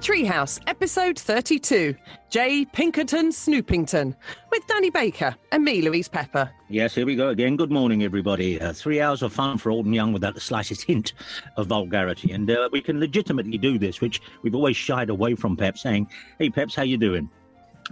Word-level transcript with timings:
The 0.00 0.06
Treehouse, 0.06 0.58
episode 0.66 1.18
32. 1.18 1.94
Jay 2.30 2.64
Pinkerton 2.64 3.28
Snoopington, 3.28 4.16
with 4.50 4.66
Danny 4.66 4.88
Baker 4.88 5.36
and 5.52 5.62
me, 5.62 5.82
Louise 5.82 6.08
Pepper. 6.08 6.50
Yes, 6.70 6.94
here 6.94 7.04
we 7.04 7.16
go 7.16 7.28
again. 7.28 7.54
Good 7.54 7.70
morning, 7.70 8.02
everybody. 8.02 8.58
Uh, 8.58 8.72
three 8.72 9.02
hours 9.02 9.20
of 9.20 9.30
fun 9.30 9.58
for 9.58 9.70
old 9.70 9.84
and 9.84 9.94
young 9.94 10.14
without 10.14 10.32
the 10.32 10.40
slightest 10.40 10.84
hint 10.84 11.12
of 11.58 11.66
vulgarity. 11.66 12.32
And 12.32 12.50
uh, 12.50 12.70
we 12.72 12.80
can 12.80 12.98
legitimately 12.98 13.58
do 13.58 13.78
this, 13.78 14.00
which 14.00 14.22
we've 14.40 14.54
always 14.54 14.74
shied 14.74 15.10
away 15.10 15.34
from 15.34 15.54
Pep, 15.54 15.76
saying, 15.76 16.08
hey, 16.38 16.48
Peps, 16.48 16.74
how 16.74 16.82
you 16.82 16.96
doing? 16.96 17.28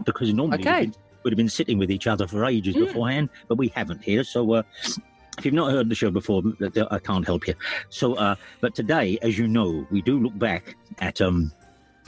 Because 0.06 0.32
normally 0.32 0.60
Okay. 0.60 0.80
we'd, 0.86 0.96
we'd 1.24 1.32
have 1.32 1.36
been 1.36 1.50
sitting 1.50 1.76
with 1.76 1.90
each 1.90 2.06
other 2.06 2.26
for 2.26 2.46
ages 2.46 2.74
beforehand, 2.74 3.28
but 3.48 3.58
we 3.58 3.68
haven't 3.68 4.02
here. 4.02 4.24
So 4.24 4.50
uh, 4.54 4.62
if 5.36 5.44
you've 5.44 5.52
not 5.52 5.72
heard 5.72 5.90
the 5.90 5.94
show 5.94 6.10
before, 6.10 6.42
I 6.90 7.00
can't 7.00 7.26
help 7.26 7.46
you. 7.46 7.54
So, 7.90 8.14
uh, 8.14 8.34
but 8.62 8.74
today, 8.74 9.18
as 9.20 9.36
you 9.36 9.46
know, 9.46 9.86
we 9.90 10.00
do 10.00 10.18
look 10.18 10.38
back 10.38 10.74
at 11.00 11.20
um, 11.20 11.52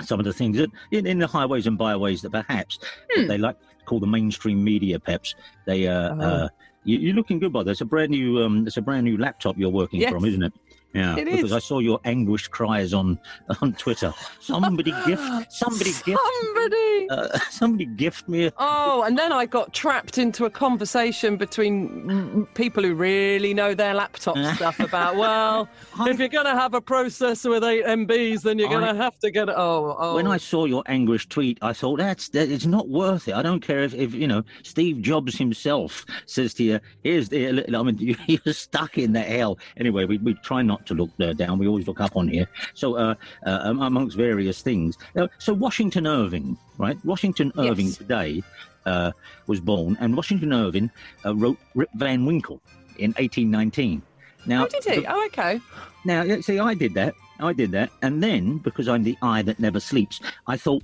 some 0.03 0.19
of 0.21 0.25
the 0.27 0.33
things 0.33 0.57
that 0.57 0.71
in, 0.91 1.07
in 1.07 1.19
the 1.19 1.27
highways 1.27 1.67
and 1.67 1.77
byways 1.79 2.23
that 2.23 2.31
perhaps 2.31 2.79
Hmm. 3.15 3.27
they 3.27 3.39
like 3.39 3.59
to 3.61 3.85
call 3.85 4.01
the 4.01 4.07
mainstream 4.07 4.63
media 4.63 4.99
peps. 5.01 5.35
They 5.67 5.87
uh, 5.89 6.15
Oh. 6.15 6.21
uh 6.21 6.49
you, 6.85 6.99
you're 6.99 7.15
looking 7.15 7.39
good 7.39 7.53
by 7.53 7.63
this. 7.63 7.73
It's 7.73 7.81
a 7.83 7.85
brand 7.85 8.11
new 8.11 8.43
um 8.43 8.67
it's 8.67 8.77
a 8.79 8.83
brand 8.83 9.05
new 9.05 9.17
laptop 9.19 9.59
you're 9.59 9.69
working 9.71 10.01
Yes. 10.01 10.13
from, 10.13 10.25
isn't 10.25 10.43
it? 10.43 10.53
Yeah, 10.93 11.17
It 11.17 11.25
because 11.27 11.45
is. 11.45 11.53
I 11.53 11.61
saw 11.61 11.79
your 11.79 12.01
anguished 12.05 12.51
cries 12.51 12.93
on 12.93 13.19
on 13.63 13.75
Twitter. 13.75 14.13
Somebody 14.41 14.93
gift, 15.07 15.23
somebody 15.53 15.93
gift, 16.05 16.21
Somebody! 16.43 17.09
uh, 17.11 17.39
somebody 17.51 17.85
gift 17.87 18.29
me. 18.29 18.47
A, 18.47 18.53
Oh, 18.59 19.03
and 19.03 19.17
then 19.17 19.33
I 19.33 19.47
got 19.47 19.73
trapped 19.73 20.19
into 20.19 20.47
a 20.47 20.51
conversation 20.51 21.37
between 21.37 22.47
people 22.55 22.83
who 22.83 22.95
really 22.95 23.55
know 23.55 23.73
their 23.75 23.95
laptop 23.95 24.37
stuff 24.57 24.81
about, 24.81 25.17
well, 25.17 25.69
if 26.01 26.19
you're 26.19 26.29
going 26.29 26.47
to 26.47 26.55
have 26.59 26.75
a 26.75 26.81
processor 26.81 27.51
with 27.51 27.63
8 27.65 27.85
MBs, 27.85 28.43
then 28.43 28.59
you're 28.59 28.69
going 28.69 28.85
to 28.95 29.01
have 29.01 29.19
to 29.21 29.31
get 29.31 29.49
it. 29.49 29.55
Oh, 29.57 29.97
oh. 29.99 30.17
When 30.17 30.27
I 30.27 30.39
saw 30.39 30.65
your 30.65 30.83
anguished 30.87 31.31
tweet, 31.31 31.59
I 31.63 31.73
thought 31.73 31.99
that's 31.99 32.29
that, 32.31 32.51
it's 32.51 32.67
not 32.67 32.89
worth 32.89 33.29
it. 33.29 33.35
I 33.35 33.43
don't 33.43 33.61
care 33.61 33.81
if, 33.85 33.95
if 33.95 34.13
you 34.15 34.27
know 34.27 34.43
Steve 34.65 35.03
Jobs 35.03 35.37
himself 35.39 36.05
says 36.27 36.53
to 36.55 36.65
you, 36.65 36.81
"Here's 37.05 37.29
the," 37.29 37.65
I 37.77 37.83
mean, 37.83 37.97
you- 37.99 38.17
you're 38.27 38.55
stuck 38.55 38.99
in 38.99 39.13
that 39.13 39.29
hell. 39.29 39.59
Anyway, 39.77 40.05
we, 40.05 40.19
we 40.19 40.35
try 40.35 40.63
not 40.63 40.80
to 40.87 40.95
look 40.95 41.11
uh, 41.21 41.33
down. 41.33 41.59
We 41.59 41.67
always 41.69 41.87
look 41.87 42.01
up 42.01 42.17
on 42.17 42.29
here. 42.29 42.47
So, 42.75 42.97
uh, 42.97 43.15
uh, 43.47 43.61
um, 43.63 43.83
amongst 43.83 44.17
various 44.17 44.63
things, 44.63 44.97
uh, 45.17 45.29
so 45.39 45.53
Washington 45.53 46.07
Irving, 46.07 46.57
right? 46.79 46.99
Washington 47.05 47.53
Irving 47.59 47.87
Yes. 47.87 47.97
today 47.97 48.43
uh, 48.87 49.13
was 49.47 49.61
born, 49.61 49.97
and 50.01 50.17
Washington 50.17 50.53
Irving 50.53 50.91
uh, 51.25 51.35
wrote 51.35 51.59
Rip 51.75 51.91
Van 51.95 52.25
Winkle 52.25 52.61
in 52.99 53.11
1819. 53.13 54.03
Now, 54.47 54.65
oh, 54.65 54.69
did 54.69 54.85
he? 54.85 55.07
Oh, 55.07 55.27
okay. 55.27 55.61
now, 56.05 56.41
see, 56.41 56.59
I 56.59 56.75
did 56.75 56.95
that. 56.95 57.15
I 57.41 57.53
did 57.53 57.73
that. 57.73 57.91
And 58.03 58.23
then, 58.23 58.59
because 58.59 58.89
I'm 58.89 59.03
the 59.03 59.17
eye 59.23 59.43
that 59.43 59.59
never 59.59 59.81
sleeps, 59.81 60.21
I 60.47 60.57
thought, 60.57 60.83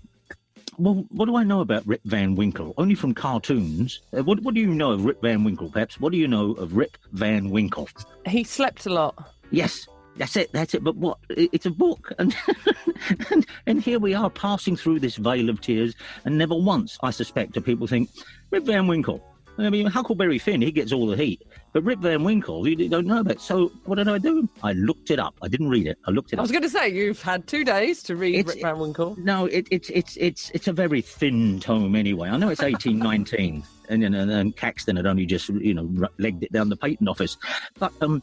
well, 0.79 1.07
what 1.11 1.27
do 1.27 1.37
I 1.37 1.45
know 1.45 1.61
about 1.61 1.87
Rip 1.87 2.03
Van 2.05 2.35
Winkle? 2.35 2.75
Only 2.77 2.95
from 2.95 3.15
cartoons. 3.15 4.01
Uh, 4.17 4.23
what, 4.23 4.41
what 4.43 4.55
do 4.55 4.61
you 4.61 4.75
know 4.75 4.91
of 4.93 5.05
Rip 5.05 5.23
Van 5.23 5.43
Winkle, 5.43 5.71
perhaps? 5.71 5.99
What 6.01 6.13
do 6.13 6.19
you 6.19 6.29
know 6.29 6.53
of 6.53 6.77
Rip 6.77 6.99
Van 7.13 7.51
Winkle? 7.51 7.89
He 8.27 8.45
slept 8.45 8.85
a 8.87 8.91
lot. 8.91 9.33
Yes, 9.51 9.87
that's 10.17 10.37
it. 10.37 10.53
That's 10.53 10.75
it. 10.75 10.83
But 10.83 10.97
what? 10.97 11.19
It's 11.31 11.67
a 11.67 11.71
book, 11.71 12.13
and 12.19 12.35
and, 13.31 13.47
and 13.67 13.83
here 13.83 13.99
we 13.99 14.15
are 14.15 14.31
passing 14.31 14.77
through 14.77 15.01
this 15.01 15.17
vale 15.17 15.49
of 15.51 15.61
tears, 15.61 15.95
and 16.25 16.37
never 16.39 16.55
once, 16.55 16.99
I 17.03 17.11
suspect, 17.11 17.53
do 17.53 17.61
people 17.61 17.87
think 17.87 18.11
Rip 18.51 18.65
Van 18.65 18.87
Winkle. 18.87 19.23
I 19.59 19.71
mean, 19.71 19.87
Huckleberry 19.87 20.39
Finn, 20.39 20.61
he 20.61 20.71
gets 20.71 20.93
all 20.93 21.07
the 21.07 21.17
heat, 21.17 21.41
but 21.73 21.83
Rip 21.83 22.01
Van 22.01 22.23
Winkle, 22.25 22.69
you 22.69 22.91
don't 22.91 23.07
know 23.07 23.21
about. 23.21 23.41
So 23.41 23.73
what 23.87 23.95
did 23.95 24.07
I 24.07 24.19
do? 24.19 24.47
I 24.63 24.75
looked 24.75 25.11
it 25.11 25.19
up. 25.19 25.35
I 25.41 25.49
didn't 25.49 25.71
read 25.71 25.87
it. 25.87 25.97
I 26.07 26.11
looked 26.11 26.35
it 26.35 26.37
I 26.37 26.39
up. 26.39 26.41
I 26.41 26.43
was 26.43 26.51
going 26.53 26.63
to 26.65 26.69
say, 26.69 26.91
you've 26.91 27.23
had 27.23 27.47
two 27.47 27.65
days 27.65 28.03
to 28.03 28.17
read 28.17 28.35
It's- 28.35 28.55
Rip 28.55 28.63
Van 28.63 28.79
Winkle. 28.79 29.17
No, 29.19 29.47
it, 29.47 29.67
it's 29.71 29.89
it's 29.89 30.15
it's 30.19 30.51
it's 30.51 30.69
a 30.69 30.75
very 30.75 31.01
thin 31.01 31.59
tome 31.61 31.97
anyway. 31.97 32.29
I 32.29 32.37
know 32.37 32.51
it's 32.51 32.63
eighteen 32.63 32.99
nineteen, 32.99 33.63
and 33.89 34.05
and, 34.05 34.15
and 34.15 34.55
Caxton 34.55 34.97
had 34.97 35.07
only 35.07 35.25
just 35.25 35.49
you 35.49 35.73
know 35.73 36.09
legged 36.19 36.43
it 36.43 36.53
down 36.53 36.69
the 36.69 36.77
patent 36.77 37.09
office, 37.09 37.39
but 37.79 37.93
um. 38.03 38.23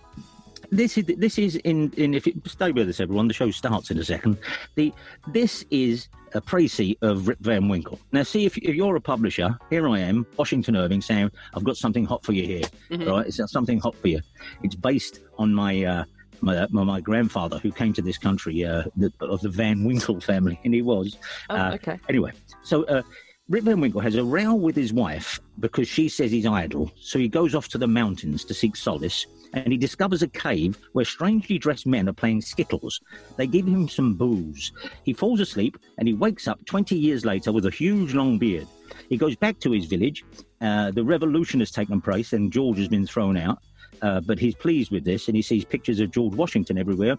This 0.73 0.97
is 0.97 1.06
this 1.06 1.38
is 1.38 1.56
in 1.57 1.91
in 1.97 2.16
if 2.16 2.25
you 2.25 2.34
stay 2.47 2.72
with 2.72 2.89
us 2.89 3.00
everyone 3.00 3.28
the 3.28 3.34
show 3.34 3.51
starts 3.51 3.91
in 3.91 4.00
a 4.00 4.03
second 4.03 4.39
the 4.73 4.91
this 5.28 5.63
is 5.69 6.07
a 6.34 6.41
précis 6.41 6.97
of 7.03 7.28
Rip 7.28 7.38
Van 7.41 7.69
Winkle 7.69 8.00
now 8.11 8.23
see 8.23 8.45
if, 8.47 8.57
if 8.57 8.73
you're 8.73 8.95
a 8.95 9.01
publisher 9.01 9.56
here 9.69 9.88
I 9.88 10.00
am 10.00 10.25
Washington 10.35 10.75
Irving 10.75 11.00
saying 11.01 11.29
I've 11.53 11.63
got 11.63 11.78
something 11.78 12.06
hot 12.06 12.25
for 12.25 12.33
you 12.33 12.45
here 12.53 12.63
Mhm. 12.89 13.07
all 13.07 13.17
right 13.17 13.28
it's 13.28 13.39
something 13.51 13.79
hot 13.79 13.95
for 13.95 14.07
you 14.07 14.19
it's 14.63 14.73
based 14.73 15.19
on 15.38 15.53
my 15.53 15.83
uh, 15.83 16.03
my, 16.41 16.66
my, 16.72 16.83
my 16.83 17.00
grandfather 17.00 17.59
who 17.59 17.72
came 17.72 17.94
to 17.94 18.01
this 18.01 18.17
country 18.17 18.66
uh, 18.66 18.83
the, 18.97 19.13
of 19.22 19.41
the 19.41 19.50
Van 19.50 19.83
Winkle 19.83 20.19
family 20.22 20.59
and 20.66 20.73
he 20.73 20.81
was 20.81 21.17
Oh, 21.51 21.56
uh, 21.56 21.72
okay. 21.75 22.00
Anyway, 22.09 22.31
so 22.63 22.83
uh, 22.85 23.03
Rip 23.50 23.66
Van 23.66 23.81
Winkle 23.81 24.00
has 24.00 24.16
a 24.16 24.24
row 24.24 24.54
with 24.54 24.74
his 24.74 24.94
wife 24.94 25.42
because 25.59 25.86
she 25.90 26.08
says 26.08 26.31
he's 26.31 26.46
idle. 26.46 26.90
So 27.02 27.20
he 27.20 27.28
goes 27.28 27.54
off 27.54 27.68
to 27.70 27.78
the 27.78 27.88
mountains 27.88 28.46
to 28.46 28.54
seek 28.54 28.78
solace, 28.78 29.28
and 29.54 29.68
he 29.68 29.78
discovers 29.78 30.24
a 30.24 30.30
cave 30.30 30.78
where 30.94 31.04
strangely 31.04 31.58
dressed 31.58 31.86
men 31.86 32.08
are 32.08 32.14
playing 32.14 32.42
skittles. 32.42 33.02
They 33.36 33.46
give 33.46 33.68
him 33.68 33.90
some 33.90 34.14
booze. 34.14 34.72
He 35.04 35.12
falls 35.12 35.42
asleep, 35.42 35.78
and 35.98 36.08
he 36.08 36.14
wakes 36.14 36.48
up 36.48 36.64
20 36.66 36.96
years 36.96 37.26
later 37.26 37.52
with 37.52 37.66
a 37.66 37.70
huge 37.70 38.14
long 38.14 38.40
beard. 38.40 38.66
He 39.09 39.18
goes 39.18 39.36
back 39.36 39.60
to 39.60 39.72
his 39.72 39.88
village. 39.88 40.24
Uh, 40.62 40.92
the 40.92 41.04
revolution 41.04 41.60
has 41.60 41.72
taken 41.72 42.00
place, 42.00 42.31
and 42.31 42.50
George 42.50 42.78
has 42.78 42.88
been 42.88 43.06
thrown 43.06 43.36
out. 43.36 43.60
Uh, 44.02 44.22
but 44.22 44.40
he's 44.40 44.56
pleased 44.56 44.90
with 44.90 45.04
this, 45.04 45.28
and 45.28 45.36
he 45.36 45.42
sees 45.42 45.66
pictures 45.66 46.00
of 46.00 46.12
George 46.12 46.34
Washington 46.34 46.78
everywhere. 46.78 47.18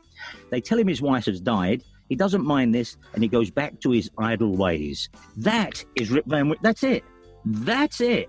They 0.51 0.63
tell 0.63 0.79
him 0.79 0.89
his 0.89 1.03
wife 1.03 1.27
has 1.27 1.41
died. 1.41 1.83
He 2.09 2.17
doesn't 2.17 2.45
mind 2.45 2.75
this, 2.75 2.97
and 3.15 3.23
he 3.23 3.29
goes 3.29 3.51
back 3.51 3.81
to 3.81 3.91
his 3.91 4.11
idle 4.19 4.55
ways. 4.57 5.09
That 5.37 5.85
is 5.97 6.11
Rip 6.11 6.27
Van 6.27 6.49
Winkle. 6.49 6.63
That's 6.63 6.83
it. 6.83 7.03
That's 7.45 8.01
it. 8.01 8.29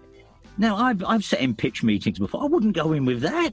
Now, 0.57 0.77
I've 0.77 1.03
I've 1.03 1.23
sat 1.23 1.41
in 1.41 1.53
pitch 1.53 1.83
meetings 1.83 2.17
before. 2.19 2.41
I 2.41 2.45
wouldn't 2.45 2.75
go 2.75 2.93
in 2.93 3.05
with 3.05 3.21
that. 3.21 3.51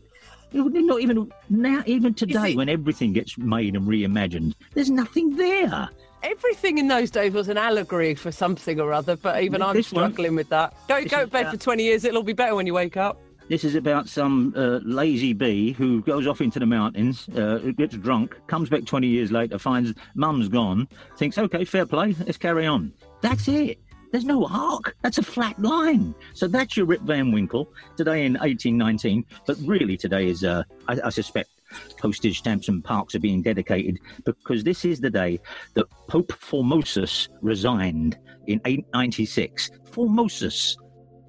Not 0.54 1.00
even 1.00 1.32
now, 1.48 1.82
even 1.86 2.14
today, 2.14 2.52
it- 2.52 2.56
when 2.56 2.68
everything 2.68 3.12
gets 3.12 3.36
made 3.38 3.74
and 3.74 3.88
reimagined, 3.88 4.54
there's 4.74 4.90
nothing 4.90 5.36
there. 5.36 5.88
Everything 6.22 6.78
in 6.78 6.86
those 6.86 7.10
days 7.10 7.32
was 7.32 7.48
an 7.48 7.56
allegory 7.58 8.14
for 8.14 8.30
something 8.30 8.78
or 8.78 8.92
other, 8.92 9.16
but 9.16 9.42
even 9.42 9.60
I'm 9.62 9.74
This 9.74 9.90
one- 9.92 10.12
struggling 10.12 10.36
with 10.36 10.50
that. 10.50 10.72
Go, 10.86 11.02
go 11.04 11.22
to 11.22 11.26
bed 11.26 11.40
about- 11.42 11.54
for 11.54 11.60
20 11.60 11.82
years, 11.84 12.04
it'll 12.04 12.22
be 12.22 12.32
better 12.32 12.54
when 12.54 12.66
you 12.66 12.74
wake 12.74 12.96
up. 12.96 13.20
This 13.48 13.64
is 13.64 13.74
about 13.74 14.08
some 14.08 14.54
uh, 14.56 14.80
lazy 14.82 15.32
bee 15.32 15.72
who 15.72 16.02
goes 16.02 16.26
off 16.26 16.40
into 16.40 16.58
the 16.58 16.66
mountains, 16.66 17.28
uh, 17.30 17.58
gets 17.76 17.96
drunk, 17.96 18.36
comes 18.46 18.70
back 18.70 18.84
20 18.84 19.06
years 19.06 19.32
later, 19.32 19.58
finds 19.58 19.92
mum's 20.14 20.48
gone, 20.48 20.88
thinks, 21.16 21.38
okay, 21.38 21.64
fair 21.64 21.84
play, 21.84 22.14
let's 22.24 22.38
carry 22.38 22.66
on. 22.66 22.92
That's 23.20 23.48
it. 23.48 23.78
There's 24.12 24.24
no 24.24 24.46
arc. 24.46 24.94
That's 25.02 25.18
a 25.18 25.22
flat 25.22 25.58
line. 25.60 26.14
So 26.34 26.46
that's 26.46 26.76
your 26.76 26.84
Rip 26.86 27.00
Van 27.00 27.32
Winkle 27.32 27.72
today 27.96 28.26
in 28.26 28.34
1819. 28.34 29.24
But 29.46 29.56
really, 29.64 29.96
today 29.96 30.26
is, 30.26 30.44
uh, 30.44 30.64
I, 30.86 30.98
I 31.04 31.08
suspect, 31.08 31.48
postage 31.96 32.38
stamps 32.38 32.68
and 32.68 32.84
parks 32.84 33.14
are 33.14 33.20
being 33.20 33.40
dedicated 33.40 33.98
because 34.24 34.62
this 34.64 34.84
is 34.84 35.00
the 35.00 35.08
day 35.08 35.40
that 35.74 35.86
Pope 36.08 36.32
Formosus 36.32 37.28
resigned 37.40 38.18
in 38.46 38.60
896. 38.66 39.70
Formosus. 39.90 40.76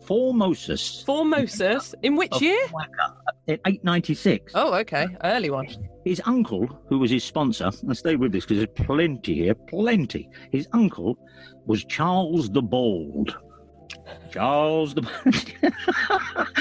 Formosus. 0.05 1.03
Formosus, 1.05 1.93
in 2.03 2.15
which 2.15 2.41
year? 2.41 2.65
In 3.47 3.55
uh, 3.55 3.67
896. 3.67 4.53
Oh, 4.55 4.73
okay, 4.75 5.07
early 5.23 5.49
one. 5.49 5.67
His 6.05 6.21
uncle, 6.25 6.67
who 6.87 6.99
was 6.99 7.11
his 7.11 7.23
sponsor, 7.23 7.71
and 7.81 7.97
stay 7.97 8.15
with 8.15 8.31
this 8.31 8.45
because 8.45 8.57
there's 8.57 8.87
plenty 8.87 9.35
here, 9.35 9.55
plenty. 9.55 10.29
His 10.51 10.67
uncle 10.73 11.17
was 11.65 11.85
Charles 11.85 12.49
the 12.49 12.61
Bald. 12.61 13.37
Charles 14.31 14.95
the 14.95 15.03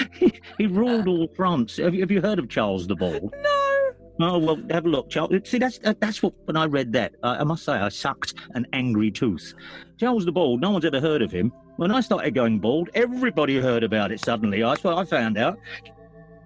he, 0.13 0.33
he 0.59 0.67
ruled 0.67 1.09
all 1.09 1.29
France. 1.35 1.79
Have 1.79 1.95
you, 1.95 2.01
have 2.01 2.11
you 2.11 2.21
heard 2.21 2.39
of 2.39 2.49
Charles 2.49 2.87
the 2.87 2.95
Bald? 2.95 3.35
No. 3.43 3.72
Oh 4.21 4.39
well, 4.39 4.61
have 4.71 4.85
a 4.85 4.89
look, 4.89 5.09
Charles. 5.11 5.33
See, 5.49 5.59
that's 5.59 5.79
that's 6.01 6.23
what 6.23 6.35
when 6.45 6.57
I 6.57 6.67
read 6.67 6.93
that, 6.93 7.15
I, 7.23 7.37
I 7.39 7.45
must 7.45 7.65
say 7.65 7.73
I 7.73 7.89
sucked 7.89 8.35
an 8.55 8.67
angry 8.73 9.11
tooth. 9.11 9.55
Charles 9.99 10.25
the 10.25 10.33
Bald. 10.33 10.61
No 10.61 10.71
one's 10.71 10.85
ever 10.85 11.01
heard 11.01 11.23
of 11.23 11.31
him. 11.33 11.53
when 11.77 11.91
I 11.91 12.01
started 12.01 12.35
going 12.35 12.59
bald, 12.61 12.91
everybody 12.95 13.59
heard 13.61 13.83
about 13.85 14.13
it 14.13 14.21
suddenly. 14.21 14.61
That's 14.61 14.85
what 14.85 14.99
I 14.99 15.05
found 15.05 15.39
out. 15.39 15.59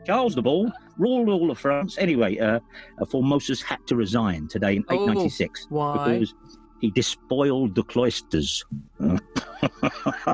Charles 0.07 0.35
the 0.37 0.43
Bald 0.43 0.71
ruled 0.97 1.29
all 1.29 1.51
of 1.51 1.59
France. 1.59 1.99
Anyway, 1.99 2.39
uh, 2.39 2.61
Formosus 3.01 3.63
had 3.63 3.85
to 3.89 3.97
resign 3.97 4.47
today 4.49 4.77
in 4.77 4.85
Oh, 4.89 4.95
896 5.03 5.67
why? 5.69 6.19
because 6.19 6.35
he 6.81 6.91
despoiled 6.93 7.75
the 7.75 7.83
cloisters. 7.83 8.65
Uh, 9.63 10.25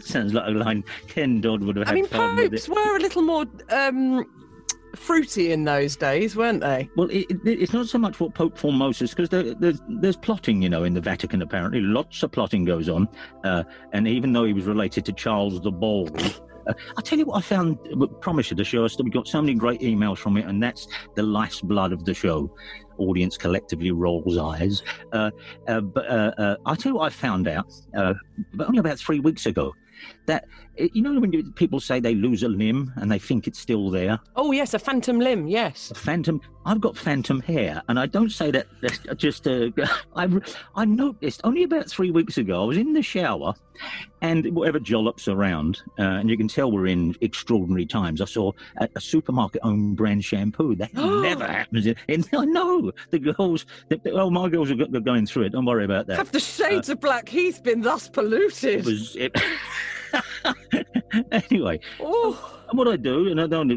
sounds 0.00 0.32
like 0.32 0.46
a 0.46 0.50
line 0.50 0.84
Ken 1.08 1.40
Dodd 1.40 1.62
would 1.64 1.76
have 1.76 1.86
had 1.88 1.92
I 1.92 1.94
mean, 1.96 2.06
popes 2.06 2.68
were 2.68 2.96
a 2.96 3.00
little 3.00 3.22
more 3.22 3.44
um, 3.70 4.24
fruity 4.98 5.52
in 5.52 5.64
those 5.64 5.96
days, 5.96 6.36
weren't 6.36 6.60
they? 6.60 6.88
Well, 6.96 7.08
it, 7.10 7.30
it, 7.30 7.40
it's 7.44 7.72
not 7.72 7.86
so 7.88 7.98
much 7.98 8.20
what 8.20 8.34
Pope 8.34 8.58
Formosus, 8.58 9.10
because 9.10 9.28
there, 9.28 9.54
there's, 9.54 9.80
there's 9.88 10.16
plotting, 10.16 10.60
you 10.62 10.68
know, 10.68 10.84
in 10.84 10.94
the 10.94 11.00
Vatican, 11.00 11.42
apparently. 11.42 11.80
Lots 11.80 12.22
of 12.22 12.32
plotting 12.32 12.64
goes 12.64 12.88
on. 12.88 13.08
Uh, 13.44 13.64
and 13.92 14.06
even 14.06 14.32
though 14.32 14.44
he 14.44 14.52
was 14.52 14.64
related 14.64 15.04
to 15.06 15.12
Charles 15.12 15.60
the 15.60 15.70
Bald, 15.70 16.20
uh, 16.66 16.74
I'll 16.96 17.02
tell 17.02 17.18
you 17.18 17.24
what 17.24 17.38
I 17.38 17.40
found, 17.40 17.78
promise 18.20 18.50
you, 18.50 18.56
the 18.56 18.64
show, 18.64 18.86
we 19.02 19.10
got 19.10 19.26
so 19.26 19.40
many 19.40 19.54
great 19.54 19.80
emails 19.80 20.18
from 20.18 20.36
it, 20.36 20.44
and 20.46 20.62
that's 20.62 20.86
the 21.14 21.22
lifeblood 21.22 21.92
of 21.92 22.04
the 22.04 22.14
show. 22.14 22.54
Audience 22.98 23.36
collectively 23.36 23.92
rolls 23.92 24.36
eyes. 24.36 24.82
Uh, 25.12 25.30
uh, 25.68 25.80
but 25.80 26.06
uh, 26.06 26.32
uh, 26.36 26.56
I'll 26.66 26.76
tell 26.76 26.90
you 26.90 26.96
what 26.96 27.06
I 27.06 27.10
found 27.10 27.46
out, 27.48 27.72
but 27.92 28.66
only 28.66 28.80
about 28.80 28.98
three 28.98 29.20
weeks 29.20 29.46
ago, 29.46 29.72
that, 30.28 30.46
uh, 30.80 30.86
you 30.92 31.02
know, 31.02 31.18
when 31.18 31.52
people 31.52 31.80
say 31.80 32.00
they 32.00 32.14
lose 32.14 32.42
a 32.42 32.48
limb 32.48 32.92
and 32.96 33.10
they 33.10 33.18
think 33.18 33.46
it's 33.46 33.58
still 33.58 33.90
there? 33.90 34.18
Oh, 34.36 34.52
yes, 34.52 34.72
a 34.72 34.78
phantom 34.78 35.18
limb, 35.18 35.48
yes. 35.48 35.90
a 35.90 35.94
phantom 35.94 36.40
i've 36.68 36.80
got 36.82 36.96
phantom 36.96 37.40
hair 37.40 37.82
and 37.88 37.98
i 37.98 38.04
don't 38.04 38.30
say 38.30 38.50
that 38.50 38.66
just 39.16 39.48
uh, 39.48 39.70
I, 40.16 40.28
I 40.76 40.84
noticed 40.84 41.40
only 41.44 41.62
about 41.62 41.88
three 41.88 42.10
weeks 42.10 42.36
ago 42.36 42.62
i 42.62 42.66
was 42.66 42.76
in 42.76 42.92
the 42.92 43.02
shower 43.02 43.54
and 44.20 44.54
whatever 44.54 44.78
jollops 44.78 45.28
around 45.28 45.80
uh, 45.98 46.02
and 46.02 46.28
you 46.28 46.36
can 46.36 46.46
tell 46.46 46.70
we're 46.70 46.88
in 46.88 47.16
extraordinary 47.22 47.86
times 47.86 48.20
i 48.20 48.26
saw 48.26 48.52
a, 48.78 48.88
a 48.96 49.00
supermarket 49.00 49.62
owned 49.64 49.96
brand 49.96 50.24
shampoo 50.24 50.74
that 50.76 50.92
never 51.22 51.46
happens 51.46 51.86
in, 51.86 51.96
in 52.08 52.24
i 52.36 52.44
know 52.44 52.92
the 53.10 53.18
girls 53.18 53.64
the, 53.88 53.98
oh 54.12 54.28
my 54.28 54.48
girls 54.48 54.70
are 54.70 54.74
going 54.74 55.24
through 55.24 55.44
it 55.44 55.50
don't 55.50 55.64
worry 55.64 55.86
about 55.86 56.06
that 56.06 56.18
Have 56.18 56.32
the 56.32 56.40
shades 56.40 56.90
of 56.90 57.00
Blackheath 57.00 57.62
been 57.62 57.80
thus 57.80 58.08
polluted? 58.08 58.80
it 58.80 58.84
was 58.84 59.16
it, 59.16 59.34
anyway 61.32 61.78
oh, 62.00 62.58
And 62.68 62.78
what 62.78 62.88
I 62.88 62.96
do, 62.96 63.28
and 63.28 63.40
I 63.40 63.46
don't 63.46 63.68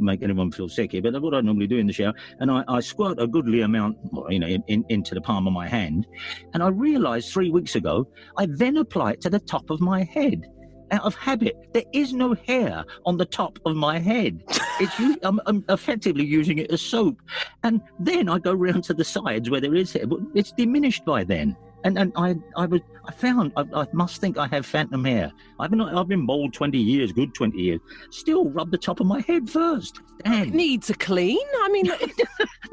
make 0.00 0.22
anyone 0.22 0.52
feel 0.52 0.68
sick 0.68 0.92
here, 0.92 1.02
but 1.02 1.20
what 1.20 1.34
I 1.34 1.40
normally 1.40 1.66
do 1.66 1.78
in 1.78 1.86
the 1.86 1.92
shower, 1.92 2.14
and 2.38 2.50
I, 2.50 2.62
I 2.68 2.80
squirt 2.80 3.20
a 3.20 3.26
goodly 3.26 3.62
amount, 3.62 3.98
you 4.28 4.38
know, 4.38 4.46
in, 4.46 4.62
in, 4.68 4.84
into 4.88 5.14
the 5.14 5.20
palm 5.20 5.46
of 5.48 5.52
my 5.52 5.66
hand, 5.66 6.06
and 6.54 6.62
I 6.62 6.68
realised 6.68 7.32
three 7.32 7.50
weeks 7.50 7.74
ago, 7.74 8.08
I 8.36 8.46
then 8.46 8.76
apply 8.76 9.12
it 9.12 9.20
to 9.22 9.30
the 9.30 9.40
top 9.40 9.70
of 9.70 9.80
my 9.80 10.04
head. 10.04 10.46
Out 10.90 11.02
of 11.02 11.14
habit, 11.16 11.54
there 11.74 11.84
is 11.92 12.14
no 12.14 12.34
hair 12.34 12.84
on 13.04 13.16
the 13.18 13.26
top 13.26 13.58
of 13.66 13.76
my 13.76 13.98
head. 13.98 14.42
It's 14.80 14.96
I'm, 15.24 15.40
I'm 15.46 15.64
effectively 15.70 16.24
using 16.24 16.58
it 16.58 16.70
as 16.70 16.80
soap, 16.80 17.20
and 17.64 17.80
then 17.98 18.28
I 18.28 18.38
go 18.38 18.52
round 18.52 18.84
to 18.84 18.94
the 18.94 19.04
sides 19.04 19.50
where 19.50 19.60
there 19.60 19.74
is 19.74 19.92
hair, 19.92 20.06
but 20.06 20.20
it's 20.36 20.52
diminished 20.52 21.04
by 21.04 21.24
then. 21.24 21.56
And 21.84 21.96
and 21.98 22.12
I 22.16 22.34
I 22.56 22.66
was 22.66 22.80
I 23.06 23.12
found 23.12 23.52
I, 23.56 23.64
I 23.72 23.86
must 23.92 24.20
think 24.20 24.36
I 24.36 24.46
have 24.48 24.66
phantom 24.66 25.04
hair. 25.04 25.30
I've 25.60 25.70
been 25.70 25.80
I've 25.80 26.08
been 26.08 26.26
bald 26.26 26.52
twenty 26.52 26.78
years, 26.78 27.12
good 27.12 27.34
twenty 27.34 27.58
years. 27.62 27.80
Still 28.10 28.50
rub 28.50 28.70
the 28.72 28.78
top 28.78 28.98
of 29.00 29.06
my 29.06 29.20
head 29.20 29.48
first. 29.48 30.00
Dan, 30.24 30.50
needs 30.50 30.90
a 30.90 30.94
clean. 30.94 31.38
I 31.62 31.68
mean, 31.68 31.84
you 31.84 31.94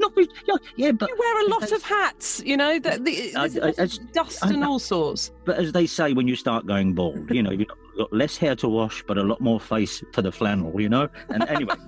not 0.00 0.60
yeah, 0.76 0.90
but 0.92 1.08
wear 1.16 1.46
a 1.46 1.48
lot 1.50 1.70
of 1.70 1.82
hats, 1.82 2.42
you 2.44 2.56
know, 2.56 2.78
that 2.80 3.04
the, 3.04 3.34
I- 3.36 3.46
there's 3.48 3.56
a 3.56 3.62
I- 3.62 3.66
lot 3.66 3.78
of 3.78 3.92
I- 3.92 4.12
dust 4.12 4.42
and 4.44 4.64
all 4.64 4.80
sorts. 4.80 5.30
but 5.44 5.56
as 5.56 5.70
they 5.72 5.86
say 5.86 6.12
when 6.12 6.26
you 6.26 6.34
start 6.34 6.66
going 6.66 6.92
bald, 6.94 7.30
you 7.30 7.42
know, 7.44 7.52
you've 7.52 7.68
got 7.96 8.12
less 8.12 8.36
hair 8.36 8.56
to 8.56 8.68
wash, 8.68 9.04
but 9.06 9.18
a 9.18 9.22
lot 9.22 9.40
more 9.40 9.60
face 9.60 10.02
for 10.12 10.22
the 10.22 10.32
flannel, 10.32 10.80
you 10.80 10.88
know. 10.88 11.08
And 11.28 11.48
anyway. 11.48 11.74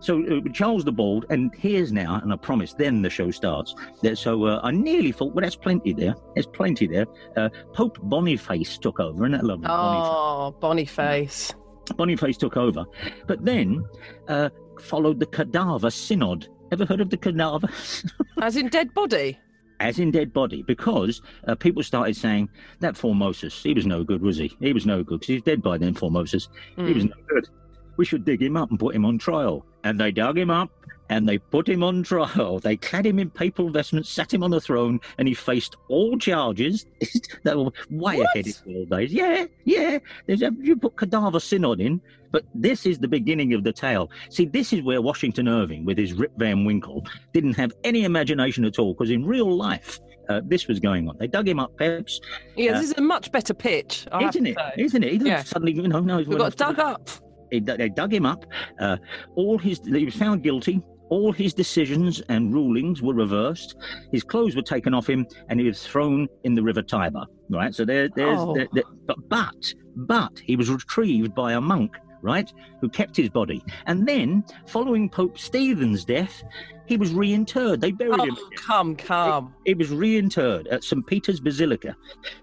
So 0.00 0.24
uh, 0.24 0.40
Charles 0.52 0.84
the 0.84 0.92
Bald, 0.92 1.26
and 1.30 1.52
here's 1.56 1.92
now, 1.92 2.20
and 2.22 2.32
I 2.32 2.36
promise, 2.36 2.72
then 2.72 3.02
the 3.02 3.10
show 3.10 3.30
starts. 3.30 3.74
So 4.14 4.44
uh, 4.44 4.60
I 4.62 4.70
nearly 4.70 5.12
thought, 5.12 5.34
well, 5.34 5.42
that's 5.42 5.56
plenty 5.56 5.92
there. 5.92 6.14
There's 6.34 6.46
plenty 6.46 6.86
there. 6.86 7.06
Uh, 7.36 7.48
Pope 7.72 7.98
Boniface 8.02 8.78
took 8.78 9.00
over, 9.00 9.24
isn't 9.24 9.32
that 9.32 9.44
lovely? 9.44 9.66
Boniface. 9.66 10.08
Oh, 10.10 10.56
Boniface. 10.60 11.54
Boniface 11.96 12.36
took 12.36 12.56
over, 12.56 12.84
but 13.26 13.44
then 13.44 13.84
uh, 14.28 14.50
followed 14.80 15.20
the 15.20 15.26
Cadaver 15.26 15.90
Synod. 15.90 16.48
Ever 16.70 16.84
heard 16.84 17.00
of 17.00 17.10
the 17.10 17.16
Cadaver? 17.16 17.68
As 18.42 18.56
in 18.56 18.68
dead 18.68 18.92
body. 18.92 19.38
As 19.80 19.98
in 19.98 20.10
dead 20.10 20.32
body, 20.32 20.62
because 20.66 21.22
uh, 21.46 21.54
people 21.54 21.82
started 21.82 22.16
saying 22.16 22.48
that 22.80 22.94
Formosus, 22.94 23.62
he 23.62 23.72
was 23.72 23.86
no 23.86 24.04
good, 24.04 24.20
was 24.22 24.36
he? 24.36 24.54
He 24.60 24.72
was 24.72 24.86
no 24.86 25.02
good 25.02 25.20
because 25.20 25.34
he's 25.34 25.42
dead 25.42 25.62
by 25.62 25.78
then. 25.78 25.94
Formosus, 25.94 26.48
he 26.76 26.92
was 26.92 27.04
no 27.04 27.14
good. 27.28 27.48
We 27.96 28.04
should 28.04 28.24
dig 28.24 28.42
him 28.42 28.56
up 28.56 28.70
and 28.70 28.78
put 28.78 28.94
him 28.94 29.04
on 29.04 29.18
trial. 29.18 29.64
And 29.84 29.98
they 29.98 30.10
dug 30.10 30.36
him 30.36 30.50
up 30.50 30.70
and 31.10 31.28
they 31.28 31.38
put 31.38 31.68
him 31.68 31.82
on 31.82 32.02
trial. 32.02 32.58
They 32.58 32.76
clad 32.76 33.06
him 33.06 33.18
in 33.18 33.30
papal 33.30 33.70
vestments, 33.70 34.10
sat 34.10 34.32
him 34.32 34.42
on 34.42 34.50
the 34.50 34.60
throne, 34.60 35.00
and 35.18 35.26
he 35.26 35.34
faced 35.34 35.76
all 35.88 36.18
charges 36.18 36.86
that 37.44 37.56
were 37.56 37.70
way 37.90 38.20
ahead 38.20 38.46
of 38.46 38.62
old 38.68 38.90
days. 38.90 39.12
Yeah, 39.12 39.46
yeah. 39.64 39.98
There's 40.26 40.42
a, 40.42 40.50
you 40.60 40.76
put 40.76 40.96
cadaver 40.96 41.40
synod 41.40 41.80
in, 41.80 42.00
but 42.30 42.44
this 42.54 42.84
is 42.84 42.98
the 42.98 43.08
beginning 43.08 43.54
of 43.54 43.64
the 43.64 43.72
tale. 43.72 44.10
See, 44.28 44.44
this 44.44 44.72
is 44.72 44.82
where 44.82 45.00
Washington 45.00 45.48
Irving, 45.48 45.84
with 45.84 45.96
his 45.96 46.12
Rip 46.12 46.32
Van 46.36 46.64
Winkle, 46.64 47.06
didn't 47.32 47.54
have 47.54 47.72
any 47.84 48.04
imagination 48.04 48.64
at 48.64 48.78
all, 48.78 48.92
because 48.92 49.10
in 49.10 49.24
real 49.24 49.50
life, 49.56 49.98
uh, 50.28 50.42
this 50.44 50.68
was 50.68 50.78
going 50.78 51.08
on. 51.08 51.16
They 51.18 51.26
dug 51.26 51.48
him 51.48 51.58
up, 51.58 51.74
Peps, 51.78 52.20
Yeah, 52.54 52.72
Uh, 52.72 52.80
this 52.80 52.90
is 52.90 52.98
a 52.98 53.00
much 53.00 53.32
better 53.32 53.54
pitch. 53.54 54.06
I 54.12 54.28
isn't 54.28 54.46
it? 54.46 54.58
Isn't 54.76 55.02
it? 55.02 55.12
He 55.22 55.26
Yeah. 55.26 55.42
suddenly, 55.42 55.72
you 55.72 55.88
know, 55.88 56.00
knows 56.00 56.26
We 56.26 56.36
got 56.36 56.54
dug 56.56 56.78
up. 56.78 57.08
They, 57.50 57.60
they 57.60 57.88
dug 57.88 58.12
him 58.12 58.26
up. 58.26 58.44
Uh, 58.80 58.96
all 59.36 59.58
his 59.58 59.80
he 59.84 60.04
was 60.04 60.14
found 60.14 60.42
guilty. 60.42 60.80
All 61.10 61.32
his 61.32 61.54
decisions 61.54 62.20
and 62.28 62.52
rulings 62.52 63.00
were 63.00 63.14
reversed. 63.14 63.76
His 64.12 64.22
clothes 64.22 64.54
were 64.54 64.60
taken 64.62 64.92
off 64.92 65.08
him, 65.08 65.26
and 65.48 65.58
he 65.58 65.66
was 65.66 65.82
thrown 65.86 66.28
in 66.44 66.54
the 66.54 66.62
River 66.62 66.82
Tiber. 66.82 67.24
Right. 67.48 67.74
So 67.74 67.86
there, 67.86 68.10
there's, 68.14 68.38
Oh. 68.38 68.54
there, 68.54 68.68
there- 68.74 68.82
but 69.06 69.16
but 69.30 69.74
but 69.96 70.38
he 70.44 70.54
was 70.54 70.68
retrieved 70.70 71.34
by 71.34 71.52
a 71.54 71.60
monk. 71.60 71.96
Right, 72.20 72.52
who 72.80 72.88
kept 72.88 73.16
his 73.16 73.28
body, 73.30 73.62
and 73.86 74.04
then, 74.04 74.42
following 74.66 75.08
Pope 75.08 75.38
Stephen's 75.38 76.04
death, 76.04 76.42
he 76.84 76.96
was 76.96 77.12
reinterred. 77.12 77.80
They 77.80 77.92
buried 77.92 78.20
him. 78.20 78.36
Oh, 78.36 78.48
come, 78.56 78.96
come. 78.96 79.54
He 79.64 79.74
was 79.74 79.90
reinterred 79.90 80.66
at 80.66 80.82
St. 80.82 81.06
Peter's 81.06 81.38
Basilica. 81.38 81.94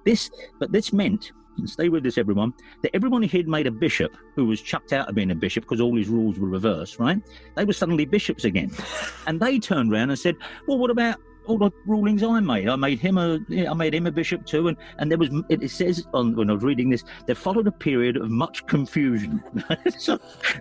This, 0.05 0.31
but 0.61 0.71
this 0.71 0.93
meant, 0.93 1.33
and 1.57 1.69
stay 1.69 1.89
with 1.89 2.03
this, 2.03 2.17
everyone, 2.17 2.53
that 2.81 2.95
everyone 2.95 3.21
he 3.21 3.37
had 3.37 3.47
made 3.47 3.67
a 3.67 3.71
bishop, 3.71 4.15
who 4.35 4.45
was 4.45 4.61
chucked 4.61 4.93
out 4.93 5.09
of 5.09 5.15
being 5.15 5.31
a 5.31 5.35
bishop 5.35 5.63
because 5.63 5.81
all 5.81 5.95
his 5.95 6.07
rules 6.07 6.39
were 6.39 6.49
reversed, 6.49 6.99
right? 6.99 7.21
They 7.55 7.65
were 7.65 7.73
suddenly 7.73 8.05
bishops 8.05 8.45
again, 8.45 8.71
and 9.27 9.39
they 9.39 9.59
turned 9.59 9.91
around 9.91 10.09
and 10.09 10.19
said, 10.19 10.35
"Well, 10.67 10.77
what 10.77 10.91
about?" 10.91 11.19
All 11.47 11.57
the 11.57 11.71
rulings 11.85 12.23
I 12.23 12.39
made, 12.39 12.67
I 12.67 12.75
made 12.75 12.99
him 12.99 13.17
a, 13.17 13.39
I 13.69 13.73
made 13.73 13.93
him 13.93 14.07
a 14.07 14.11
bishop 14.11 14.45
too, 14.45 14.67
and, 14.67 14.77
and 14.97 15.11
there 15.11 15.17
was. 15.17 15.29
It, 15.49 15.63
it 15.63 15.69
says 15.71 16.05
on 16.13 16.35
when 16.35 16.49
I 16.49 16.53
was 16.53 16.63
reading 16.63 16.89
this, 16.89 17.03
there 17.27 17.35
followed 17.35 17.67
a 17.67 17.71
period 17.71 18.17
of 18.17 18.29
much 18.29 18.65
confusion. 18.67 19.43
so 19.97 20.17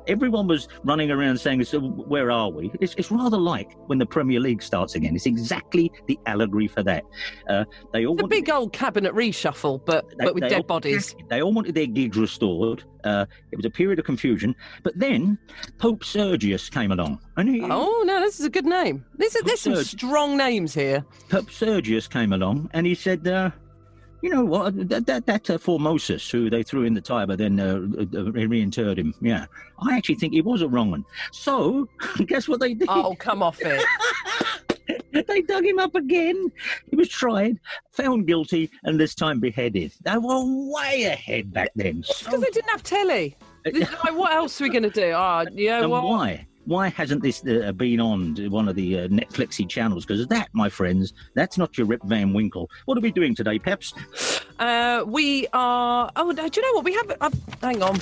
everyone 0.06 0.46
was 0.46 0.68
running 0.84 1.10
around 1.10 1.38
saying, 1.38 1.64
"So 1.64 1.80
where 1.80 2.30
are 2.30 2.50
we?" 2.50 2.70
It's, 2.80 2.94
it's 2.98 3.10
rather 3.10 3.38
like 3.38 3.72
when 3.86 3.98
the 3.98 4.06
Premier 4.06 4.40
League 4.40 4.62
starts 4.62 4.94
again. 4.94 5.14
It's 5.16 5.26
exactly 5.26 5.90
the 6.06 6.18
allegory 6.26 6.68
for 6.68 6.82
that. 6.82 7.04
Uh, 7.48 7.64
they 7.92 8.06
all 8.06 8.14
The 8.14 8.24
wanted- 8.24 8.44
big 8.44 8.50
old 8.50 8.72
cabinet 8.72 9.14
reshuffle, 9.14 9.84
but 9.84 10.08
they- 10.18 10.24
but 10.26 10.34
with 10.34 10.42
dead 10.44 10.52
all- 10.54 10.62
bodies. 10.62 11.14
They 11.30 11.42
all 11.42 11.52
wanted 11.52 11.74
their 11.74 11.86
gigs 11.86 12.16
restored. 12.16 12.84
Uh, 13.04 13.26
it 13.52 13.56
was 13.56 13.64
a 13.66 13.70
period 13.70 13.98
of 13.98 14.04
confusion. 14.04 14.54
But 14.82 14.98
then 14.98 15.38
Pope 15.78 16.04
Sergius 16.04 16.70
came 16.70 16.92
along. 16.92 17.20
And 17.36 17.48
he, 17.48 17.62
Oh 17.62 18.02
no, 18.06 18.20
this 18.20 18.40
is 18.40 18.46
a 18.46 18.50
good 18.50 18.66
name. 18.66 19.04
There's, 19.16 19.36
there's 19.44 19.60
some 19.60 19.76
strong 19.76 20.36
names 20.36 20.74
here. 20.74 21.04
Pope 21.28 21.50
Sergius 21.50 22.08
came 22.08 22.32
along 22.32 22.70
and 22.72 22.86
he 22.86 22.94
said, 22.94 23.26
uh, 23.26 23.50
you 24.22 24.30
know 24.30 24.42
what, 24.42 24.88
that, 24.88 25.04
that, 25.04 25.26
that 25.26 25.50
uh, 25.50 25.58
Formosus, 25.58 26.30
who 26.30 26.48
they 26.48 26.62
threw 26.62 26.84
in 26.84 26.94
the 26.94 27.00
Tiber, 27.00 27.36
then 27.36 27.60
uh, 27.60 27.74
uh, 27.74 28.32
reinterred 28.32 28.96
him. 28.96 29.12
Yeah. 29.20 29.44
I 29.86 29.96
actually 29.96 30.14
think 30.14 30.32
he 30.32 30.40
was 30.40 30.62
a 30.62 30.68
wrong 30.68 30.90
one. 30.90 31.04
So, 31.30 31.86
guess 32.26 32.48
what 32.48 32.60
they 32.60 32.72
did? 32.72 32.88
Oh, 32.90 33.14
come 33.18 33.42
off 33.42 33.60
it. 33.60 33.84
they 35.12 35.42
dug 35.42 35.64
him 35.64 35.78
up 35.78 35.94
again. 35.94 36.50
He 36.90 36.96
was 36.96 37.08
tried, 37.08 37.58
found 37.92 38.26
guilty, 38.26 38.70
and 38.84 38.98
this 39.00 39.14
time 39.14 39.40
beheaded. 39.40 39.92
They 40.02 40.16
were 40.18 40.42
way 40.72 41.04
ahead 41.04 41.52
back 41.52 41.70
then. 41.74 42.02
So 42.02 42.26
Because 42.26 42.40
they 42.42 42.50
didn't 42.50 42.70
have 42.70 42.82
telly. 42.82 43.36
Like, 43.64 44.14
what 44.14 44.32
else 44.32 44.60
are 44.60 44.64
we 44.64 44.70
going 44.70 44.82
to 44.82 44.90
do? 44.90 45.12
Oh, 45.12 45.44
yeah, 45.52 45.80
And 45.82 45.90
well, 45.90 46.06
why? 46.08 46.46
Why 46.66 46.88
hasn't 46.88 47.22
this 47.22 47.42
uh, 47.46 47.72
been 47.72 48.00
on 48.00 48.36
one 48.50 48.68
of 48.68 48.74
the 48.76 49.00
uh, 49.00 49.08
Netflixy 49.08 49.68
channels? 49.68 50.06
Because 50.06 50.26
that, 50.28 50.48
my 50.54 50.68
friends, 50.70 51.12
that's 51.34 51.58
not 51.58 51.76
your 51.76 51.86
Rip 51.86 52.02
Van 52.04 52.32
Winkle. 52.32 52.70
What 52.86 52.96
are 52.96 53.02
we 53.02 53.10
doing 53.12 53.34
today, 53.34 53.58
Peps? 53.58 53.92
uh, 54.58 55.04
we 55.06 55.46
are. 55.52 56.10
Oh, 56.16 56.32
do 56.32 56.42
you 56.42 56.62
know 56.62 56.72
what? 56.74 56.84
We 56.84 56.94
have. 56.94 57.12
Uh, 57.20 57.30
hang 57.60 57.82
on. 57.82 57.98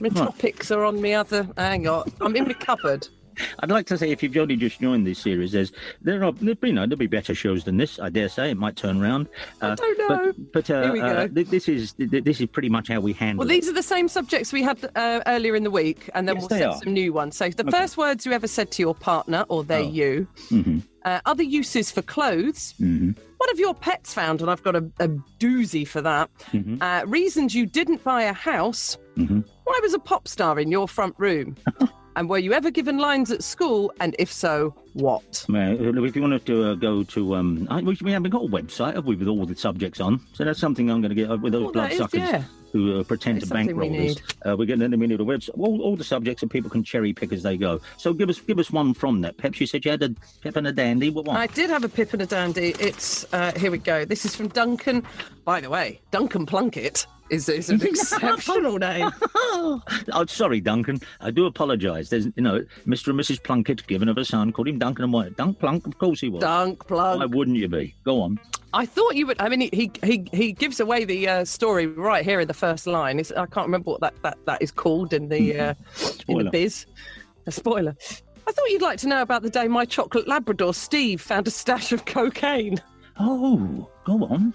My 0.00 0.08
What? 0.08 0.14
topics 0.16 0.70
are 0.70 0.84
on 0.84 1.00
me 1.00 1.12
other. 1.12 1.46
Hang 1.58 1.86
on. 1.88 2.10
I'm 2.22 2.34
in 2.36 2.44
my 2.44 2.54
cupboard. 2.54 3.06
I'd 3.60 3.70
like 3.70 3.86
to 3.86 3.98
say 3.98 4.10
if 4.10 4.22
you've 4.22 4.36
only 4.36 4.56
just 4.56 4.80
joined 4.80 5.06
this 5.06 5.18
series, 5.18 5.52
there's 5.52 5.72
there 6.02 6.22
are 6.24 6.32
you 6.40 6.72
know 6.72 6.86
there'll 6.86 6.96
be 6.96 7.06
better 7.06 7.34
shows 7.34 7.64
than 7.64 7.76
this. 7.76 7.98
I 7.98 8.08
dare 8.08 8.28
say 8.28 8.50
it 8.50 8.56
might 8.56 8.76
turn 8.76 9.00
around. 9.02 9.28
I 9.60 9.74
don't 9.74 9.98
know. 9.98 10.32
But, 10.52 10.52
but 10.52 10.70
uh, 10.70 10.82
Here 10.82 10.92
we 10.92 11.00
uh, 11.00 11.28
this 11.30 11.68
is 11.68 11.94
this 11.98 12.40
is 12.40 12.46
pretty 12.48 12.68
much 12.68 12.88
how 12.88 13.00
we 13.00 13.12
handle 13.12 13.40
Well, 13.44 13.50
it. 13.50 13.60
these 13.60 13.68
are 13.68 13.72
the 13.74 13.82
same 13.82 14.08
subjects 14.08 14.52
we 14.52 14.62
had 14.62 14.78
uh, 14.96 15.20
earlier 15.26 15.54
in 15.56 15.64
the 15.64 15.70
week, 15.70 16.08
and 16.14 16.28
then 16.28 16.36
Yes, 16.36 16.42
we'll 16.42 16.58
send 16.58 16.64
are. 16.72 16.78
some 16.82 16.92
new 16.92 17.12
ones. 17.12 17.36
So, 17.36 17.48
the 17.50 17.70
first 17.70 17.96
words 17.96 18.26
you 18.26 18.32
ever 18.32 18.46
said 18.46 18.70
to 18.72 18.82
your 18.82 18.94
partner, 18.94 19.44
or 19.48 19.64
they 19.64 19.84
Oh. 19.84 19.90
you, 19.90 20.26
Mhm. 20.50 20.82
uh, 21.04 21.20
other 21.26 21.42
uses 21.42 21.90
for 21.90 22.02
clothes. 22.02 22.74
Mhm. 22.80 23.16
What 23.38 23.48
have 23.50 23.58
your 23.58 23.74
pets 23.74 24.12
found? 24.12 24.42
And 24.42 24.50
I've 24.50 24.62
got 24.62 24.76
a, 24.76 24.84
a 25.00 25.08
doozy 25.38 25.86
for 25.88 26.02
that. 26.02 26.28
Mhm. 26.52 26.80
Uh, 26.82 27.06
reasons 27.06 27.54
you 27.54 27.64
didn't 27.66 28.04
buy 28.04 28.22
a 28.24 28.32
house. 28.34 28.98
Mhm. 29.16 29.44
Why 29.64 29.78
was 29.82 29.94
a 29.94 29.98
pop 29.98 30.28
star 30.28 30.58
in 30.60 30.70
your 30.70 30.86
front 30.88 31.14
room? 31.18 31.56
and 32.16 32.28
were 32.28 32.38
you 32.38 32.52
ever 32.52 32.70
given 32.70 32.98
lines 32.98 33.30
at 33.30 33.42
school? 33.42 33.92
And 34.00 34.14
if 34.18 34.32
so, 34.32 34.74
what? 34.94 35.44
Well, 35.48 36.04
if 36.04 36.16
you 36.16 36.22
wanted 36.22 36.44
to 36.46 36.70
uh, 36.70 36.74
go 36.74 37.02
to, 37.04 37.36
um, 37.36 37.66
I, 37.70 37.80
we, 37.80 37.96
we 38.02 38.12
haven't 38.12 38.30
got 38.30 38.42
a 38.44 38.48
website, 38.48 38.94
have 38.94 39.06
we, 39.06 39.16
with 39.16 39.28
all 39.28 39.44
the 39.46 39.54
subjects 39.56 40.00
on? 40.00 40.20
So 40.32 40.44
that's 40.44 40.58
something 40.60 40.90
I'm 40.90 41.00
going 41.00 41.10
to 41.10 41.14
get 41.14 41.30
uh, 41.30 41.36
with 41.36 41.52
those 41.52 41.68
Oh, 41.68 41.72
bloodsuckers 41.72 42.20
yeah. 42.20 42.42
who 42.72 43.00
uh, 43.00 43.04
pretend 43.04 43.40
to 43.42 43.46
bankroll 43.46 44.10
us. 44.10 44.16
Uh, 44.44 44.56
we're 44.56 44.64
getting 44.66 44.90
we 44.98 45.06
need 45.06 45.20
a 45.20 45.24
website, 45.24 45.50
all, 45.58 45.80
all 45.82 45.96
the 45.96 46.04
subjects, 46.04 46.42
and 46.42 46.50
people 46.50 46.68
can 46.70 46.82
cherry 46.82 47.12
pick 47.12 47.32
as 47.32 47.42
they 47.42 47.56
go. 47.56 47.80
So 47.96 48.12
give 48.12 48.28
us 48.28 48.40
give 48.40 48.58
us 48.58 48.70
one 48.70 48.92
from 48.94 49.20
that. 49.20 49.36
Peps, 49.36 49.60
you 49.60 49.66
said 49.66 49.84
you 49.84 49.92
had 49.92 50.02
a 50.02 50.10
pep 50.42 50.56
and 50.56 50.66
a 50.66 50.72
dandy. 50.72 51.10
What 51.10 51.26
one? 51.26 51.36
I 51.36 51.46
did 51.46 51.70
have 51.70 51.84
a 51.84 51.88
pip 51.88 52.12
and 52.12 52.22
a 52.22 52.26
dandy. 52.26 52.74
It's 52.80 53.24
uh, 53.32 53.52
here 53.58 53.70
we 53.70 53.78
go. 53.78 54.04
This 54.04 54.24
is 54.24 54.34
from 54.34 54.48
Duncan. 54.48 55.04
By 55.44 55.60
the 55.60 55.70
way, 55.70 56.00
Duncan 56.10 56.46
Plunkett 56.46 57.06
is, 57.30 57.48
is 57.48 57.70
an 57.70 57.82
exceptional 57.86 58.78
name. 58.78 59.10
oh, 59.34 59.80
sorry, 60.28 60.60
Duncan. 60.60 61.00
I 61.20 61.30
do 61.30 61.46
apologise. 61.46 62.08
There's, 62.08 62.26
you 62.26 62.42
know, 62.42 62.64
Mr. 62.86 63.08
and 63.08 63.18
Mrs. 63.18 63.42
Plunkett, 63.42 63.86
given 63.86 64.08
of 64.08 64.18
a 64.18 64.24
son, 64.24 64.52
called 64.52 64.68
him 64.68 64.78
Duncan 64.78 65.04
and 65.04 65.12
what? 65.12 65.36
Dunk 65.36 65.58
Plunk, 65.58 65.86
of 65.86 65.98
course 65.98 66.20
he 66.20 66.28
was. 66.28 66.40
Dunk 66.40 66.86
Plunk. 66.86 67.20
Why 67.20 67.26
wouldn't 67.26 67.56
you 67.56 67.68
be? 67.68 67.94
Go 68.04 68.20
on. 68.22 68.38
I 68.72 68.86
thought 68.86 69.16
you 69.16 69.26
would. 69.26 69.40
I 69.40 69.48
mean, 69.48 69.68
he 69.72 69.90
he 70.04 70.24
he 70.32 70.52
gives 70.52 70.78
away 70.78 71.04
the 71.04 71.28
uh, 71.28 71.44
story 71.44 71.86
right 71.88 72.24
here 72.24 72.38
in 72.38 72.46
the 72.46 72.54
first 72.54 72.86
line. 72.86 73.18
It's, 73.18 73.32
I 73.32 73.46
can't 73.46 73.66
remember 73.66 73.90
what 73.90 74.00
that, 74.00 74.14
that, 74.22 74.38
that 74.46 74.62
is 74.62 74.70
called 74.70 75.12
in 75.12 75.28
the 75.28 75.58
uh, 75.58 75.74
in 76.28 76.38
the 76.38 76.50
biz. 76.50 76.86
A 77.46 77.50
spoiler. 77.50 77.96
I 78.46 78.52
thought 78.52 78.70
you'd 78.70 78.82
like 78.82 78.98
to 79.00 79.08
know 79.08 79.22
about 79.22 79.42
the 79.42 79.50
day 79.50 79.66
my 79.66 79.84
chocolate 79.84 80.28
Labrador 80.28 80.74
Steve 80.74 81.20
found 81.20 81.48
a 81.48 81.50
stash 81.50 81.92
of 81.92 82.04
cocaine. 82.04 82.80
Oh, 83.18 83.90
go 84.04 84.24
on. 84.24 84.54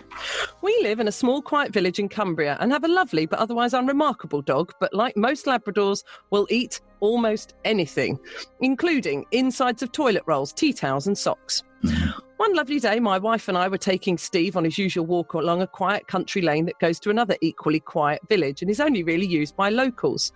We 0.61 0.77
live 0.81 0.99
in 0.99 1.07
a 1.07 1.11
small, 1.11 1.41
quiet 1.41 1.71
village 1.73 1.99
in 1.99 2.09
Cumbria 2.09 2.57
and 2.59 2.71
have 2.71 2.83
a 2.83 2.87
lovely 2.87 3.25
but 3.25 3.39
otherwise 3.39 3.73
unremarkable 3.73 4.41
dog. 4.41 4.73
But 4.79 4.93
like 4.93 5.15
most 5.17 5.45
Labradors, 5.45 6.03
will 6.31 6.47
eat 6.49 6.81
almost 6.99 7.53
anything, 7.65 8.19
including 8.61 9.25
insides 9.31 9.83
of 9.83 9.91
toilet 9.91 10.23
rolls, 10.25 10.53
tea 10.53 10.73
towels, 10.73 11.07
and 11.07 11.17
socks. 11.17 11.63
Mm. 11.83 12.13
One 12.37 12.53
lovely 12.53 12.79
day, 12.79 12.99
my 12.99 13.17
wife 13.17 13.47
and 13.47 13.57
I 13.57 13.69
were 13.69 13.77
taking 13.77 14.17
Steve 14.17 14.57
on 14.57 14.65
his 14.65 14.77
usual 14.77 15.05
walk 15.05 15.33
along 15.33 15.61
a 15.61 15.67
quiet 15.67 16.07
country 16.07 16.41
lane 16.41 16.65
that 16.65 16.79
goes 16.79 16.99
to 17.01 17.09
another 17.09 17.37
equally 17.41 17.79
quiet 17.79 18.21
village 18.27 18.61
and 18.61 18.69
is 18.69 18.81
only 18.81 19.03
really 19.03 19.25
used 19.25 19.55
by 19.55 19.69
locals. 19.69 20.33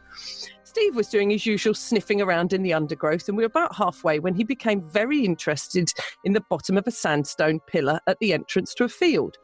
Steve 0.70 0.96
was 0.96 1.08
doing 1.08 1.32
his 1.32 1.48
usual 1.48 1.74
sniffing 1.74 2.22
around 2.22 2.54
in 2.54 2.62
the 2.62 2.76
undergrowth, 2.76 3.28
and 3.28 3.36
we 3.36 3.42
were 3.42 3.48
about 3.48 3.76
halfway 3.76 4.20
when 4.20 4.36
he 4.36 4.44
became 4.44 4.88
very 4.88 5.26
interested 5.26 5.92
in 6.24 6.34
the 6.34 6.44
bottom 6.48 6.78
of 6.78 6.86
a 6.86 6.92
sandstone 6.92 7.60
pillar 7.62 8.00
at 8.06 8.20
the 8.20 8.34
entrance 8.34 8.76
to 8.76 8.84
a 8.84 8.88
field. 8.88 9.36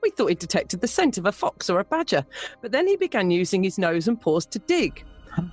We 0.00 0.10
thought 0.10 0.28
he 0.28 0.36
detected 0.36 0.80
the 0.80 0.86
scent 0.86 1.18
of 1.18 1.26
a 1.26 1.32
fox 1.32 1.68
or 1.70 1.80
a 1.80 1.84
badger, 1.84 2.24
but 2.62 2.70
then 2.70 2.86
he 2.86 2.96
began 2.96 3.32
using 3.32 3.64
his 3.64 3.78
nose 3.78 4.06
and 4.06 4.20
paws 4.20 4.46
to 4.46 4.60
dig. 4.60 5.04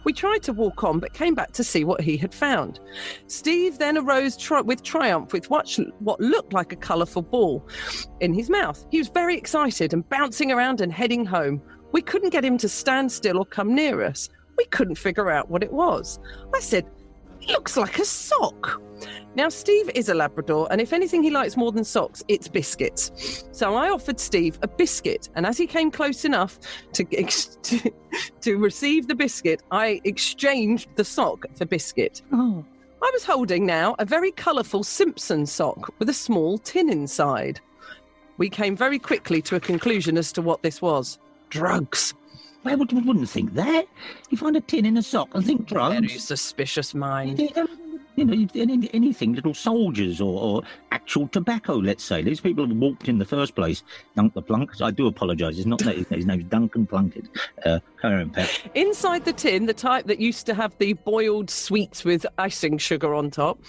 We 0.03 0.13
tried 0.13 0.43
to 0.43 0.53
walk 0.53 0.83
on, 0.83 0.99
but 0.99 1.13
came 1.13 1.33
back 1.33 1.51
to 1.53 1.63
see 1.63 1.83
what 1.83 2.01
he 2.01 2.15
had 2.15 2.31
found. 2.31 2.79
Steve 3.25 3.79
then 3.79 3.97
arose 3.97 4.37
tri- 4.37 4.61
with 4.61 4.83
triumph 4.83 5.33
with 5.33 5.49
what, 5.49 5.67
what 5.97 6.21
looked 6.21 6.53
like 6.53 6.73
a 6.73 6.75
colourful 6.75 7.23
ball 7.23 7.67
in 8.19 8.35
his 8.35 8.51
mouth. 8.51 8.85
He 8.91 8.99
was 8.99 9.09
very 9.09 9.35
excited 9.35 9.93
and 9.93 10.07
bouncing 10.09 10.51
around 10.51 10.79
and 10.79 10.93
heading 10.93 11.25
home. 11.25 11.59
We 11.91 12.03
couldn't 12.03 12.29
get 12.29 12.45
him 12.45 12.59
to 12.59 12.69
stand 12.69 13.11
still 13.11 13.39
or 13.39 13.45
come 13.45 13.73
near 13.73 14.03
us. 14.03 14.29
We 14.57 14.65
couldn't 14.65 14.95
figure 14.95 15.29
out 15.29 15.49
what 15.49 15.63
it 15.63 15.71
was. 15.71 16.19
I 16.53 16.59
said, 16.59 16.85
It 17.41 17.49
looks 17.49 17.77
like 17.77 17.99
a 17.99 18.05
sock. 18.05 18.81
Now, 19.35 19.49
Steve 19.49 19.91
is 19.93 20.09
a 20.09 20.15
Labrador, 20.15 20.67
and 20.71 20.81
if 20.81 20.91
anything 20.91 21.21
he 21.21 21.29
likes 21.29 21.55
more 21.55 21.71
than 21.71 21.83
socks, 21.83 22.23
it's 22.27 22.47
biscuits. 22.47 23.45
So 23.51 23.75
I 23.75 23.89
offered 23.89 24.19
Steve 24.19 24.57
a 24.63 24.67
biscuit, 24.67 25.29
and 25.35 25.45
as 25.45 25.57
he 25.57 25.67
came 25.67 25.91
close 25.91 26.25
enough 26.25 26.59
to, 26.93 27.05
ex- 27.15 27.57
to, 27.63 27.91
to 28.41 28.57
receive 28.57 29.07
the 29.07 29.13
biscuit, 29.13 29.61
I 29.69 30.01
exchanged 30.03 30.89
the 30.95 31.05
sock 31.05 31.45
for 31.55 31.65
biscuit. 31.65 32.23
Oh. 32.33 32.65
I 33.03 33.11
was 33.13 33.23
holding 33.23 33.67
now 33.67 33.95
a 33.99 34.05
very 34.05 34.31
colourful 34.31 34.83
Simpson 34.83 35.45
sock 35.45 35.93
with 35.99 36.09
a 36.09 36.13
small 36.13 36.57
tin 36.57 36.89
inside. 36.89 37.59
We 38.37 38.49
came 38.49 38.75
very 38.75 38.97
quickly 38.97 39.41
to 39.43 39.55
a 39.55 39.59
conclusion 39.59 40.17
as 40.17 40.31
to 40.33 40.41
what 40.41 40.63
this 40.63 40.81
was 40.81 41.19
drugs. 41.49 42.15
Well, 42.67 42.73
I 42.73 42.79
would, 42.79 42.91
wouldn't 43.05 43.29
think 43.29 43.53
that. 43.53 43.87
You 44.29 44.37
find 44.37 44.57
a 44.57 44.61
tin 44.61 44.85
in 44.85 44.97
a 44.97 45.01
sock 45.01 45.33
and 45.33 45.45
think 45.45 45.69
Very 45.69 46.01
drugs. 46.01 46.21
suspicious 46.21 46.93
mind. 46.93 47.39
You 47.39 48.25
know, 48.25 48.47
anything, 48.55 49.35
little 49.35 49.53
soldiers 49.53 50.19
or, 50.19 50.41
or 50.41 50.63
actual 50.91 51.27
tobacco, 51.29 51.75
let's 51.75 52.03
say. 52.03 52.23
These 52.23 52.41
people 52.41 52.67
have 52.67 52.75
walked 52.75 53.07
in 53.07 53.19
the 53.19 53.25
first 53.25 53.55
place. 53.55 53.83
Dunk 54.15 54.33
the 54.33 54.41
Plunk. 54.41 54.81
I 54.81 54.91
do 54.91 55.07
apologise. 55.07 55.57
It's 55.57 55.67
not 55.67 55.79
that. 55.79 55.95
His 56.09 56.25
name's 56.25 56.43
Duncan 56.45 56.87
Plunkett. 56.87 57.25
Uh, 57.63 57.79
carry 58.01 58.21
on, 58.21 58.31
Pep. 58.31 58.49
Inside 58.73 59.23
the 59.23 59.33
tin, 59.33 59.67
the 59.67 59.73
type 59.73 60.07
that 60.07 60.19
used 60.19 60.45
to 60.47 60.53
have 60.53 60.75
the 60.79 60.93
boiled 60.93 61.49
sweets 61.49 62.03
with 62.03 62.25
icing 62.37 62.79
sugar 62.79 63.13
on 63.13 63.29
top, 63.29 63.59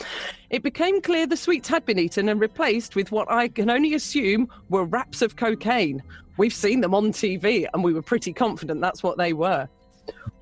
it 0.50 0.62
became 0.64 1.02
clear 1.02 1.26
the 1.26 1.36
sweets 1.36 1.68
had 1.68 1.84
been 1.84 1.98
eaten 2.00 2.28
and 2.28 2.40
replaced 2.40 2.96
with 2.96 3.12
what 3.12 3.30
I 3.30 3.48
can 3.48 3.70
only 3.70 3.94
assume 3.94 4.48
were 4.70 4.84
wraps 4.84 5.22
of 5.22 5.36
cocaine. 5.36 6.02
We've 6.38 6.54
seen 6.54 6.80
them 6.80 6.94
on 6.94 7.12
TV 7.12 7.66
and 7.74 7.84
we 7.84 7.92
were 7.92 8.02
pretty 8.02 8.32
confident 8.32 8.80
that's 8.80 9.02
what 9.02 9.18
they 9.18 9.32
were. 9.32 9.68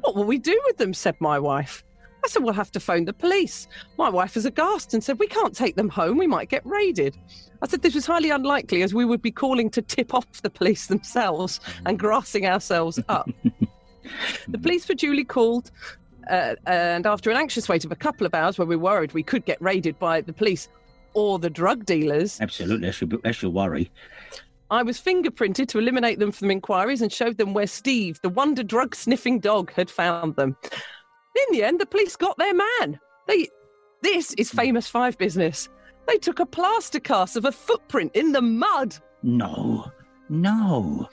What 0.01 0.15
will 0.15 0.25
we 0.25 0.39
do 0.39 0.61
with 0.67 0.77
them? 0.77 0.95
said 0.95 1.17
my 1.21 1.39
wife. 1.39 1.83
I 2.25 2.29
said, 2.29 2.43
We'll 2.43 2.55
have 2.55 2.71
to 2.73 2.81
phone 2.81 3.05
the 3.05 3.13
police. 3.13 3.67
My 3.99 4.09
wife 4.09 4.35
was 4.35 4.47
aghast 4.47 4.95
and 4.95 5.03
said, 5.03 5.19
We 5.19 5.27
can't 5.27 5.55
take 5.55 5.77
them 5.77 5.89
home. 5.89 6.19
We 6.19 6.27
might 6.27 6.49
get 6.49 6.65
raided. 6.67 7.17
I 7.63 7.67
said, 7.67 7.83
This 7.83 7.95
was 7.95 8.07
highly 8.07 8.31
unlikely 8.31 8.83
as 8.83 8.95
we 8.95 9.05
would 9.05 9.23
be 9.23 9.31
calling 9.31 9.71
to 9.71 9.83
tip 9.83 10.13
off 10.15 10.43
the 10.43 10.51
police 10.51 10.87
themselves 10.87 11.61
and 11.87 11.99
grassing 11.99 12.47
ourselves 12.47 13.01
up. 13.09 13.29
The 14.47 14.59
police 14.59 14.89
were 14.89 14.95
duly 14.95 15.25
called, 15.25 15.73
uh, 16.31 16.55
and 16.67 17.07
after 17.07 17.29
an 17.29 17.37
anxious 17.37 17.69
wait 17.69 17.85
of 17.85 17.91
a 17.91 17.97
couple 17.97 18.25
of 18.25 18.35
hours, 18.35 18.57
where 18.57 18.65
we 18.65 18.77
were 18.77 18.83
worried 18.85 19.13
we 19.13 19.25
could 19.25 19.45
get 19.45 19.61
raided 19.61 19.99
by 19.99 20.21
the 20.21 20.33
police 20.33 20.69
or 21.15 21.41
the 21.41 21.51
drug 21.51 21.85
dealers, 21.85 22.41
Absolutely. 22.41 22.87
That's 22.87 23.01
your, 23.01 23.11
that's 23.23 23.43
your 23.43 23.51
worry. 23.51 23.91
I 24.71 24.83
was 24.83 25.01
fingerprinted 25.01 25.69
to 25.69 25.79
eliminate 25.79 26.19
them 26.19 26.33
from 26.33 26.51
inquiries 26.51 27.03
and 27.03 27.13
showed 27.13 27.39
them 27.39 27.55
where 27.55 27.67
Steve, 27.67 28.21
the 28.23 28.29
wonder 28.29 28.65
drug 28.65 28.97
sniffing 28.97 29.39
dog, 29.39 29.73
had 29.73 29.89
found 29.89 30.35
them. 30.37 30.57
In 30.65 31.45
the 31.53 31.63
end, 31.63 31.81
the 31.81 31.87
police 31.87 32.17
got 32.17 32.37
their 32.39 32.55
man. 32.55 32.99
They, 33.29 33.49
this 34.03 34.33
is 34.35 34.51
famous 34.51 34.89
five 34.89 35.17
business. 35.19 35.69
They 36.09 36.19
took 36.19 36.41
a 36.41 36.47
plaster 36.47 37.01
cast 37.01 37.37
of 37.37 37.45
a 37.45 37.53
footprint 37.53 38.13
in 38.15 38.33
the 38.33 38.43
mud. 38.43 38.97
No. 39.23 39.91
No. 40.29 41.09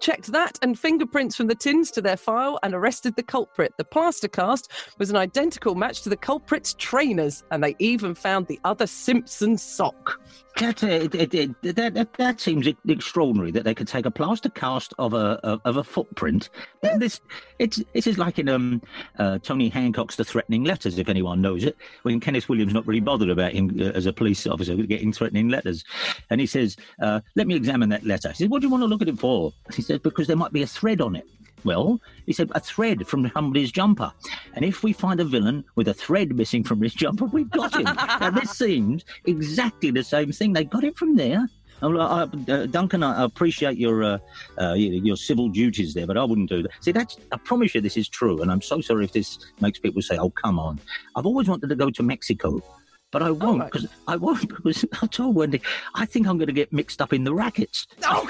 Checked 0.00 0.32
that 0.32 0.58
and 0.62 0.78
fingerprints 0.78 1.36
from 1.36 1.46
the 1.46 1.54
tins 1.54 1.90
to 1.92 2.00
their 2.00 2.16
file 2.16 2.58
and 2.62 2.74
arrested 2.74 3.16
the 3.16 3.22
culprit. 3.22 3.72
The 3.76 3.84
plaster 3.84 4.28
cast 4.28 4.70
was 4.98 5.10
an 5.10 5.16
identical 5.16 5.74
match 5.74 6.02
to 6.02 6.08
the 6.08 6.16
culprit's 6.16 6.74
trainers, 6.74 7.44
and 7.50 7.62
they 7.62 7.74
even 7.78 8.14
found 8.14 8.46
the 8.46 8.60
other 8.64 8.86
Simpson 8.86 9.58
sock. 9.58 10.20
That, 10.58 10.82
uh, 10.82 11.06
that, 11.08 11.94
that, 11.94 12.14
that 12.14 12.40
seems 12.40 12.66
extraordinary 12.88 13.50
that 13.50 13.64
they 13.64 13.74
could 13.74 13.88
take 13.88 14.06
a 14.06 14.10
plaster 14.10 14.48
cast 14.48 14.94
of 14.98 15.12
a 15.12 15.38
of, 15.42 15.76
a 15.76 15.84
footprint. 15.84 16.48
And 16.82 17.00
This 17.00 17.20
it's 17.58 17.82
this 17.92 18.06
is 18.06 18.16
like 18.16 18.38
in 18.38 18.48
um 18.48 18.80
uh, 19.18 19.38
Tony 19.40 19.68
Hancock's 19.68 20.16
The 20.16 20.24
Threatening 20.24 20.64
Letters, 20.64 20.98
if 20.98 21.10
anyone 21.10 21.42
knows 21.42 21.64
it, 21.64 21.76
when 22.04 22.20
Kenneth 22.20 22.48
Williams 22.48 22.72
not 22.72 22.86
really 22.86 23.00
bothered 23.00 23.28
about 23.28 23.52
him 23.52 23.76
uh, 23.78 23.90
as 23.90 24.06
a 24.06 24.14
police 24.14 24.46
officer 24.46 24.74
getting 24.76 25.12
threatening 25.12 25.50
letters, 25.50 25.84
and 26.30 26.40
he 26.40 26.46
says, 26.46 26.76
uh, 27.02 27.20
"Let 27.34 27.46
me 27.46 27.54
examine 27.54 27.90
that 27.90 28.04
letter." 28.06 28.30
He 28.30 28.36
says, 28.36 28.48
"What 28.48 28.62
do 28.62 28.66
you 28.66 28.70
want 28.70 28.82
to 28.82 28.86
look 28.88 29.02
at 29.02 29.08
it 29.08 29.18
for?" 29.18 29.52
He 29.74 29.82
says, 29.86 30.00
"Because 30.00 30.26
there 30.26 30.36
might 30.36 30.52
be 30.52 30.62
a 30.62 30.66
thread 30.66 31.00
on 31.00 31.16
it." 31.16 31.26
Well, 31.64 32.00
he 32.26 32.32
said, 32.32 32.52
a 32.54 32.60
thread 32.60 33.08
from 33.08 33.28
somebody's 33.34 33.72
jumper. 33.72 34.12
And 34.54 34.64
if 34.64 34.84
we 34.84 34.92
find 34.92 35.18
a 35.18 35.24
villain 35.24 35.64
with 35.74 35.88
a 35.88 35.94
thread 35.94 36.36
missing 36.36 36.62
from 36.62 36.80
his 36.80 36.94
jumper, 36.94 37.24
we've 37.24 37.50
got 37.50 37.74
him. 37.74 37.82
now, 38.20 38.30
this 38.30 38.52
seems 38.52 39.04
exactly 39.24 39.90
the 39.90 40.04
same 40.04 40.30
thing. 40.30 40.52
They 40.52 40.62
got 40.62 40.84
it 40.84 40.96
from 40.96 41.16
there. 41.16 41.48
Oh, 41.82 41.98
I, 41.98 42.22
uh, 42.50 42.66
Duncan, 42.66 43.02
I 43.02 43.24
appreciate 43.24 43.76
your 43.76 44.02
uh, 44.02 44.18
uh, 44.58 44.72
your 44.74 45.16
civil 45.16 45.48
duties 45.48 45.92
there, 45.92 46.06
but 46.06 46.16
I 46.16 46.24
wouldn't 46.24 46.48
do 46.48 46.62
that. 46.62 46.70
See, 46.80 46.92
that's 46.92 47.18
I 47.32 47.36
promise 47.36 47.74
you 47.74 47.82
this 47.82 47.98
is 47.98 48.08
true, 48.08 48.40
and 48.40 48.50
I'm 48.50 48.62
so 48.62 48.80
sorry 48.80 49.04
if 49.04 49.12
this 49.12 49.38
makes 49.60 49.78
people 49.78 50.00
say, 50.00 50.16
"Oh, 50.16 50.30
come 50.30 50.58
on." 50.58 50.80
I've 51.16 51.26
always 51.26 51.48
wanted 51.48 51.68
to 51.68 51.74
go 51.74 51.90
to 51.90 52.02
Mexico, 52.02 52.62
but 53.10 53.22
I 53.22 53.30
won't 53.30 53.60
right. 53.60 53.70
because 53.70 53.88
I 54.08 54.16
won't 54.16 54.48
because 54.64 54.86
I 55.02 55.06
told 55.06 55.36
Wendy 55.36 55.60
I 55.94 56.06
think 56.06 56.26
I'm 56.26 56.38
going 56.38 56.46
to 56.46 56.54
get 56.54 56.72
mixed 56.72 57.02
up 57.02 57.12
in 57.12 57.24
the 57.24 57.34
rackets. 57.34 57.86
Oh, 58.04 58.26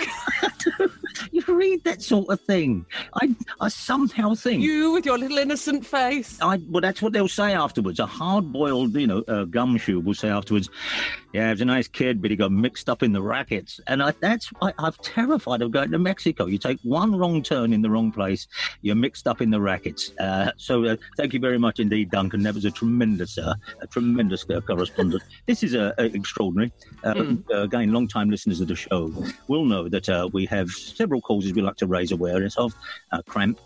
you 1.33 1.43
read 1.47 1.85
that 1.85 2.03
sort 2.03 2.29
of 2.29 2.41
thing. 2.41 2.87
I, 3.15 3.35
I 3.61 3.69
somehow 3.69 4.35
think 4.35 4.63
You 4.63 4.93
with 4.93 5.07
your 5.07 5.19
little 5.19 5.39
innocent 5.39 5.85
face. 5.87 6.39
I 6.41 6.61
well, 6.69 6.81
that's 6.81 7.03
what 7.03 7.13
they'll 7.13 7.29
say 7.29 7.53
afterwards. 7.55 8.01
A 8.01 8.07
hard-boiled, 8.07 8.95
you 8.97 9.07
know, 9.07 9.25
uh, 9.29 9.45
gumshoe 9.45 10.01
will 10.01 10.15
say 10.15 10.29
afterwards, 10.29 10.69
"Yeah, 11.33 11.47
he 11.47 11.51
was 11.53 11.61
a 11.61 11.65
nice 11.65 11.89
kid, 11.89 12.21
but 12.21 12.31
he 12.31 12.37
got 12.37 12.53
mixed 12.53 12.89
up 12.89 13.03
in 13.03 13.13
the 13.13 13.23
rackets." 13.23 13.81
And 13.87 14.03
I, 14.03 14.13
that's 14.21 14.51
I, 14.63 14.73
I'm 14.79 14.93
terrified 15.03 15.63
of 15.63 15.71
going 15.71 15.91
to 15.91 15.99
Mexico. 15.99 16.47
You 16.47 16.59
take 16.59 16.79
one 16.83 17.17
wrong 17.17 17.43
turn 17.43 17.73
in 17.73 17.83
the 17.83 17.91
wrong 17.91 18.13
place, 18.13 18.47
you're 18.83 18.97
mixed 18.97 19.27
up 19.27 19.41
in 19.41 19.51
the 19.51 19.61
rackets. 19.61 20.11
Uh, 20.19 20.51
so, 20.57 20.85
uh, 20.85 20.97
thank 21.17 21.33
you 21.33 21.41
very 21.41 21.59
much 21.59 21.81
indeed, 21.81 22.11
Duncan. 22.11 22.43
That 22.43 22.55
was 22.55 22.65
a 22.65 22.71
tremendous, 22.71 23.39
uh, 23.39 23.55
a 23.81 23.87
tremendous 23.87 24.45
uh, 24.51 24.61
correspondent. 24.61 25.23
this 25.47 25.63
is 25.63 25.75
uh, 25.75 25.93
extraordinary. 25.99 26.73
Uh, 27.05 27.35
uh, 27.53 27.63
again, 27.63 27.93
long-time 27.93 28.31
listeners 28.31 28.61
of 28.61 28.69
the 28.69 28.75
show 28.75 29.13
will 29.49 29.65
know 29.65 29.89
that 29.89 30.09
uh, 30.09 30.29
we 30.33 30.47
have 30.47 30.69
several 30.71 31.06
causes 31.09 31.53
we 31.53 31.63
like 31.63 31.77
to 31.77 31.87
raise 31.87 32.13
awareness 32.13 32.57
of: 32.57 32.75
uh, 33.13 33.23
cramp, 33.23 33.61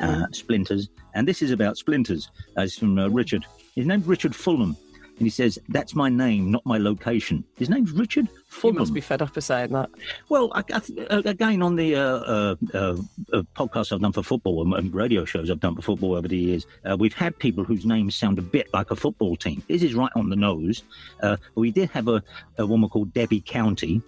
uh, 0.00 0.26
splinters, 0.32 0.88
and 1.14 1.26
this 1.26 1.42
is 1.42 1.50
about 1.50 1.76
splinters. 1.76 2.30
Uh, 2.56 2.62
it's 2.62 2.78
from 2.78 2.98
uh, 2.98 3.08
Richard. 3.08 3.44
His 3.74 3.86
name's 3.86 4.06
Richard 4.06 4.34
Fulham, 4.34 4.76
and 5.18 5.26
he 5.26 5.30
says, 5.30 5.58
"That's 5.68 5.94
my 5.94 6.08
name, 6.08 6.50
not 6.50 6.64
my 6.64 6.78
location." 6.78 7.44
His 7.56 7.68
name's 7.68 7.92
Richard 7.92 8.26
You 8.28 8.42
Fulham. 8.48 8.78
must 8.78 8.94
be 8.94 9.00
fed 9.00 9.22
up 9.22 9.36
of 9.36 9.44
saying 9.44 9.72
that. 9.72 9.90
Well, 10.28 10.50
I, 10.54 10.62
I, 10.72 10.80
uh, 11.10 11.22
again, 11.24 11.62
on 11.62 11.76
the 11.76 11.94
uh, 11.96 12.00
uh, 12.00 12.56
uh, 12.74 12.96
uh, 13.32 13.42
podcasts 13.54 13.92
I've 13.92 14.00
done 14.00 14.12
for 14.12 14.22
football 14.22 14.74
and, 14.74 14.94
radio 14.94 15.24
shows 15.24 15.50
I've 15.50 15.60
done 15.60 15.76
for 15.76 15.82
football 15.82 16.14
over 16.14 16.28
the 16.28 16.36
years, 16.36 16.66
uh, 16.88 16.96
we've 16.98 17.14
had 17.14 17.38
people 17.38 17.64
whose 17.64 17.84
names 17.84 18.14
sound 18.14 18.38
a 18.38 18.42
bit 18.42 18.72
like 18.72 18.90
a 18.90 18.96
football 18.96 19.36
team. 19.36 19.62
This 19.68 19.82
is 19.82 19.94
right 19.94 20.12
on 20.16 20.30
the 20.30 20.36
nose. 20.36 20.82
Uh, 21.22 21.36
we 21.54 21.70
did 21.70 21.90
have 21.90 22.08
a, 22.08 22.22
a 22.58 22.66
woman 22.66 22.88
called 22.88 23.12
Debbie 23.12 23.42
County. 23.42 24.00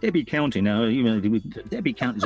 Debbie 0.00 0.24
County, 0.24 0.60
now, 0.60 0.84
you 0.84 1.02
know, 1.02 1.20
Debbie 1.68 1.92
County, 1.92 2.20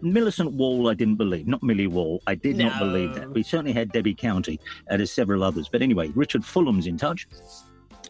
Millicent 0.00 0.52
Wall, 0.52 0.88
I 0.88 0.94
didn't 0.94 1.16
believe, 1.16 1.46
not 1.46 1.62
Millie 1.62 1.86
Wall. 1.86 2.22
I 2.26 2.34
did 2.34 2.56
not 2.56 2.78
believe 2.78 3.14
that. 3.14 3.30
We 3.30 3.42
certainly 3.42 3.72
had 3.72 3.92
Debbie 3.92 4.14
County, 4.14 4.58
and 4.88 4.98
there's 4.98 5.12
several 5.12 5.44
others. 5.44 5.68
But 5.68 5.82
anyway, 5.82 6.08
Richard 6.14 6.44
Fulham's 6.44 6.86
in 6.86 6.96
touch. 6.96 7.26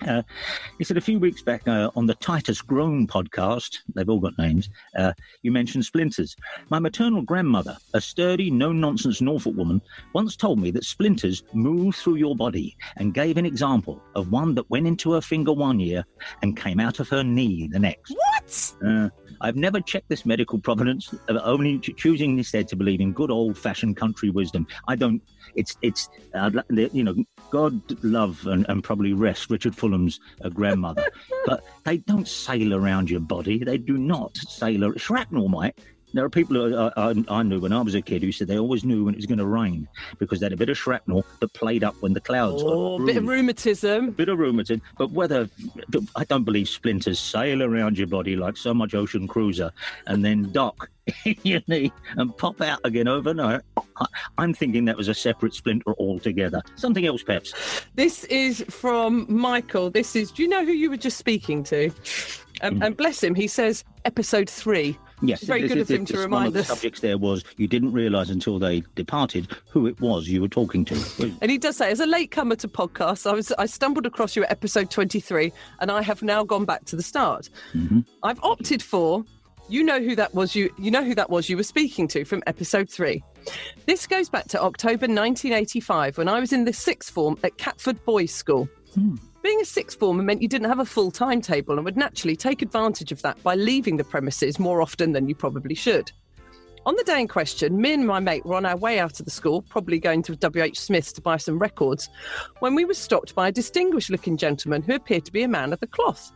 Uh, 0.07 0.23
he 0.79 0.85
said 0.85 0.97
a 0.97 1.01
few 1.01 1.19
weeks 1.19 1.43
back 1.43 1.67
uh, 1.69 1.91
on 1.95 2.07
the 2.07 2.15
Titus 2.17 2.63
Grown 2.63 3.07
podcast, 3.07 3.79
they've 3.95 4.09
all 4.09 4.21
got 4.21 4.39
names, 4.39 4.71
uh, 4.97 5.13
you 5.43 5.53
mentioned 5.53 5.85
splinters. 5.85 6.37
My 6.71 6.79
maternal 6.79 7.23
grandmother, 7.23 7.77
a 7.95 8.01
sturdy, 8.01 8.51
no 8.51 8.73
nonsense 8.73 9.21
Norfolk 9.21 9.57
woman, 9.57 9.81
once 10.15 10.37
told 10.37 10.59
me 10.59 10.71
that 10.73 10.85
splinters 10.85 11.43
move 11.53 11.95
through 11.95 12.17
your 12.17 12.35
body 12.35 12.77
and 12.97 13.15
gave 13.15 13.37
an 13.37 13.47
example 13.47 14.03
of 14.15 14.31
one 14.31 14.55
that 14.55 14.69
went 14.71 14.87
into 14.87 15.13
her 15.13 15.21
finger 15.21 15.53
one 15.53 15.81
year 15.81 16.05
and 16.43 16.57
came 16.57 16.81
out 16.81 17.01
of 17.01 17.09
her 17.09 17.23
knee 17.23 17.69
the 17.71 17.79
next. 17.79 18.15
What? 18.15 19.11
I've 19.41 19.57
never 19.57 19.81
checked 19.81 20.09
this 20.09 20.27
medical 20.27 20.59
provenance, 20.59 21.15
uh, 21.29 21.39
only 21.43 21.79
ch- 21.79 21.97
choosing 21.97 22.39
instead 22.39 22.69
to 22.69 22.77
believe 22.77 23.01
in 23.01 23.13
good 23.13 23.31
old 23.31 23.57
fashioned 23.57 23.97
country 23.97 24.31
wisdom. 24.31 24.67
I 24.89 24.97
don't, 24.97 25.23
it's, 25.55 25.77
it's, 25.83 26.09
uh, 26.35 26.51
you 26.71 27.05
know, 27.05 27.15
God 27.51 27.81
love 28.05 28.47
and, 28.47 28.67
and 28.69 28.85
probably 28.85 29.13
rest 29.13 29.51
Richard 29.51 29.75
Fulham's 29.77 30.21
uh, 30.45 30.49
grandmother, 30.49 31.07
but 31.47 31.65
they 31.85 31.99
don't 31.99 32.29
sail 32.29 32.75
around 32.75 33.11
your 33.11 33.21
body. 33.21 33.65
They 33.65 33.79
do 33.79 33.97
not 33.97 34.37
sail. 34.37 34.93
Shrapnel 34.97 35.49
might. 35.49 35.79
There 36.13 36.25
are 36.25 36.31
people 36.31 36.77
I, 36.77 36.93
I, 36.97 37.25
I 37.29 37.43
knew 37.43 37.61
when 37.61 37.73
I 37.73 37.81
was 37.83 37.95
a 37.95 38.03
kid 38.03 38.23
who 38.23 38.33
said 38.33 38.49
they 38.49 38.59
always 38.59 38.85
knew 38.85 39.05
when 39.05 39.15
it 39.15 39.19
was 39.19 39.27
going 39.27 39.39
to 39.39 39.47
rain 39.47 39.89
because 40.19 40.41
they 40.41 40.47
had 40.47 40.53
a 40.53 40.57
bit 40.57 40.69
of 40.69 40.77
shrapnel 40.77 41.25
that 41.41 41.53
played 41.53 41.85
up 41.85 41.95
when 42.01 42.13
the 42.13 42.21
clouds 42.21 42.63
Oh, 42.65 42.99
got 42.99 43.07
bit 43.07 43.17
of 43.17 43.27
rheumatism. 43.27 44.09
A 44.09 44.13
bit 44.13 44.29
of 44.29 44.39
rheumatism, 44.39 44.83
but 44.99 45.11
whether 45.13 45.49
I 46.17 46.25
don't 46.25 46.45
believe 46.45 46.69
splinters 46.69 47.19
sail 47.19 47.63
around 47.63 47.99
your 47.99 48.07
body 48.07 48.37
like 48.37 48.57
so 48.57 48.75
much 48.75 48.95
ocean 48.95 49.29
cruiser 49.29 49.73
and 50.07 50.25
then 50.25 50.51
dock 50.53 50.91
in 51.25 51.37
your 51.43 51.61
knee 51.69 51.93
and 52.17 52.37
pop 52.37 52.61
out 52.61 52.81
again 52.85 53.09
overnight. 53.09 53.61
I'm 54.39 54.55
thinking 54.55 54.85
that 54.87 54.97
was 54.97 55.09
a 55.09 55.15
separate 55.15 55.55
splinter 55.55 55.93
altogether. 55.99 56.63
Something 56.77 57.07
else, 57.07 57.23
Peps. 57.23 57.53
This 57.95 58.25
is 58.25 58.65
from 58.69 59.27
Michael. 59.29 59.91
This 59.91 60.17
is, 60.17 60.31
do 60.33 60.43
you 60.43 60.49
know 60.49 60.65
who 60.65 60.73
you 60.73 60.91
were 60.91 60.97
just 60.97 61.19
speaking 61.19 61.63
to? 61.65 61.91
Um, 62.63 62.83
and 62.83 62.97
bless 62.97 63.23
him, 63.23 63.35
he 63.35 63.47
says 63.47 63.85
episode 64.05 64.49
three. 64.49 64.99
Yes, 65.23 65.43
Very 65.43 65.69
good 65.69 65.79
of 65.79 65.89
him 65.91 66.05
to 66.07 66.19
remind 66.19 66.31
One 66.33 66.47
of 66.49 66.53
the 66.55 66.61
us. 66.61 66.69
subjects 66.69 67.01
there 67.01 67.19
was 67.19 67.45
you 67.57 67.67
didn't 67.67 67.93
realise 67.93 68.31
until 68.31 68.59
they 68.59 68.83
departed 68.95 69.49
who 69.69 69.87
it 69.87 70.01
was 70.01 70.29
you 70.29 70.41
were 70.41 70.49
talking 70.49 70.85
to. 70.87 71.35
And 71.43 71.51
he 71.51 71.59
does 71.59 71.77
say, 71.77 71.91
as 71.91 72.01
a 72.01 72.07
latecomer 72.07 72.57
to 72.57 72.69
podcasts, 72.69 73.31
I 73.31 73.35
was 73.35 73.53
I 73.53 73.67
stumbled 73.67 74.07
across 74.07 74.37
you 74.37 74.45
at 74.45 74.51
episode 74.51 74.91
23, 74.91 75.53
and 75.81 75.91
I 75.91 76.03
have 76.03 76.23
now 76.23 76.43
gone 76.45 76.65
back 76.65 76.85
to 76.87 76.97
the 76.97 77.03
start. 77.03 77.49
Mm-hmm. 77.75 78.01
I've 78.23 78.43
opted 78.43 78.83
for. 78.83 79.25
You 79.69 79.85
know 79.85 80.01
who 80.01 80.17
that 80.17 80.35
was. 80.35 80.57
You 80.57 80.69
you 80.79 80.91
know 80.91 81.05
who 81.05 81.15
that 81.15 81.31
was. 81.31 81.49
You 81.49 81.57
were 81.57 81.63
speaking 81.63 82.09
to 82.09 82.25
from 82.25 82.43
episode 82.49 82.91
three. 82.91 83.23
This 83.87 84.05
goes 84.05 84.29
back 84.29 84.49
to 84.49 84.61
October 84.61 85.07
1985 85.07 86.19
when 86.19 86.29
I 86.29 86.41
was 86.41 86.53
in 86.53 86.65
the 86.65 86.73
sixth 86.73 87.13
form 87.15 87.39
at 87.45 87.57
Catford 87.57 88.05
Boys 88.05 88.33
School. 88.33 88.69
Hmm. 88.95 89.15
Being 89.43 89.61
a 89.63 89.65
sixth 89.65 89.99
former 89.99 90.23
meant 90.23 90.43
you 90.43 90.49
didn't 90.49 90.69
have 90.69 90.81
a 90.81 90.85
full 90.85 91.11
timetable 91.11 91.77
and 91.77 91.85
would 91.85 91.97
naturally 91.97 92.37
take 92.37 92.61
advantage 92.61 93.11
of 93.11 93.23
that 93.23 93.43
by 93.43 93.55
leaving 93.55 93.97
the 93.97 94.05
premises 94.05 94.59
more 94.59 94.83
often 94.83 95.13
than 95.13 95.29
you 95.29 95.35
probably 95.35 95.75
should. 95.75 96.13
On 96.85 96.95
the 96.97 97.05
day 97.05 97.21
in 97.21 97.29
question, 97.29 97.81
me 97.81 97.95
and 97.95 98.07
my 98.07 98.21
mate 98.21 98.45
were 98.45 98.55
on 98.55 98.67
our 98.67 98.77
way 98.77 98.99
out 98.99 99.19
of 99.19 99.25
the 99.25 99.31
school, 99.31 99.63
probably 99.63 99.99
going 99.99 100.23
to 100.25 100.35
WH 100.35 100.77
Smith's 100.77 101.13
to 101.13 101.23
buy 101.23 101.37
some 101.39 101.59
records, 101.59 102.11
when 102.59 102.75
we 102.75 102.85
were 102.85 102.95
stopped 102.95 103.35
by 103.35 103.49
a 103.49 103.53
distinguished 103.53 104.11
looking 104.11 104.37
gentleman 104.37 104.83
who 104.83 104.95
appeared 104.95 105.25
to 105.25 105.33
be 105.33 105.43
a 105.43 105.49
man 105.49 105.73
of 105.73 105.81
the 105.81 105.87
cloth. 105.87 106.33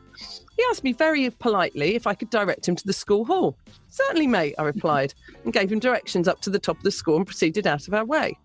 He 0.57 0.65
asked 0.71 0.85
me 0.85 0.93
very 0.93 1.29
politely 1.31 1.95
if 1.95 2.07
I 2.07 2.15
could 2.15 2.31
direct 2.31 2.69
him 2.69 2.77
to 2.77 2.87
the 2.87 2.93
school 2.93 3.25
hall. 3.25 3.57
Certainly, 3.89 4.29
mate, 4.29 4.55
I 4.59 4.63
replied, 4.63 5.15
and 5.45 5.53
gave 5.53 5.73
him 5.73 5.79
directions 5.79 6.29
up 6.29 6.41
to 6.43 6.51
the 6.51 6.59
top 6.59 6.77
of 6.79 6.85
the 6.85 6.91
school 6.91 7.17
and 7.17 7.27
proceeded 7.27 7.67
out 7.67 7.89
of 7.89 7.95
our 7.95 8.05
way. 8.05 8.39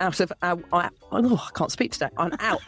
Out 0.00 0.20
of 0.20 0.32
our, 0.42 0.58
I, 0.72 0.90
oh, 1.12 1.46
I 1.48 1.58
can't 1.58 1.72
speak 1.72 1.92
today. 1.92 2.08
I'm 2.16 2.32
out 2.40 2.62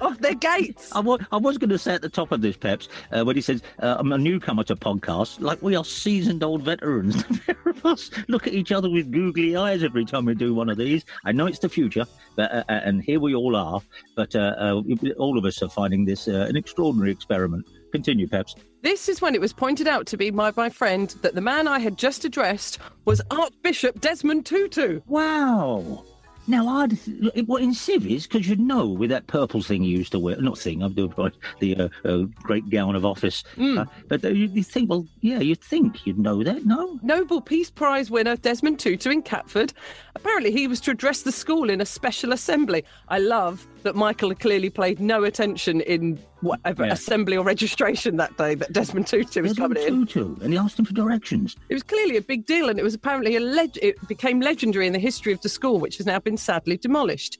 of 0.00 0.20
their 0.20 0.34
gates. 0.34 0.92
I 0.94 1.00
was, 1.00 1.20
I 1.32 1.36
was 1.36 1.58
going 1.58 1.70
to 1.70 1.78
say 1.78 1.94
at 1.94 2.02
the 2.02 2.08
top 2.08 2.32
of 2.32 2.42
this, 2.42 2.56
Peps, 2.56 2.88
uh, 3.10 3.24
when 3.24 3.36
he 3.36 3.42
says, 3.42 3.62
uh, 3.80 3.96
I'm 3.98 4.12
a 4.12 4.18
newcomer 4.18 4.64
to 4.64 4.76
podcasts, 4.76 5.40
like 5.40 5.62
we 5.62 5.76
are 5.76 5.84
seasoned 5.84 6.42
old 6.42 6.62
veterans. 6.62 7.24
The 7.34 7.54
pair 7.54 7.72
of 7.72 7.86
us 7.86 8.10
look 8.28 8.46
at 8.46 8.54
each 8.54 8.70
other 8.70 8.88
with 8.88 9.10
googly 9.10 9.56
eyes 9.56 9.82
every 9.82 10.04
time 10.04 10.24
we 10.24 10.34
do 10.34 10.54
one 10.54 10.68
of 10.68 10.76
these. 10.76 11.04
I 11.24 11.32
know 11.32 11.46
it's 11.46 11.58
the 11.58 11.68
future, 11.68 12.06
but 12.36 12.52
uh, 12.52 12.64
uh, 12.68 12.80
and 12.84 13.02
here 13.02 13.18
we 13.20 13.34
all 13.34 13.56
are, 13.56 13.80
but 14.14 14.34
uh, 14.36 14.54
uh, 14.58 14.82
all 15.18 15.36
of 15.38 15.44
us 15.44 15.62
are 15.62 15.68
finding 15.68 16.04
this 16.04 16.28
uh, 16.28 16.46
an 16.48 16.56
extraordinary 16.56 17.10
experiment. 17.10 17.66
Continue, 17.92 18.28
Peps. 18.28 18.54
This 18.82 19.08
is 19.08 19.22
when 19.22 19.34
it 19.34 19.40
was 19.40 19.52
pointed 19.52 19.86
out 19.86 20.06
to 20.08 20.16
me 20.16 20.30
by 20.30 20.52
my 20.56 20.68
friend 20.68 21.10
that 21.22 21.34
the 21.34 21.40
man 21.40 21.66
I 21.66 21.78
had 21.78 21.96
just 21.96 22.24
addressed 22.24 22.78
was 23.04 23.20
Archbishop 23.30 24.00
Desmond 24.00 24.46
Tutu. 24.46 25.00
Wow. 25.06 26.04
Now, 26.46 26.68
I'd 26.68 26.98
what 27.46 27.62
in 27.62 27.72
civvies 27.72 28.26
because 28.26 28.48
you'd 28.48 28.60
know 28.60 28.86
with 28.86 29.10
that 29.10 29.26
purple 29.26 29.62
thing 29.62 29.82
you 29.82 29.96
used 29.96 30.12
to 30.12 30.18
wear, 30.18 30.36
not 30.40 30.58
thing, 30.58 30.82
I'm 30.82 30.92
doing 30.92 31.12
the 31.60 31.76
uh, 31.76 31.88
uh, 32.04 32.18
great 32.42 32.68
gown 32.68 32.94
of 32.94 33.04
office. 33.04 33.44
Uh, 33.78 33.86
but 34.08 34.24
uh, 34.24 34.28
you, 34.28 34.48
you 34.48 34.62
think, 34.62 34.90
well, 34.90 35.06
yeah, 35.20 35.38
you'd 35.38 35.62
think 35.62 36.06
you'd 36.06 36.18
know 36.18 36.42
that, 36.42 36.66
no? 36.66 36.98
Nobel 37.02 37.40
Peace 37.40 37.70
Prize 37.70 38.10
winner 38.10 38.36
Desmond 38.36 38.78
Tutu 38.78 39.10
in 39.10 39.22
Catford. 39.22 39.72
Apparently, 40.14 40.50
he 40.50 40.68
was 40.68 40.80
to 40.82 40.90
address 40.90 41.22
the 41.22 41.32
school 41.32 41.70
in 41.70 41.80
a 41.80 41.86
special 41.86 42.32
assembly. 42.32 42.84
I 43.08 43.18
love 43.18 43.66
that 43.82 43.96
Michael 43.96 44.28
had 44.30 44.40
clearly 44.40 44.70
paid 44.70 45.00
no 45.00 45.24
attention 45.24 45.80
in 45.80 46.18
whatever 46.44 46.86
Yeah. 46.86 46.92
assembly 46.92 47.36
or 47.36 47.44
registration 47.44 48.16
that 48.18 48.36
day 48.36 48.54
that 48.54 48.72
Desmond 48.72 49.06
Tutu 49.08 49.42
was 49.42 49.52
Desmond 49.54 49.74
coming 49.76 49.82
in. 49.82 50.06
Tutu, 50.06 50.36
and 50.42 50.52
he 50.52 50.58
asked 50.58 50.78
him 50.78 50.84
for 50.84 50.92
directions. 50.92 51.56
It 51.68 51.74
was 51.74 51.82
clearly 51.82 52.16
a 52.16 52.22
big 52.22 52.46
deal, 52.46 52.68
and 52.68 52.78
it 52.78 52.82
was 52.84 52.94
apparently 52.94 53.34
a 53.36 53.40
leg- 53.40 53.78
it 53.82 53.96
became 54.06 54.40
legendary 54.40 54.86
in 54.86 54.92
the 54.92 54.98
history 54.98 55.32
of 55.32 55.40
the 55.40 55.48
school, 55.48 55.80
which 55.80 55.96
has 55.96 56.06
now 56.06 56.18
been 56.20 56.36
sadly 56.36 56.76
demolished. 56.76 57.38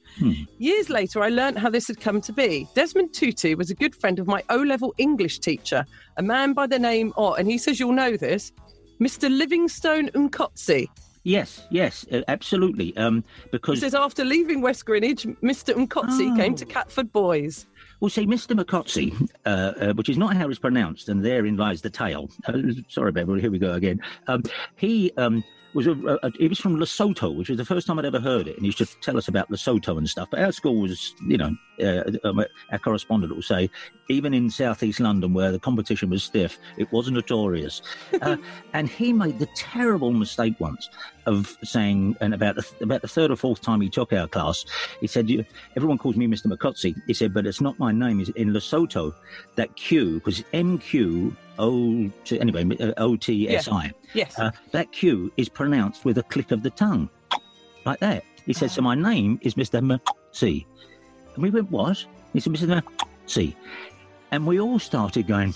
Years 0.57 0.89
later, 0.89 1.21
I 1.23 1.29
learned 1.29 1.57
how 1.59 1.69
this 1.69 1.87
had 1.87 1.99
come 2.01 2.19
to 2.21 2.33
be. 2.33 2.67
Desmond 2.75 3.13
Tutu 3.13 3.55
was 3.55 3.69
a 3.69 3.75
good 3.75 3.95
friend 3.95 4.19
of 4.19 4.27
my 4.27 4.43
O-level 4.49 4.93
English 4.97 5.39
teacher, 5.39 5.85
a 6.17 6.23
man 6.23 6.53
by 6.53 6.67
the 6.67 6.79
name 6.79 7.13
of, 7.15 7.37
and 7.37 7.49
he 7.49 7.57
says 7.57 7.79
you'll 7.79 7.93
know 7.93 8.17
this, 8.17 8.51
Mr. 8.99 9.29
Livingstone 9.29 10.09
Mqotsi. 10.09 10.87
Yes, 11.27 11.65
yes, 11.71 12.05
absolutely. 12.27 12.95
Um, 12.97 13.23
He 13.45 13.49
because 13.51 13.79
says 13.79 13.95
after 13.95 14.23
leaving 14.23 14.61
West 14.61 14.85
Greenwich, 14.85 15.23
Mr. 15.41 15.73
Mqotsi 15.73 16.31
Oh. 16.31 16.35
came 16.37 16.53
to 16.55 16.65
Catford 16.65 17.11
Boys. 17.11 17.65
Well, 18.05 18.11
see, 18.11 18.27
Mr. 18.27 18.55
McCotsey, 18.55 19.31
uh, 19.47 19.49
uh, 19.49 19.93
which 19.93 20.09
is 20.09 20.15
not 20.15 20.37
how 20.37 20.47
it's 20.47 20.59
pronounced, 20.59 21.09
and 21.09 21.25
therein 21.25 21.57
lies 21.57 21.81
the 21.81 21.89
tale. 21.89 22.29
Uh, 22.45 22.61
sorry, 22.87 23.11
Beverly, 23.11 23.41
here 23.41 23.49
we 23.49 23.57
go 23.57 23.73
again. 23.73 23.99
Um, 24.27 24.43
he 24.75 25.11
um, 25.17 25.43
was 25.75 25.87
a, 25.87 25.91
a, 26.23 26.31
he 26.39 26.47
was 26.47 26.57
from 26.57 26.77
Lesotho, 26.77 27.35
which 27.35 27.49
was 27.49 27.57
the 27.57 27.65
first 27.65 27.85
time 27.85 27.99
I'd 27.99 28.05
ever 28.05 28.19
heard 28.19 28.47
it, 28.47 28.55
and 28.55 28.61
he 28.61 28.67
used 28.67 28.77
to 28.77 28.85
tell 29.01 29.17
us 29.17 29.27
about 29.27 29.51
Lesotho 29.51 29.97
and 29.97 30.07
stuff. 30.09 30.29
But 30.31 30.39
our 30.39 30.53
school 30.53 30.79
was, 30.79 31.13
you 31.27 31.37
know, 31.37 31.53
uh, 31.83 32.03
um, 32.23 32.45
our 32.71 32.79
correspondent 32.79 33.35
will 33.35 33.41
say, 33.41 33.69
even 34.07 34.33
in 34.33 34.49
southeast 34.49 35.01
London, 35.01 35.33
where 35.33 35.51
the 35.51 35.59
competition 35.59 36.09
was 36.09 36.23
stiff, 36.23 36.57
it 36.77 36.89
was 36.93 37.11
notorious. 37.11 37.81
Uh, 38.21 38.37
and 38.73 38.87
he 38.87 39.11
made 39.11 39.37
the 39.37 39.49
terrible 39.57 40.13
mistake 40.13 40.55
once 40.59 40.89
of 41.25 41.57
saying, 41.63 42.15
and 42.21 42.33
about 42.33 42.55
the, 42.55 42.65
about 42.81 43.01
the 43.01 43.07
third 43.09 43.29
or 43.29 43.35
fourth 43.35 43.61
time 43.61 43.81
he 43.81 43.89
took 43.89 44.13
our 44.13 44.29
class, 44.29 44.63
he 45.01 45.07
said, 45.07 45.29
"You- 45.29 45.43
"Everyone 45.75 45.97
calls 45.97 46.15
me 46.15 46.25
Mr. 46.25 46.45
McCotsey." 46.45 46.95
He 47.05 47.13
said, 47.13 47.33
"But 47.33 47.45
it's 47.45 47.59
not 47.59 47.77
my 47.79 47.91
name. 47.91 48.21
It's 48.21 48.29
in 48.29 48.53
Lesotho. 48.53 49.13
That 49.55 49.75
Q, 49.75 50.15
because 50.15 50.41
MQ 50.53 51.35
O 51.59 52.09
T 52.23 52.39
anyway 52.39 52.65
uh, 52.79 52.93
O 52.97 53.15
T 53.15 53.49
S 53.49 53.67
I. 53.67 53.91
Yes. 54.13 54.37
Uh, 54.39 54.51
that 54.71 54.91
Q 54.91 55.31
is 55.37 55.49
pronounced 55.49 56.05
with 56.05 56.17
a 56.17 56.23
click 56.23 56.51
of 56.51 56.63
the 56.63 56.69
tongue, 56.69 57.09
like 57.85 57.99
that. 57.99 58.23
He 58.45 58.53
said, 58.53 58.71
"So 58.71 58.81
my 58.81 58.95
name 58.95 59.39
is 59.41 59.57
Mister 59.57 59.77
M 59.77 59.99
C," 60.31 60.65
and 61.33 61.43
we 61.43 61.49
went, 61.49 61.71
"What?" 61.71 62.05
He 62.33 62.39
said, 62.39 62.51
"Mister 62.51 62.71
M 62.71 62.83
C," 63.25 63.55
and 64.31 64.45
we 64.45 64.59
all 64.59 64.79
started 64.79 65.27
going. 65.27 65.53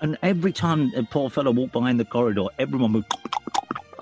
And 0.00 0.18
every 0.22 0.52
time 0.52 0.92
a 0.96 1.02
poor 1.02 1.30
fellow 1.30 1.50
walked 1.50 1.72
by 1.72 1.88
in 1.88 1.96
the 1.96 2.04
corridor, 2.04 2.46
everyone 2.58 2.92
would 2.92 3.04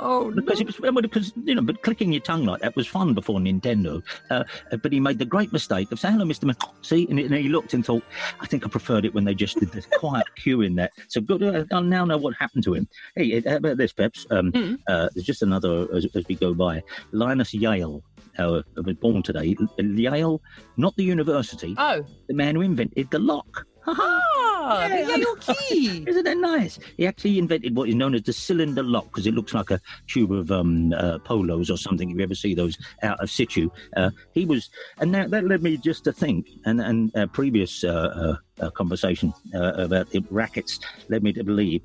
oh, 0.03 0.31
because 0.31 0.61
it 0.61 0.67
was 0.67 0.81
well, 0.81 0.93
because 0.93 1.33
you 1.45 1.55
know, 1.55 1.63
but 1.63 1.83
clicking 1.83 2.13
your 2.13 2.21
tongue 2.23 2.45
like 2.45 2.61
that 2.61 2.77
was 2.77 2.87
fun 2.87 3.15
before 3.15 3.39
Nintendo. 3.41 4.03
Uh, 4.31 4.45
but 4.83 4.93
he 4.93 5.01
made 5.01 5.19
the 5.19 5.25
great 5.25 5.53
mistake 5.53 5.91
of 5.93 6.01
saying 6.01 6.15
hello, 6.15 6.25
Mister 6.25 6.47
See, 6.83 7.07
and, 7.09 7.19
he 7.19 7.49
looked 7.49 7.75
and 7.75 7.85
thought, 7.85 8.03
I 8.41 8.47
think 8.47 8.67
I 8.67 8.69
preferred 8.69 9.05
it 9.05 9.15
when 9.15 9.25
they 9.25 9.35
just 9.35 9.59
did 9.59 9.73
the 9.73 9.83
quiet 9.99 10.27
cue 10.37 10.63
in 10.63 10.75
there. 10.75 10.91
So 11.09 11.21
good. 11.21 11.43
Uh, 11.43 11.65
I 11.73 11.81
now 11.81 12.05
know 12.05 12.19
what 12.19 12.35
happened 12.35 12.65
to 12.65 12.75
him. 12.75 12.89
Hey, 13.17 13.41
how 13.41 13.57
about 13.57 13.77
this, 13.79 13.93
Peps? 13.93 14.27
Um, 14.31 14.53
Mm. 14.53 14.79
uh, 14.89 15.09
there's 15.15 15.25
just 15.25 15.43
another 15.43 15.89
as, 15.95 16.07
as 16.15 16.25
we 16.29 16.35
go 16.35 16.53
by. 16.53 16.83
Linus 17.13 17.55
Yale. 17.55 18.03
Uh, 18.39 18.63
was 18.83 18.97
born 18.97 19.23
today. 19.23 19.55
Yale, 19.79 20.41
not 20.79 20.97
the 20.97 21.05
university. 21.05 21.75
Oh. 21.77 22.03
The 22.29 22.35
man 22.35 22.55
who 22.55 22.63
invented 22.63 23.11
the 23.11 23.19
lock. 23.19 23.67
Ah, 23.87 24.87
Yeah, 24.87 25.05
the 25.05 25.19
Yale 25.19 25.37
key. 25.37 26.05
Isn't 26.09 26.25
that 26.25 26.37
nice? 26.39 26.79
He 26.97 27.07
actually 27.07 27.39
invented 27.39 27.75
what 27.77 27.89
is 27.89 27.95
known 27.95 28.15
as 28.15 28.23
the 28.23 28.33
cylinder 28.33 28.83
lock 28.83 29.07
because 29.07 29.27
it 29.27 29.35
looks 29.35 29.55
like 29.55 29.71
a 29.71 29.81
tube 30.07 30.33
of 30.33 30.51
um, 30.53 30.93
uh, 30.93 31.19
polos 31.19 31.71
or 31.71 31.77
something. 31.77 32.11
If 32.11 32.17
you 32.17 32.23
ever 32.23 32.35
see 32.35 32.55
those 32.55 32.79
out 33.03 33.21
of 33.23 33.31
situ, 33.31 33.71
uh, 33.97 34.11
he 34.33 34.45
was, 34.45 34.71
and 34.99 35.11
now 35.13 35.27
that 35.27 35.45
led 35.45 35.63
me 35.63 35.77
just 35.77 36.05
to 36.05 36.13
think, 36.13 36.49
and 36.65 36.81
and 36.81 37.15
uh, 37.17 37.27
previous 37.27 37.83
uh, 37.85 38.37
conversation 38.75 39.33
uh, 39.55 39.73
about 39.75 40.11
the 40.11 40.25
rackets 40.31 40.79
led 41.09 41.23
me 41.23 41.33
to 41.33 41.43
believe. 41.45 41.83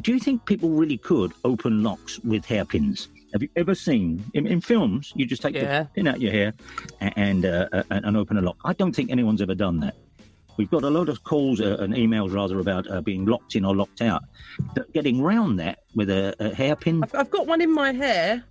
Do 0.00 0.12
you 0.12 0.18
think 0.18 0.44
people 0.46 0.70
really 0.70 0.98
could 0.98 1.32
open 1.44 1.82
locks 1.82 2.18
with 2.20 2.44
hairpins? 2.44 3.08
Have 3.32 3.42
you 3.42 3.48
ever 3.56 3.74
seen 3.74 4.24
in, 4.34 4.46
in 4.46 4.60
films? 4.60 5.12
You 5.16 5.26
just 5.26 5.42
take 5.42 5.54
Yeah. 5.54 5.82
the 5.84 5.88
pin 5.94 6.08
out 6.08 6.20
your 6.20 6.32
hair 6.32 6.52
and 7.00 7.12
and, 7.16 7.44
uh, 7.46 7.68
uh, 7.72 7.82
and 7.90 8.16
open 8.16 8.38
a 8.38 8.40
lock. 8.40 8.56
I 8.64 8.72
don't 8.72 8.94
think 8.94 9.10
anyone's 9.10 9.42
ever 9.42 9.54
done 9.54 9.80
that. 9.80 9.94
We've 10.56 10.70
got 10.70 10.84
a 10.84 10.90
lot 10.90 11.08
of 11.08 11.24
calls 11.24 11.60
uh, 11.60 11.76
and 11.80 11.94
emails 11.94 12.32
rather 12.32 12.58
about 12.60 12.90
uh, 12.90 13.00
being 13.00 13.24
locked 13.24 13.56
in 13.56 13.64
or 13.64 13.74
locked 13.74 14.02
out. 14.02 14.22
But 14.74 14.92
getting 14.92 15.20
round 15.20 15.58
that 15.58 15.80
with 15.94 16.10
a, 16.10 16.34
a 16.38 16.54
hairpin. 16.54 17.02
I've, 17.02 17.14
I've 17.14 17.30
got 17.30 17.46
one 17.46 17.60
in 17.60 17.72
my 17.72 17.92
hair. 17.92 18.44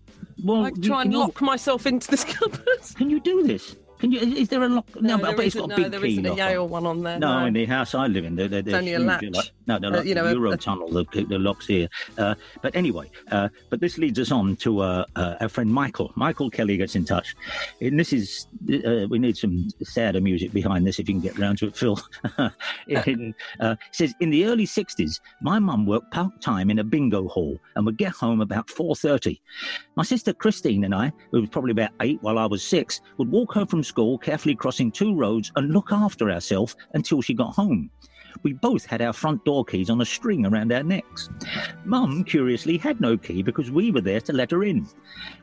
Well, 0.44 0.66
I 0.66 0.70
you 0.70 0.82
try 0.82 1.04
and 1.04 1.14
lock 1.14 1.42
myself 1.42 1.86
into 1.86 2.10
this 2.12 2.24
cupboard. 2.34 2.82
Can 2.96 3.10
you 3.10 3.20
do 3.20 3.44
this? 3.44 3.76
Can 4.04 4.12
you? 4.12 4.20
Is 4.20 4.50
there 4.50 4.62
a 4.62 4.68
lock? 4.68 4.86
No, 5.00 5.18
but 5.18 5.28
there 5.28 5.36
bet 5.38 5.46
it's 5.46 5.56
got 5.56 5.64
a 5.64 5.68
no, 5.68 5.76
big 5.78 5.92
there 5.92 6.02
key 6.02 6.12
isn't 6.12 6.26
a 6.26 6.32
on. 6.32 6.38
Yale 6.38 6.68
one 6.68 6.86
on 6.86 7.04
there. 7.04 7.18
No, 7.18 7.46
in 7.46 7.54
the 7.54 7.64
house 7.64 7.96
I 7.96 8.08
live 8.08 8.26
in, 8.26 8.36
they're, 8.36 8.50
they're, 8.50 8.62
they're 8.62 8.76
only 8.76 8.96
a 8.96 9.00
latch. 9.00 9.24
Like, 9.24 9.52
no, 9.66 9.80
they're 9.80 9.94
Uh, 9.94 9.98
like 10.00 10.06
you 10.06 10.14
know, 10.14 10.24
the 10.26 10.30
a- 10.32 10.34
Euro 10.34 10.52
a- 10.52 10.58
tunnel, 10.58 10.90
the, 10.90 11.06
the 11.30 11.40
locks 11.40 11.68
here. 11.68 11.88
Uh, 12.18 12.36
but 12.62 12.76
anyway, 12.76 13.10
uh, 13.32 13.48
but 13.70 13.80
this 13.80 13.98
leads 13.98 14.20
us 14.20 14.30
on 14.30 14.58
to 14.58 14.82
uh, 14.82 15.06
uh, 15.16 15.36
our 15.40 15.48
friend 15.48 15.72
Michael. 15.72 16.12
Michael 16.18 16.50
Kelly 16.50 16.76
gets 16.76 16.96
in 16.98 17.06
touch. 17.06 17.34
And 17.80 17.98
this 17.98 18.12
is, 18.12 18.48
uh, 18.86 19.08
we 19.10 19.20
need 19.20 19.38
some 19.38 19.70
sadder 19.84 20.20
music 20.20 20.52
behind 20.52 20.86
this 20.86 21.00
if 21.00 21.08
you 21.08 21.14
can 21.14 21.22
get 21.22 21.40
round 21.40 21.60
to 21.60 21.68
it, 21.68 21.78
Phil. 21.78 21.98
in, 23.08 23.34
uh, 23.62 23.78
says, 23.92 24.14
in 24.20 24.32
the 24.32 24.44
early 24.48 24.66
60s, 24.66 25.22
my 25.42 25.60
mum 25.60 25.86
worked 25.86 26.12
part-time 26.12 26.70
in 26.70 26.80
a 26.80 26.84
bingo 26.84 27.30
hall 27.30 27.58
and 27.78 27.86
would 27.86 27.98
get 27.98 28.12
home 28.12 28.42
about 28.42 28.68
4.30. 28.68 29.40
My 29.96 30.04
sister 30.04 30.34
Christine 30.34 30.84
and 30.84 30.94
I, 30.94 31.14
who 31.32 31.40
was 31.40 31.50
probably 31.50 31.72
about 31.72 31.92
eight 32.02 32.18
while 32.22 32.38
I 32.38 32.48
was 32.48 32.64
six, 32.64 33.00
would 33.18 33.32
walk 33.32 33.54
home 33.54 33.68
from 33.68 33.82
school, 33.94 34.18
carefully 34.18 34.56
crossing 34.56 34.92
two 34.92 35.14
roads 35.14 35.52
and 35.56 35.72
look 35.72 35.92
after 35.92 36.32
ourselves 36.32 36.76
until 36.96 37.22
she 37.22 37.36
got 37.36 37.54
home. 37.54 37.92
We 38.42 38.54
both 38.54 38.88
had 38.88 39.04
our 39.04 39.14
front 39.14 39.46
door 39.46 39.64
keys 39.64 39.92
on 39.92 40.02
a 40.02 40.06
string 40.06 40.48
around 40.48 40.74
our 40.74 40.82
necks. 40.82 41.30
Mum, 41.86 42.24
curiously, 42.24 42.80
had 42.80 43.00
no 43.00 43.16
key 43.16 43.44
because 43.44 43.70
we 43.70 43.92
were 43.92 44.02
there 44.02 44.20
to 44.22 44.34
let 44.34 44.50
her 44.50 44.64
in. 44.64 44.88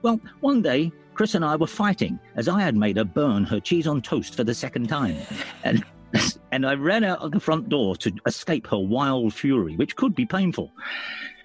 Well, 0.03 0.21
one 0.41 0.63
day, 0.63 0.91
Chris 1.15 1.37
and 1.37 1.45
I 1.45 1.55
were 1.55 1.69
fighting 1.69 2.19
as 2.35 2.49
I 2.49 2.61
had 2.61 2.75
made 2.75 2.97
her 2.97 3.05
burn 3.05 3.45
her 3.45 3.61
cheese 3.61 3.87
on 3.87 4.03
toast 4.03 4.35
for 4.35 4.43
the 4.43 4.53
second 4.53 4.89
time. 4.89 5.17
And, 5.63 5.85
and 6.51 6.67
I 6.67 6.75
ran 6.75 7.05
out 7.05 7.21
of 7.21 7.31
the 7.31 7.39
front 7.39 7.69
door 7.69 7.95
to 7.99 8.13
escape 8.27 8.67
her 8.67 8.81
wild 8.81 9.33
fury, 9.33 9.77
which 9.77 9.95
could 9.95 10.17
be 10.17 10.27
painful. 10.27 10.73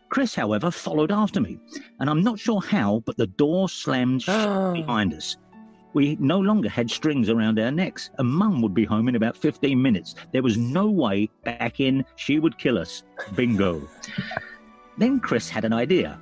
Chris, 0.09 0.33
however, 0.33 0.71
followed 0.71 1.11
after 1.11 1.39
me, 1.39 1.59
and 1.99 2.09
I'm 2.09 2.23
not 2.23 2.39
sure 2.39 2.61
how, 2.61 3.03
but 3.05 3.17
the 3.17 3.27
door 3.27 3.69
slammed 3.69 4.23
shut 4.23 4.73
behind 4.85 5.13
us. 5.13 5.37
We 5.95 6.17
no 6.19 6.39
longer 6.39 6.67
had 6.67 6.91
strings 6.91 7.29
around 7.29 7.57
our 7.57 7.71
necks, 7.71 8.09
and 8.17 8.27
Mum 8.27 8.61
would 8.61 8.73
be 8.73 8.83
home 8.83 9.07
in 9.07 9.15
about 9.15 9.37
15 9.37 9.81
minutes. 9.81 10.13
There 10.33 10.43
was 10.43 10.57
no 10.57 10.91
way 10.91 11.29
back 11.45 11.79
in. 11.79 12.03
She 12.17 12.37
would 12.37 12.57
kill 12.57 12.77
us. 12.77 13.03
Bingo. 13.33 13.87
then 14.97 15.21
Chris 15.21 15.49
had 15.49 15.63
an 15.63 15.71
idea. 15.71 16.19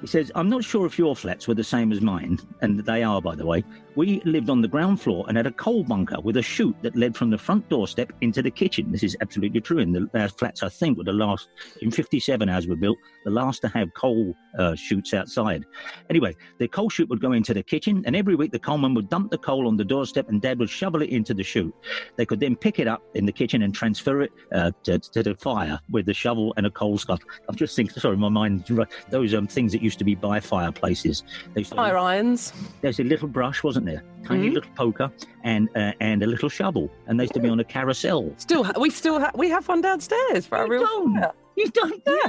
He 0.00 0.06
says, 0.06 0.30
I'm 0.36 0.48
not 0.48 0.62
sure 0.62 0.86
if 0.86 0.96
your 0.96 1.16
flats 1.16 1.48
were 1.48 1.54
the 1.54 1.64
same 1.64 1.90
as 1.90 2.00
mine, 2.00 2.38
and 2.62 2.78
they 2.78 3.02
are, 3.02 3.20
by 3.20 3.34
the 3.34 3.44
way. 3.44 3.64
We 3.96 4.20
lived 4.24 4.50
on 4.50 4.60
the 4.60 4.68
ground 4.68 5.00
floor 5.00 5.24
and 5.28 5.36
had 5.36 5.46
a 5.46 5.52
coal 5.52 5.82
bunker 5.82 6.20
with 6.20 6.36
a 6.36 6.42
chute 6.42 6.76
that 6.82 6.96
led 6.96 7.16
from 7.16 7.30
the 7.30 7.38
front 7.38 7.68
doorstep 7.68 8.12
into 8.20 8.40
the 8.40 8.50
kitchen. 8.50 8.92
This 8.92 9.02
is 9.02 9.16
absolutely 9.20 9.60
true. 9.60 9.78
And 9.78 9.94
the 9.94 10.08
our 10.14 10.28
flats, 10.28 10.62
I 10.62 10.68
think, 10.68 10.98
were 10.98 11.04
the 11.04 11.12
last, 11.12 11.48
in 11.82 11.90
57 11.90 12.48
ours 12.48 12.66
were 12.66 12.76
built, 12.76 12.98
the 13.24 13.30
last 13.30 13.62
to 13.62 13.68
have 13.68 13.92
coal 13.94 14.34
uh, 14.58 14.74
chutes 14.74 15.14
outside. 15.14 15.64
Anyway, 16.08 16.34
the 16.58 16.68
coal 16.68 16.88
chute 16.88 17.08
would 17.08 17.20
go 17.20 17.32
into 17.32 17.54
the 17.54 17.62
kitchen, 17.62 18.02
and 18.06 18.14
every 18.14 18.34
week 18.34 18.52
the 18.52 18.58
coalman 18.58 18.94
would 18.94 19.08
dump 19.08 19.30
the 19.30 19.38
coal 19.38 19.66
on 19.66 19.76
the 19.76 19.84
doorstep, 19.84 20.28
and 20.28 20.40
Dad 20.40 20.58
would 20.58 20.70
shovel 20.70 21.02
it 21.02 21.10
into 21.10 21.34
the 21.34 21.42
chute. 21.42 21.74
They 22.16 22.26
could 22.26 22.40
then 22.40 22.56
pick 22.56 22.78
it 22.78 22.86
up 22.86 23.02
in 23.14 23.26
the 23.26 23.32
kitchen 23.32 23.62
and 23.62 23.74
transfer 23.74 24.22
it 24.22 24.32
uh, 24.52 24.70
to, 24.84 24.98
to 24.98 25.22
the 25.22 25.34
fire 25.34 25.80
with 25.90 26.06
the 26.06 26.14
shovel 26.14 26.54
and 26.56 26.66
a 26.66 26.70
coal 26.70 26.98
scuttle. 26.98 27.28
I'm 27.48 27.56
just 27.56 27.76
thinking, 27.76 27.98
sorry, 27.98 28.16
my 28.16 28.28
mind, 28.28 28.66
those 29.10 29.34
um, 29.34 29.46
things 29.46 29.72
that 29.72 29.82
used 29.82 29.98
to 29.98 30.04
be 30.04 30.14
by 30.14 30.40
fireplaces. 30.40 31.24
They 31.54 31.64
Fire 31.64 31.98
irons. 31.98 32.52
there's 32.80 33.00
a 33.00 33.04
little 33.04 33.28
brush, 33.28 33.62
wasn't 33.62 33.79
there? 33.84 34.02
Tiny 34.24 34.48
Mhm. 34.50 34.54
little 34.54 34.70
poker 34.76 35.10
and 35.44 35.68
uh, 35.76 35.92
and 36.00 36.22
a 36.22 36.26
little 36.26 36.48
shovel, 36.48 36.90
and 37.06 37.18
they 37.18 37.24
used 37.24 37.34
to 37.34 37.40
be 37.40 37.48
on 37.48 37.58
a 37.60 37.64
carousel. 37.64 38.32
Still, 38.36 38.64
ha- 38.64 38.72
we 38.78 38.90
still 38.90 39.18
ha- 39.20 39.32
we 39.34 39.48
have 39.50 39.66
one 39.68 39.80
downstairs 39.80 40.46
for 40.46 40.58
our 40.58 40.66
You 40.66 40.72
real 40.72 40.82
don't? 40.82 41.14
fire. 41.14 41.32
You 41.56 41.68
don't? 41.68 42.02
Yeah. 42.06 42.28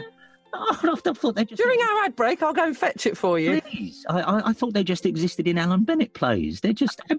Oh, 0.54 0.78
I 0.84 1.14
thought 1.14 1.36
they 1.36 1.46
just 1.46 1.62
During 1.62 1.80
our 1.80 2.04
ad 2.04 2.16
break, 2.16 2.44
I'll 2.44 2.54
go 2.54 2.66
and 2.66 2.76
fetch 2.78 3.06
it 3.06 3.18
for 3.18 3.40
you. 3.40 3.62
Please, 3.62 4.06
I, 4.10 4.22
I, 4.22 4.50
I 4.50 4.54
thought 4.54 4.74
they 4.74 4.84
just 4.84 5.06
existed 5.06 5.48
in 5.48 5.58
Alan 5.58 5.84
Bennett 5.84 6.14
plays. 6.14 6.60
They're 6.62 6.74
just. 6.74 7.02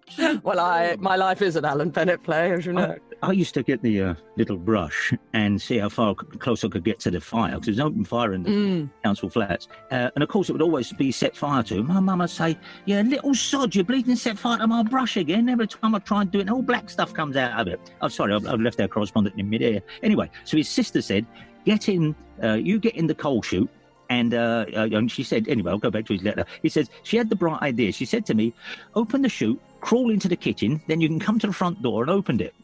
Well, 0.42 0.60
I 0.60 0.96
my 0.98 1.16
life 1.16 1.40
is 1.42 1.56
an 1.56 1.64
Alan 1.64 1.90
Bennett 1.90 2.22
play, 2.22 2.52
as 2.52 2.66
you 2.66 2.72
know. 2.72 2.96
I 3.22 3.32
used 3.32 3.54
to 3.54 3.62
get 3.62 3.82
the 3.82 4.00
uh, 4.02 4.14
little 4.36 4.56
brush 4.56 5.12
and 5.32 5.60
see 5.60 5.78
how 5.78 5.88
far 5.88 6.14
close 6.14 6.64
I 6.64 6.68
could 6.68 6.84
get 6.84 6.98
to 7.00 7.10
the 7.10 7.20
fire 7.20 7.52
because 7.52 7.66
there's 7.66 7.78
an 7.78 7.86
open 7.86 8.04
fire 8.04 8.32
in 8.34 8.42
the 8.42 8.50
Mm. 8.50 8.90
council 9.04 9.30
flats. 9.30 9.68
Uh, 9.90 10.10
and 10.14 10.22
of 10.22 10.28
course, 10.28 10.48
it 10.48 10.52
would 10.52 10.62
always 10.62 10.92
be 10.92 11.10
set 11.12 11.36
fire 11.36 11.62
to. 11.64 11.82
My 11.82 12.00
mum 12.00 12.18
would 12.18 12.30
say, 12.30 12.58
"Yeah, 12.84 13.00
little 13.02 13.34
sod, 13.34 13.74
you're 13.74 13.84
bleeding 13.84 14.16
set 14.16 14.38
fire 14.38 14.58
to 14.58 14.66
my 14.66 14.82
brush 14.82 15.16
again." 15.16 15.48
Every 15.48 15.66
time 15.68 15.94
I 15.94 15.98
try 16.00 16.22
and 16.22 16.30
do 16.30 16.40
it, 16.40 16.50
all 16.50 16.62
black 16.62 16.90
stuff 16.90 17.14
comes 17.14 17.36
out 17.36 17.58
of 17.60 17.68
it. 17.68 17.80
I'm 18.00 18.10
sorry, 18.10 18.34
I've, 18.34 18.46
I've 18.46 18.60
left 18.60 18.80
our 18.80 18.88
correspondent 18.88 19.38
in 19.38 19.48
midair. 19.48 19.80
Anyway, 20.02 20.30
so 20.44 20.56
his 20.56 20.68
sister 20.68 21.00
said, 21.00 21.24
"Get 21.64 21.88
in, 21.88 22.14
uh, 22.42 22.54
you 22.54 22.78
get 22.78 22.94
in 22.96 23.06
the 23.06 23.14
coal 23.14 23.42
chute." 23.42 23.70
And, 24.10 24.34
uh, 24.34 24.66
uh, 24.76 24.88
and 24.92 25.10
she 25.10 25.22
said, 25.22 25.48
anyway, 25.48 25.70
I'll 25.70 25.78
go 25.78 25.90
back 25.90 26.04
to 26.04 26.12
his 26.12 26.22
letter. 26.22 26.44
He 26.60 26.68
says, 26.68 26.90
she 27.02 27.16
had 27.16 27.30
the 27.30 27.36
bright 27.36 27.62
idea. 27.62 27.92
She 27.92 28.04
said 28.04 28.26
to 28.26 28.34
me, 28.34 28.52
open 28.94 29.22
the 29.22 29.28
chute, 29.30 29.58
crawl 29.80 30.10
into 30.10 30.28
the 30.28 30.36
kitchen, 30.36 30.82
then 30.86 31.00
you 31.00 31.08
can 31.08 31.18
come 31.18 31.38
to 31.38 31.46
the 31.46 31.52
front 31.54 31.80
door 31.80 32.02
and 32.02 32.10
opened 32.10 32.42
it. 32.42 32.54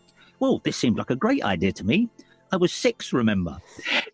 Well, 0.41 0.61
this 0.63 0.77
seemed 0.77 0.99
like 0.99 1.09
a 1.09 1.17
great 1.17 1.43
idea 1.43 1.73
to 1.73 1.85
me. 1.85 2.11
I 2.53 2.57
was 2.57 2.71
six, 2.71 3.15
remember. 3.15 3.59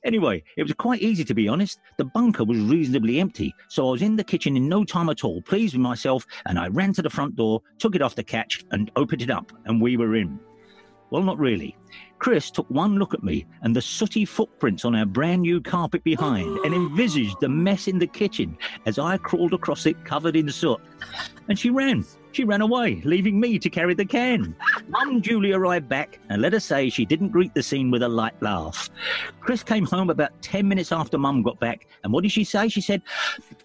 Anyway, 0.04 0.44
it 0.56 0.62
was 0.62 0.72
quite 0.74 1.02
easy 1.02 1.24
to 1.24 1.34
be 1.34 1.48
honest. 1.48 1.80
The 1.98 2.04
bunker 2.04 2.44
was 2.44 2.58
reasonably 2.58 3.18
empty, 3.18 3.52
so 3.68 3.88
I 3.88 3.92
was 3.92 4.02
in 4.02 4.14
the 4.14 4.24
kitchen 4.24 4.56
in 4.56 4.68
no 4.68 4.84
time 4.84 5.08
at 5.08 5.24
all, 5.24 5.42
pleased 5.42 5.74
with 5.74 5.82
myself, 5.82 6.24
and 6.46 6.56
I 6.56 6.68
ran 6.68 6.92
to 6.94 7.02
the 7.02 7.10
front 7.10 7.34
door, 7.34 7.62
took 7.78 7.96
it 7.96 8.02
off 8.02 8.14
the 8.14 8.22
catch, 8.22 8.64
and 8.70 8.92
opened 8.94 9.22
it 9.22 9.30
up, 9.30 9.52
and 9.64 9.80
we 9.80 9.96
were 9.96 10.14
in. 10.14 10.38
Well, 11.10 11.22
not 11.22 11.38
really. 11.38 11.76
Chris 12.24 12.50
took 12.50 12.64
one 12.70 12.96
look 12.96 13.12
at 13.12 13.22
me 13.22 13.44
and 13.60 13.76
the 13.76 13.82
sooty 13.82 14.24
footprints 14.24 14.86
on 14.86 14.94
our 14.94 15.04
brand 15.04 15.42
new 15.42 15.60
carpet 15.60 16.02
behind 16.04 16.56
and 16.64 16.72
envisaged 16.72 17.38
the 17.38 17.48
mess 17.50 17.86
in 17.86 17.98
the 17.98 18.06
kitchen 18.06 18.56
as 18.86 18.98
I 18.98 19.18
crawled 19.18 19.52
across 19.52 19.84
it 19.84 20.02
covered 20.06 20.34
in 20.34 20.48
soot. 20.48 20.80
And 21.50 21.58
she 21.58 21.68
ran. 21.68 22.02
She 22.32 22.44
ran 22.44 22.62
away, 22.62 23.02
leaving 23.04 23.38
me 23.38 23.58
to 23.58 23.68
carry 23.68 23.92
the 23.92 24.06
can. 24.06 24.56
Mum 24.88 25.20
duly 25.20 25.52
arrived 25.52 25.86
back, 25.86 26.18
and 26.30 26.40
let 26.40 26.54
us 26.54 26.64
say 26.64 26.88
she 26.88 27.04
didn't 27.04 27.28
greet 27.28 27.52
the 27.52 27.62
scene 27.62 27.90
with 27.90 28.02
a 28.02 28.08
light 28.08 28.40
laugh. 28.40 28.88
Chris 29.40 29.62
came 29.62 29.84
home 29.84 30.08
about 30.08 30.30
10 30.40 30.66
minutes 30.66 30.92
after 30.92 31.18
Mum 31.18 31.42
got 31.42 31.60
back, 31.60 31.86
and 32.04 32.12
what 32.12 32.22
did 32.22 32.32
she 32.32 32.42
say? 32.42 32.68
She 32.68 32.80
said, 32.80 33.02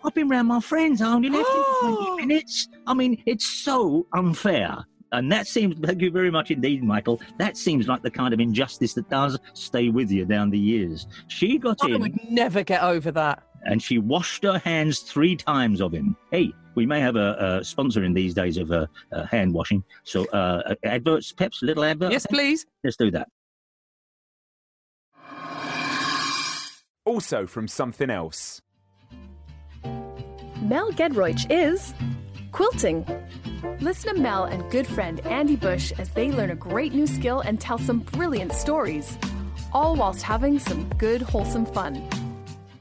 I've 0.04 0.13
been 0.13 0.28
round 0.28 0.50
my 0.50 0.60
friends, 0.60 1.02
I 1.02 1.13
only 1.13 1.30
left 1.30 1.50
in 1.50 1.95
20 1.95 2.26
minutes. 2.28 2.67
I 2.86 2.93
mean, 2.93 3.24
it's 3.26 3.48
so 3.48 4.06
unfair. 4.12 4.86
And 5.12 5.32
that 5.32 5.48
seems, 5.48 5.76
thank 5.84 6.02
you 6.02 6.12
very 6.12 6.32
much 6.32 6.52
indeed, 6.52 6.84
Michael. 6.84 7.19
That 7.38 7.58
seems 7.58 7.88
like 7.88 8.02
the 8.02 8.12
kind 8.12 8.34
of 8.34 8.39
injustice 8.39 8.93
that 8.93 9.10
does 9.10 9.38
stay 9.54 9.89
with 9.89 10.12
you 10.12 10.26
down 10.26 10.50
the 10.50 10.60
years. 10.60 11.08
She 11.28 11.58
got 11.58 11.78
I 11.84 11.88
in 11.89 12.02
would 12.02 12.17
never 12.30 12.63
get 12.63 12.84
over 12.84 13.12
that. 13.12 13.43
and 13.63 13.82
she 13.82 13.98
washed 13.98 14.43
her 14.43 14.60
hands 14.60 15.00
three 15.00 15.36
times 15.36 15.82
of 15.82 15.93
him. 15.93 16.15
Hey, 16.32 16.54
we 16.76 16.86
may 16.86 17.00
have 17.02 17.15
a, 17.15 17.60
a 17.60 17.63
sponsor 17.63 18.04
in 18.04 18.13
these 18.13 18.34
days 18.34 18.58
of 18.58 18.72
uh, 18.72 18.86
uh, 19.12 19.26
hand 19.26 19.54
washing. 19.54 19.84
So, 20.04 20.26
uh, 20.28 20.76
adverts, 20.84 21.34
Peps, 21.34 21.62
little 21.62 21.84
advert. 21.84 22.12
Yes, 22.12 22.26
please. 22.26 22.65
Let's 22.84 22.95
do 22.95 23.12
that. 23.12 23.28
Also 27.06 27.48
from 27.48 27.67
something 27.67 28.10
else. 28.10 28.62
Mel 30.62 30.91
Giedroyc 30.91 31.48
is 31.50 31.93
quilting. 32.52 33.06
Listen 33.82 34.15
to 34.15 34.22
Mel 34.22 34.45
and 34.45 34.69
good 34.72 34.88
friend 34.88 35.19
Andy 35.26 35.56
Bush 35.56 35.91
as 35.98 36.10
they 36.10 36.32
learn 36.32 36.52
a 36.52 36.56
great 36.56 36.93
new 36.93 37.08
skill 37.08 37.41
and 37.41 37.60
tell 37.60 37.78
some 37.78 38.00
brilliant 38.00 38.54
stories, 38.54 39.17
all 39.74 39.95
whilst 39.95 40.22
having 40.22 40.60
some 40.60 40.88
good, 40.98 41.22
wholesome 41.22 41.65
fun. 41.65 42.08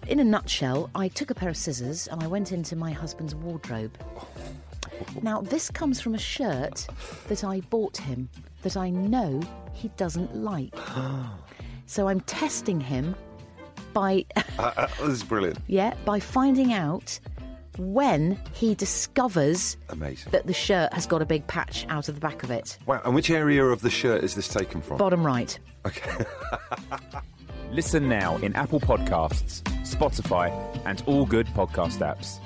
In 0.06 0.20
a 0.20 0.24
nutshell, 0.24 0.90
I 0.94 1.08
took 1.08 1.30
a 1.30 1.34
pair 1.34 1.48
of 1.48 1.56
scissors 1.56 2.06
and 2.08 2.22
I 2.22 2.26
went 2.26 2.52
into 2.52 2.76
my 2.76 2.92
husband's 2.92 3.34
wardrobe. 3.34 3.98
Now, 5.22 5.40
this 5.40 5.70
comes 5.70 6.00
from 6.00 6.14
a 6.14 6.18
shirt 6.18 6.86
that 7.28 7.44
I 7.44 7.60
bought 7.60 7.96
him 7.96 8.28
that 8.62 8.76
I 8.76 8.90
know 8.90 9.40
he 9.72 9.88
doesn't 9.96 10.36
like. 10.36 10.74
So 11.86 12.06
I'm 12.06 12.20
testing 12.20 12.80
him 12.82 13.16
by 13.94 14.26
Uh, 14.36 14.42
uh, 14.76 14.86
this 15.00 15.08
is 15.08 15.22
brilliant. 15.22 15.58
yeah, 15.66 15.94
by 16.04 16.20
finding 16.20 16.74
out 16.74 17.18
when 17.78 18.38
he 18.52 18.74
discovers 18.74 19.76
Amazing. 19.88 20.32
that 20.32 20.46
the 20.46 20.52
shirt 20.52 20.92
has 20.92 21.06
got 21.06 21.22
a 21.22 21.26
big 21.26 21.46
patch 21.46 21.86
out 21.88 22.08
of 22.08 22.14
the 22.14 22.20
back 22.20 22.42
of 22.42 22.50
it. 22.50 22.78
Wow. 22.86 23.00
And 23.04 23.14
which 23.14 23.30
area 23.30 23.64
of 23.64 23.80
the 23.80 23.90
shirt 23.90 24.24
is 24.24 24.34
this 24.34 24.48
taken 24.48 24.82
from? 24.82 24.98
Bottom 24.98 25.24
right. 25.24 25.58
Okay. 25.86 26.24
Listen 27.70 28.08
now 28.08 28.36
in 28.36 28.54
Apple 28.56 28.80
Podcasts, 28.80 29.62
Spotify, 29.84 30.50
and 30.86 31.02
all 31.06 31.26
good 31.26 31.46
podcast 31.48 31.98
apps. 31.98 32.38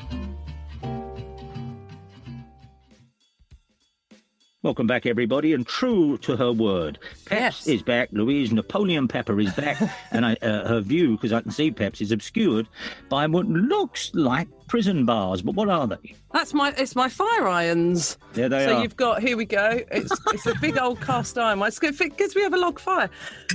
Welcome 4.65 4.87
back, 4.87 5.07
everybody. 5.07 5.55
And 5.55 5.67
true 5.67 6.19
to 6.19 6.37
her 6.37 6.53
word, 6.53 7.01
Peps 7.25 7.67
Yes. 7.67 7.67
is 7.67 7.83
back. 7.83 8.11
Louise 8.13 8.53
Napoleon 8.53 9.09
Pepper 9.09 9.41
is 9.41 9.53
back, 9.55 9.77
and 10.13 10.25
I, 10.25 10.35
uh, 10.41 10.69
her 10.69 10.81
view, 10.81 11.17
because 11.17 11.33
I 11.33 11.41
can 11.41 11.51
see 11.51 11.73
Peps, 11.73 12.01
is 12.01 12.13
obscured 12.13 12.69
by 13.09 13.27
what 13.27 13.47
looks 13.47 14.13
like 14.15 14.47
prison 14.69 15.05
bars. 15.05 15.43
But 15.43 15.57
what 15.57 15.69
are 15.69 15.89
they? 15.89 16.15
That's 16.33 16.55
my 16.55 16.73
it's 16.79 16.95
my 16.95 17.09
fire 17.09 17.49
irons. 17.49 18.17
There 18.35 18.49
they 18.49 18.65
so 18.65 18.71
are. 18.71 18.77
So 18.77 18.83
you've 18.83 18.97
got 18.97 19.21
here 19.21 19.37
we 19.37 19.47
go. 19.47 19.81
It's 19.91 20.13
it's 20.29 20.47
a 20.47 20.55
big 20.61 20.79
old 20.79 21.01
cast 21.01 21.37
iron. 21.39 21.61
It's 21.63 21.81
good 21.81 21.99
because 21.99 22.37
we 22.37 22.43
have 22.43 22.55
a 22.55 22.59
log 22.59 22.79
fire. 22.79 23.11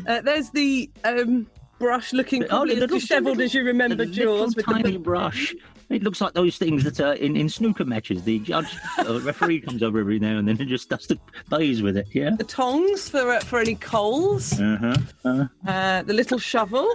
Uh, 0.06 0.20
there's 0.20 0.50
the 0.50 0.90
um, 1.06 1.48
brush 1.80 2.14
looking 2.14 2.44
Oh, 2.46 2.48
probably 2.48 2.76
the 2.76 2.76
as 2.76 2.82
little- 2.82 3.00
dishevelled 3.00 3.42
as 3.42 3.54
you 3.54 3.64
remember 3.64 3.96
the 3.96 4.08
yours 4.08 4.56
with 4.56 4.66
the 4.66 4.74
tiny 4.74 4.92
big- 4.94 5.04
brush. 5.04 5.54
It 5.90 6.04
looks 6.04 6.20
like 6.20 6.34
those 6.34 6.58
things 6.58 6.84
that 6.84 7.00
are 7.00 7.14
in, 7.14 7.38
in 7.38 7.48
snooker 7.48 7.86
matches. 7.86 8.24
The 8.24 8.40
judge, 8.40 8.76
uh, 9.00 9.22
referee 9.22 9.62
comes 9.62 9.82
over 9.82 10.02
every 10.02 10.20
now 10.20 10.38
and 10.38 10.46
then 10.46 10.60
and 10.60 10.68
just 10.70 10.90
does 10.90 11.08
the 11.08 11.18
bays 11.50 11.82
with 11.82 11.96
it. 11.96 12.08
Yeah. 12.12 12.32
the 12.38 12.44
tongs 12.44 13.08
for 13.08 13.32
uh, 13.32 13.40
for 13.40 13.60
any 13.60 13.76
coals. 13.76 14.60
Uh 14.60 14.96
huh. 15.24 15.46
Uh, 15.66 16.02
the 16.04 16.12
little 16.14 16.40
shovel 16.40 16.94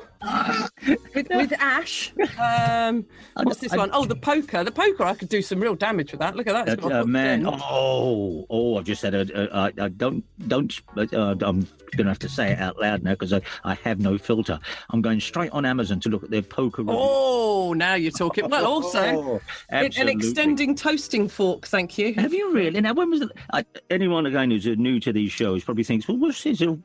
with, 0.87 1.27
with 1.31 1.53
ash. 1.59 2.12
Um, 2.38 3.07
what's 3.45 3.61
this 3.61 3.73
I- 3.73 3.79
one? 3.79 3.88
Oh, 3.95 4.05
the 4.05 4.14
poker. 4.14 4.62
The 4.62 4.71
poker. 4.71 5.05
I 5.05 5.14
could 5.14 5.31
do 5.31 5.40
some 5.40 5.59
real 5.61 5.75
damage 5.75 6.11
with 6.12 6.21
that. 6.21 6.37
Look 6.37 6.47
at 6.47 6.53
that. 6.53 6.68
It's 6.68 6.85
Uh, 6.85 6.88
got 6.88 6.92
a 6.92 6.95
uh, 6.97 6.99
hooked 6.99 7.09
man, 7.09 7.47
oh, 7.47 8.47
oh! 8.51 8.77
I've 8.77 8.85
just 8.85 9.01
had 9.01 9.14
I, 9.14 9.71
don't, 9.88 10.23
don't. 10.49 10.81
Uh, 10.95 11.35
I'm 11.40 11.66
going 11.97 12.05
to 12.05 12.05
have 12.05 12.18
to 12.21 12.29
say 12.29 12.53
it 12.53 12.59
out 12.59 12.79
loud 12.79 13.03
now 13.03 13.12
because 13.12 13.33
I, 13.33 13.40
I 13.64 13.73
have 13.85 14.01
no 14.01 14.18
filter. 14.18 14.59
I'm 14.90 15.02
going 15.02 15.20
straight 15.20 15.50
on 15.52 15.64
Amazon 15.64 16.00
to 16.00 16.08
look 16.08 16.22
at 16.24 16.30
their 16.30 16.42
poker. 16.42 16.82
reviews. 16.82 16.98
Oh, 17.00 17.72
now 17.74 17.94
you're 17.94 18.11
talking. 18.12 18.48
Well, 18.48 18.66
also 18.72 19.00
Oh, 19.02 19.40
an- 19.70 20.08
extending 20.08 20.74
toasting 20.74 21.28
fork. 21.28 21.66
Thank 21.66 21.98
you. 21.98 22.14
Have 22.14 22.32
you 22.35 22.52
really? 22.52 22.80
Now, 22.80 22.94
when 22.94 23.11
was 23.11 23.22
it? 23.22 23.30
I, 23.52 23.64
anyone 23.90 24.26
again 24.26 24.50
who's 24.50 24.66
new 24.66 25.00
to 25.00 25.12
these 25.12 25.32
shows 25.32 25.64
probably 25.64 25.85
thinks, 25.85 26.08
well, 26.08 26.16
what's 26.18 26.42
this? 26.42 26.61
Well, 26.61 26.76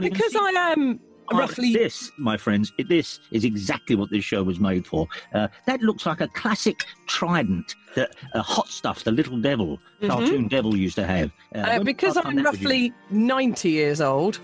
because 0.00 0.36
I 0.36 0.72
am 0.76 1.00
Oh, 1.30 1.38
roughly 1.38 1.72
This, 1.72 2.10
my 2.18 2.36
friends, 2.36 2.72
this 2.88 3.20
is 3.30 3.44
exactly 3.44 3.94
what 3.96 4.10
this 4.10 4.24
show 4.24 4.42
was 4.42 4.58
made 4.58 4.86
for. 4.86 5.06
Uh, 5.34 5.48
that 5.66 5.80
looks 5.82 6.06
like 6.06 6.20
a 6.20 6.28
classic 6.28 6.84
trident 7.06 7.74
that 7.94 8.14
uh, 8.34 8.42
Hot 8.42 8.68
Stuff, 8.68 9.04
the 9.04 9.12
little 9.12 9.38
devil, 9.38 9.78
cartoon 10.06 10.48
devil, 10.48 10.76
used 10.76 10.94
to 10.96 11.06
have. 11.06 11.30
Uh, 11.54 11.58
Uh, 11.58 11.82
because 11.82 12.14
was 12.14 12.14
the 12.16 12.20
last 12.20 12.24
time 12.24 12.38
I'm 12.38 12.44
roughly 12.44 12.92
90 13.10 13.70
years 13.70 14.00
old, 14.00 14.40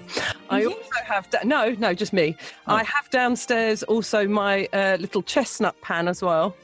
I 0.51 0.65
also 0.65 0.79
have 1.07 1.29
da- 1.31 1.45
no, 1.45 1.71
no, 1.79 1.95
just 1.95 2.13
me. 2.13 2.37
Oh. 2.67 2.75
I 2.75 2.85
have 2.85 3.09
downstairs 3.11 3.83
also 3.85 4.27
my 4.27 4.67
uh, 4.73 4.97
little 5.01 5.23
chestnut 5.23 5.81
pan 5.81 6.09
as 6.09 6.23
well. 6.23 6.57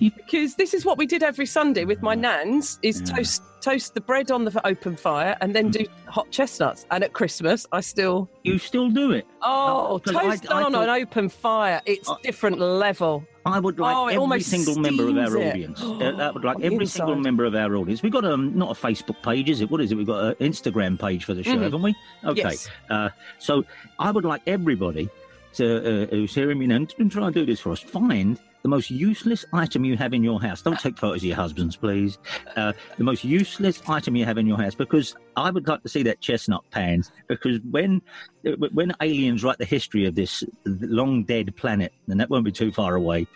Because 0.00 0.56
this 0.56 0.74
is 0.74 0.84
what 0.84 0.98
we 0.98 1.06
did 1.06 1.22
every 1.22 1.46
Sunday 1.46 1.84
with 1.84 2.02
my 2.02 2.14
nans: 2.14 2.78
is 2.82 3.00
Yeah. 3.06 3.16
toast 3.16 3.42
toast 3.60 3.94
the 3.94 4.00
bread 4.00 4.30
on 4.30 4.44
the 4.44 4.66
open 4.66 4.94
fire 4.94 5.34
and 5.40 5.54
then 5.54 5.70
do 5.70 5.86
hot 6.06 6.30
chestnuts. 6.30 6.84
And 6.90 7.02
at 7.02 7.14
Christmas, 7.14 7.66
I 7.72 7.80
still 7.80 8.28
You 8.42 8.58
still 8.58 8.90
do 8.90 9.12
it. 9.12 9.26
oh 9.42 9.86
Oh, 9.88 9.98
'cause 10.00 10.14
I- 10.14 10.22
toast 10.36 10.52
I 10.52 10.62
on 10.64 10.72
thought- 10.72 10.82
an 10.88 11.02
open 11.02 11.28
fire. 11.30 11.80
It's 11.86 12.10
different 12.22 12.58
level. 12.58 13.24
I 13.46 13.58
would 13.60 13.78
like 13.78 13.96
Oh, 13.96 14.06
every 14.08 14.40
single 14.40 14.76
member 14.76 15.08
of 15.08 15.16
our 15.16 15.36
it. 15.38 15.48
audience. 15.50 15.80
Uh, 15.82 16.16
I 16.18 16.30
would 16.30 16.44
like 16.44 16.60
every 16.60 16.86
single 16.86 17.16
member 17.16 17.44
of 17.46 17.54
our 17.54 17.74
audience. 17.76 18.02
We've 18.02 18.12
got 18.12 18.24
um, 18.26 18.56
not 18.56 18.70
a 18.70 18.74
Facebook 18.78 19.22
page, 19.22 19.48
is 19.48 19.60
it? 19.62 19.70
What 19.70 19.80
is 19.80 19.92
it? 19.92 19.94
We've 19.96 20.06
got 20.06 20.24
an 20.24 20.34
Instagram 20.40 20.98
page 21.00 21.24
for 21.24 21.32
the 21.34 21.42
show, 21.42 21.52
Mhm. 21.54 21.62
haven't 21.62 21.82
we? 21.82 21.94
Okay. 22.24 22.40
Yes. 22.42 22.68
Uh, 22.90 23.08
so 23.38 23.64
I 23.98 24.10
would 24.10 24.24
like 24.26 24.42
everybody 24.46 25.08
to, 25.54 26.04
uh, 26.04 26.06
who's 26.10 26.34
hearing 26.34 26.58
me 26.58 26.66
now 26.66 26.84
and 26.98 27.10
try 27.12 27.26
and 27.26 27.34
do 27.34 27.46
this 27.46 27.60
for 27.60 27.70
us. 27.72 27.80
Find 27.80 28.38
the 28.64 28.68
most 28.70 28.90
useless 28.90 29.44
item 29.52 29.84
you 29.84 29.94
have 29.94 30.14
in 30.14 30.24
your 30.24 30.40
house. 30.40 30.62
Don't 30.62 30.80
take 30.80 30.96
photos 30.96 31.18
of 31.18 31.24
your 31.24 31.36
husbands, 31.36 31.76
please. 31.76 32.16
Uh, 32.56 32.72
the 32.96 33.04
most 33.04 33.22
useless 33.22 33.82
item 33.86 34.16
you 34.16 34.24
have 34.24 34.38
in 34.38 34.46
your 34.46 34.56
house, 34.56 34.74
because 34.74 35.14
I 35.36 35.50
would 35.50 35.66
like 35.66 35.82
to 35.82 35.88
see 35.88 36.02
that 36.04 36.20
chestnut 36.20 36.62
pan. 36.70 37.02
Because 37.28 37.60
when 37.70 38.02
when 38.72 38.92
aliens 39.00 39.42
write 39.42 39.56
the 39.56 39.64
history 39.64 40.04
of 40.04 40.14
this 40.14 40.44
long 40.66 41.24
dead 41.24 41.54
planet, 41.56 41.92
and 42.08 42.20
that 42.20 42.28
won't 42.28 42.44
be 42.44 42.52
too 42.52 42.70
far 42.72 42.94
away, 42.94 43.26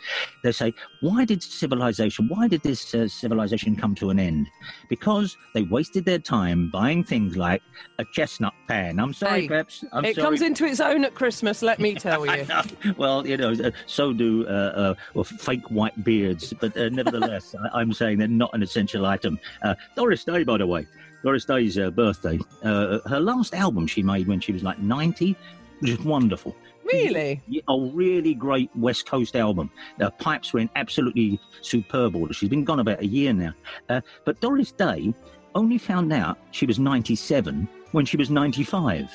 they 0.44 0.52
say, 0.52 0.74
why 1.00 1.24
did 1.24 1.42
civilization? 1.42 2.28
Why 2.28 2.46
did 2.46 2.62
this 2.62 2.94
uh, 2.94 3.08
civilization 3.08 3.74
come 3.74 3.94
to 3.96 4.10
an 4.10 4.20
end? 4.20 4.48
Because 4.90 5.36
they 5.54 5.62
wasted 5.62 6.04
their 6.04 6.18
time 6.18 6.70
buying 6.70 7.04
things 7.04 7.36
like 7.38 7.62
a 7.98 8.04
chestnut 8.12 8.52
pan. 8.68 9.00
I'm 9.00 9.14
sorry, 9.14 9.42
Hey, 9.42 9.48
Peps. 9.48 9.82
I'm 9.92 10.04
it 10.04 10.14
sorry. 10.16 10.24
comes 10.26 10.42
into 10.42 10.66
its 10.66 10.80
own 10.80 11.04
at 11.04 11.14
Christmas. 11.14 11.62
Let 11.62 11.78
me 11.78 11.94
tell 11.94 12.26
you. 12.26 12.46
well, 12.98 13.26
you 13.26 13.38
know, 13.38 13.54
so 13.86 14.12
do 14.12 14.46
uh, 14.46 14.50
uh, 14.50 14.94
well, 15.14 15.24
fake 15.24 15.70
white 15.70 16.04
beards, 16.04 16.52
but 16.60 16.76
uh, 16.76 16.90
nevertheless, 16.90 17.54
I, 17.72 17.80
I'm 17.80 17.94
saying 17.94 18.18
they're 18.18 18.28
not 18.28 18.50
an 18.52 18.62
essential 18.62 19.06
item. 19.06 19.38
Uh, 19.62 19.74
Doris 19.96 20.24
Day, 20.24 20.44
by 20.44 20.58
the 20.58 20.66
way, 20.66 20.86
Doris 21.22 21.44
Day's 21.44 21.78
uh, 21.78 21.90
birthday. 21.90 22.38
Uh, 22.62 22.98
her 23.06 23.20
last 23.20 23.54
album 23.54 23.86
she 23.86 24.02
made 24.02 24.26
when 24.28 24.40
she 24.40 24.52
was 24.52 24.62
like 24.62 24.78
90, 24.78 25.36
just 25.82 26.04
wonderful. 26.04 26.54
Really? 26.84 27.42
A 27.68 27.78
really 27.92 28.34
great 28.34 28.70
West 28.74 29.06
Coast 29.06 29.36
album. 29.36 29.70
The 29.98 30.10
pipes 30.12 30.52
were 30.52 30.60
in 30.60 30.70
absolutely 30.74 31.38
superb 31.60 32.16
order. 32.16 32.32
She's 32.32 32.48
been 32.48 32.64
gone 32.64 32.80
about 32.80 33.00
a 33.00 33.06
year 33.06 33.32
now. 33.32 33.52
Uh, 33.88 34.00
but 34.24 34.40
Doris 34.40 34.72
Day 34.72 35.12
only 35.54 35.78
found 35.78 36.12
out 36.12 36.38
she 36.50 36.66
was 36.66 36.78
97 36.78 37.68
when 37.92 38.06
she 38.06 38.16
was 38.16 38.30
95. 38.30 39.10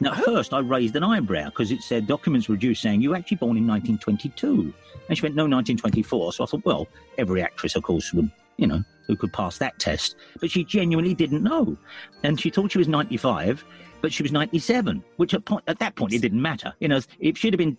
Now, 0.00 0.12
at 0.12 0.24
first, 0.24 0.52
I 0.52 0.60
raised 0.60 0.96
an 0.96 1.04
eyebrow 1.04 1.46
because 1.46 1.70
it 1.70 1.82
said 1.82 2.06
documents 2.06 2.48
were 2.48 2.56
due 2.56 2.74
saying 2.74 3.00
you 3.00 3.10
were 3.10 3.16
actually 3.16 3.38
born 3.38 3.56
in 3.56 3.66
1922. 3.66 4.72
And 5.08 5.18
she 5.18 5.22
went, 5.22 5.34
no, 5.34 5.44
1924. 5.44 6.34
So 6.34 6.44
I 6.44 6.46
thought, 6.46 6.64
well, 6.64 6.88
every 7.16 7.42
actress, 7.42 7.74
of 7.74 7.82
course, 7.82 8.12
would, 8.12 8.30
you 8.58 8.66
know, 8.66 8.82
who 9.06 9.16
could 9.16 9.32
pass 9.32 9.56
that 9.58 9.78
test. 9.78 10.16
But 10.40 10.50
she 10.50 10.64
genuinely 10.64 11.14
didn't 11.14 11.42
know. 11.42 11.78
And 12.22 12.38
she 12.38 12.50
thought 12.50 12.72
she 12.72 12.78
was 12.78 12.88
95, 12.88 13.64
but 14.00 14.12
she 14.12 14.22
was 14.22 14.32
97, 14.32 15.02
which 15.16 15.34
at, 15.34 15.44
point, 15.44 15.64
at 15.66 15.78
that 15.80 15.96
point 15.96 16.12
it 16.12 16.20
didn't 16.20 16.40
matter. 16.40 16.72
You 16.80 16.88
know, 16.88 17.00
if 17.20 17.36
she'd 17.36 17.52
have 17.52 17.58
been 17.58 17.76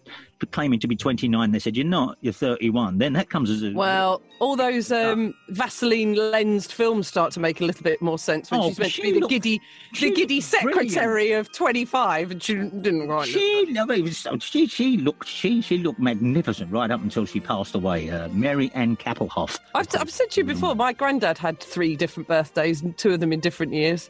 claiming 0.51 0.79
to 0.79 0.87
be 0.87 0.95
29, 0.95 1.51
they 1.51 1.59
said, 1.59 1.77
you're 1.77 1.85
not, 1.85 2.17
you're 2.21 2.33
31, 2.33 2.97
then 2.97 3.13
that 3.13 3.29
comes 3.29 3.49
as 3.49 3.63
a. 3.63 3.71
Well, 3.71 4.21
all 4.39 4.55
those 4.55 4.91
um, 4.91 5.33
Vaseline 5.49 6.15
lensed 6.15 6.73
films 6.73 7.07
start 7.07 7.31
to 7.33 7.39
make 7.39 7.61
a 7.61 7.65
little 7.65 7.83
bit 7.83 8.01
more 8.01 8.17
sense 8.19 8.51
when 8.51 8.59
Oh, 8.61 8.69
she's 8.69 8.79
meant 8.79 8.91
to 8.93 8.95
she 8.95 9.01
be 9.03 9.11
the 9.13 9.19
looked- 9.21 9.29
giddy, 9.31 9.61
the 9.99 10.11
giddy 10.11 10.35
looked 10.35 10.51
brilliant. 10.63 10.91
secretary 10.91 11.31
of 11.33 11.51
25, 11.53 12.31
and 12.31 12.43
she 12.43 12.53
didn't 12.55 13.07
quite. 13.07 13.17
look- 13.19 13.25
She, 13.27 13.65
no, 13.71 13.85
it 13.89 14.01
was, 14.03 14.27
she, 14.41 14.67
she 14.67 14.97
looked, 14.97 15.27
she, 15.27 15.61
she 15.61 15.77
looked 15.77 15.99
magnificent 15.99 16.71
right 16.71 16.91
up 16.91 17.01
until 17.01 17.25
she 17.25 17.39
passed 17.39 17.75
away. 17.75 18.09
Uh, 18.09 18.27
Mary 18.29 18.71
Ann 18.73 18.95
Kappelhoff. 18.97 19.59
I've, 19.75 19.87
I've 19.95 20.09
said 20.11 20.31
to 20.31 20.41
you 20.41 20.45
before, 20.45 20.75
my 20.75 20.93
granddad 20.93 21.37
had 21.37 21.59
three 21.59 21.95
different 21.95 22.27
birthdays, 22.27 22.81
and 22.81 22.97
two 22.97 23.11
of 23.13 23.19
them 23.19 23.31
in 23.33 23.39
different 23.39 23.73
years. 23.73 24.09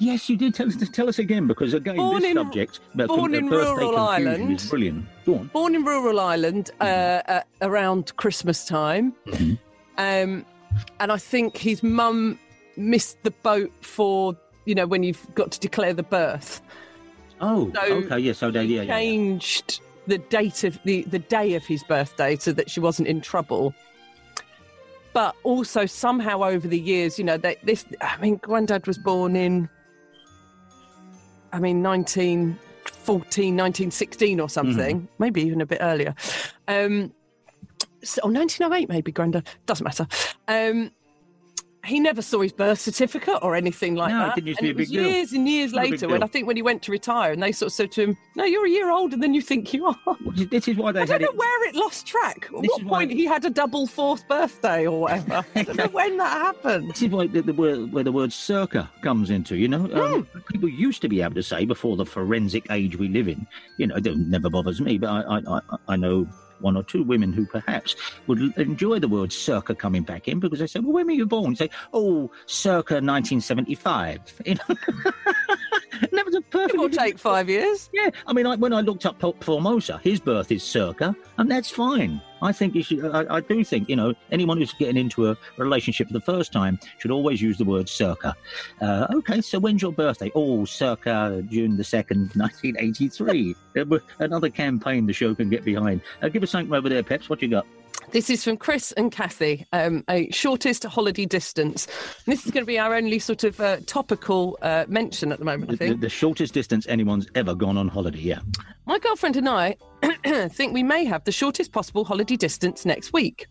Yes, 0.00 0.28
you 0.28 0.36
did. 0.36 0.54
Tell 0.54 0.68
us, 0.68 0.76
tell 0.90 1.08
us 1.08 1.18
again, 1.18 1.46
because 1.48 1.74
again, 1.74 1.96
Born 1.96 2.20
this 2.22 2.30
in- 2.30 2.36
subject, 2.36 2.80
born 2.94 3.34
in 3.34 3.48
rural 3.48 3.96
Ireland. 3.98 4.52
is 4.60 4.68
brilliant. 4.70 5.04
Born 5.52 5.74
in 5.74 5.84
rural 5.84 6.20
Ireland 6.20 6.70
uh, 6.80 6.84
uh, 6.84 7.40
around 7.62 8.14
Christmas 8.16 8.64
time, 8.64 9.12
Mhm. 9.26 9.58
um, 9.98 10.46
and 11.00 11.10
I 11.12 11.16
think 11.16 11.56
his 11.56 11.82
mum 11.82 12.38
missed 12.76 13.20
the 13.24 13.32
boat 13.42 13.72
for 13.80 14.36
you 14.66 14.74
know 14.76 14.86
when 14.86 15.02
you've 15.02 15.26
got 15.34 15.50
to 15.52 15.58
declare 15.60 15.92
the 15.94 16.04
birth. 16.04 16.60
Oh, 17.40 17.70
So 17.74 17.80
okay, 18.04 18.18
yes, 18.20 18.38
so 18.38 18.50
they, 18.52 18.64
yeah, 18.64 18.82
yeah, 18.82 18.82
yeah. 18.82 18.96
changed 18.98 19.80
the 20.06 20.18
date 20.18 20.64
of 20.64 20.78
the, 20.84 21.02
the 21.02 21.18
day 21.18 21.54
of 21.54 21.64
his 21.66 21.82
birthday 21.84 22.34
so 22.36 22.50
that 22.52 22.70
she 22.70 22.80
wasn't 22.80 23.06
in 23.08 23.20
trouble. 23.20 23.74
But 25.12 25.34
also 25.42 25.86
somehow 25.86 26.42
over 26.44 26.66
the 26.68 26.78
years, 26.78 27.18
you 27.18 27.24
know, 27.24 27.36
they, 27.36 27.56
this 27.62 27.84
I 28.00 28.16
mean, 28.20 28.36
Granddad 28.36 28.86
was 28.86 28.96
born 28.98 29.36
in 29.36 29.68
I 31.52 31.58
mean 31.58 31.82
1914, 31.82 33.56
1916 33.56 34.40
or 34.40 34.48
something, 34.48 35.08
maybe 35.18 35.42
even 35.42 35.60
a 35.60 35.66
bit 35.66 35.78
earlier. 35.80 36.14
Um, 36.66 37.12
so, 38.02 38.22
or 38.22 38.30
1908, 38.30 38.88
maybe, 38.88 39.12
Granda. 39.12 39.44
Doesn't 39.66 39.84
matter. 39.84 40.06
Um, 40.46 40.92
he 41.84 42.00
never 42.00 42.20
saw 42.20 42.40
his 42.40 42.52
birth 42.52 42.80
certificate 42.80 43.38
or 43.40 43.54
anything 43.54 43.94
like 43.94 44.10
No, 44.10 44.24
it 44.24 44.26
that. 44.26 44.34
didn't 44.34 44.46
used 44.48 44.58
to 44.58 44.62
be 44.64 44.68
a 44.68 44.70
it 44.72 44.76
was 44.76 44.88
big 44.88 44.94
deal. 44.98 45.10
years 45.10 45.32
and 45.32 45.48
years 45.48 45.72
Not 45.72 45.84
later 45.90 46.08
when. 46.08 46.22
I 46.22 46.26
think 46.26 46.46
when 46.46 46.56
he 46.56 46.62
went 46.62 46.82
to 46.82 46.92
retire 46.92 47.32
and 47.32 47.42
they 47.42 47.52
sort 47.52 47.68
of 47.68 47.72
said 47.72 47.92
to 47.92 48.02
him, 48.02 48.16
No, 48.36 48.44
you're 48.44 48.66
a 48.66 48.70
year 48.70 48.90
older 48.90 49.16
than 49.16 49.32
you 49.32 49.40
think 49.40 49.72
you 49.72 49.86
are. 49.86 49.96
This 50.50 50.68
is 50.68 50.76
why 50.76 50.92
they 50.92 51.00
I 51.00 51.02
had 51.02 51.08
don't 51.08 51.22
know 51.22 51.28
it. 51.28 51.36
where 51.36 51.68
it 51.68 51.74
lost 51.74 52.06
track. 52.06 52.48
At 52.54 52.62
This 52.62 52.70
what 52.72 52.86
point 52.86 53.12
he 53.12 53.24
had 53.24 53.44
a 53.44 53.50
double 53.50 53.86
fourth 53.86 54.26
birthday 54.28 54.86
or 54.86 55.00
whatever. 55.02 55.44
I 55.54 55.62
don't 55.62 55.76
know 55.76 55.86
when 55.92 56.16
that 56.18 56.32
happened. 56.42 56.90
This 56.90 57.02
is 57.02 57.08
why 57.10 57.26
the, 57.26 57.42
the 57.42 57.52
word, 57.54 57.92
where 57.92 58.04
the 58.04 58.12
word 58.12 58.32
circa 58.32 58.90
comes 59.02 59.30
into. 59.30 59.56
You 59.56 59.68
know, 59.68 59.84
um, 59.94 60.24
Hmm. 60.24 60.38
people 60.52 60.68
used 60.68 61.00
to 61.02 61.08
be 61.08 61.22
able 61.22 61.34
to 61.36 61.42
say 61.42 61.64
before 61.64 61.96
the 61.96 62.06
forensic 62.06 62.66
age 62.70 62.96
we 62.98 63.08
live 63.08 63.28
in. 63.28 63.46
You 63.76 63.86
know, 63.86 63.96
it 63.96 64.04
never 64.16 64.50
bothers 64.50 64.80
me, 64.80 64.98
but 64.98 65.08
I, 65.10 65.38
I, 65.38 65.40
I, 65.56 65.60
I 65.88 65.96
know 65.96 66.26
one 66.60 66.76
or 66.76 66.82
two 66.82 67.02
women 67.02 67.32
who 67.32 67.46
perhaps 67.46 67.96
would 68.26 68.40
enjoy 68.58 68.98
the 68.98 69.08
word 69.08 69.32
circa 69.32 69.74
coming 69.74 70.02
back 70.02 70.28
in 70.28 70.40
because 70.40 70.58
they 70.58 70.66
say, 70.66 70.80
"Well, 70.80 70.92
when 70.92 71.06
were 71.06 71.12
you 71.12 71.26
born?" 71.26 71.50
You 71.50 71.56
Say, 71.56 71.70
"Oh, 71.92 72.30
circa 72.46 72.94
1975." 72.94 74.18
You 74.48 74.54
know, 74.54 74.76
and 76.00 76.10
that 76.12 76.24
was 76.24 76.34
a 76.34 76.40
perfect. 76.40 76.74
It 76.74 76.78
will 76.78 76.88
take 76.88 77.18
five 77.18 77.48
years. 77.48 77.90
Yeah, 77.92 78.10
I 78.26 78.32
mean, 78.32 78.46
I, 78.46 78.56
when 78.56 78.72
I 78.72 78.80
looked 78.80 79.06
up 79.06 79.18
Formosus, 79.20 80.00
his 80.02 80.20
birth 80.20 80.52
is 80.52 80.62
circa, 80.62 81.14
and 81.38 81.50
that's 81.50 81.70
fine. 81.70 82.20
I 82.40 82.52
think 82.52 82.74
you 82.74 82.82
should. 82.82 83.04
I, 83.04 83.36
I 83.36 83.40
do 83.40 83.64
think 83.64 83.88
you 83.88 83.96
know 83.96 84.14
anyone 84.30 84.58
who's 84.58 84.72
getting 84.72 84.96
into 84.96 85.30
a 85.30 85.36
relationship 85.56 86.08
for 86.08 86.12
the 86.12 86.20
first 86.20 86.52
time 86.52 86.78
should 86.98 87.10
always 87.10 87.42
use 87.42 87.58
the 87.58 87.64
word 87.64 87.88
circa. 87.88 88.36
Uh, 88.80 89.06
okay, 89.14 89.40
so 89.40 89.58
when's 89.58 89.82
your 89.82 89.92
birthday? 89.92 90.30
Oh, 90.34 90.64
circa 90.64 91.42
June 91.48 91.76
the 91.76 91.84
second, 91.84 92.30
nineteen 92.36 92.76
eighty-three. 92.78 93.56
Another 94.18 94.50
campaign 94.50 95.06
the 95.06 95.12
show 95.12 95.34
can 95.34 95.48
get 95.48 95.64
behind. 95.64 96.00
Uh, 96.22 96.28
give 96.28 96.42
us 96.42 96.50
something 96.50 96.72
over 96.74 96.88
there, 96.88 97.02
Peps. 97.02 97.28
What 97.28 97.42
you 97.42 97.48
got? 97.48 97.66
This 98.10 98.30
is 98.30 98.42
from 98.42 98.56
Chris 98.56 98.92
and 98.92 99.12
Kathy, 99.12 99.66
um, 99.72 100.02
a 100.08 100.30
shortest 100.30 100.84
holiday 100.84 101.26
distance. 101.26 101.86
And 102.24 102.32
this 102.32 102.46
is 102.46 102.50
going 102.50 102.62
to 102.64 102.66
be 102.66 102.78
our 102.78 102.94
only 102.94 103.18
sort 103.18 103.44
of 103.44 103.60
uh, 103.60 103.78
topical 103.86 104.58
uh, 104.62 104.86
mention 104.88 105.30
at 105.30 105.38
the 105.38 105.44
moment, 105.44 105.70
I 105.70 105.74
The, 105.74 105.78
the, 105.78 105.88
think. 105.88 106.00
the 106.00 106.08
shortest 106.08 106.54
distance 106.54 106.86
anyone's 106.88 107.26
ever 107.34 107.54
gone 107.54 107.76
on 107.76 107.86
holiday. 107.86 108.18
Yeah. 108.20 108.38
My 108.86 108.98
girlfriend 108.98 109.36
and 109.36 109.46
I 109.46 109.76
think 110.48 110.72
we 110.72 110.82
may 110.82 111.04
have 111.04 111.24
the 111.24 111.32
shortest 111.32 111.72
possible 111.72 112.02
holiday 112.02 112.36
distance 112.36 112.86
next 112.86 113.12
week. 113.12 113.46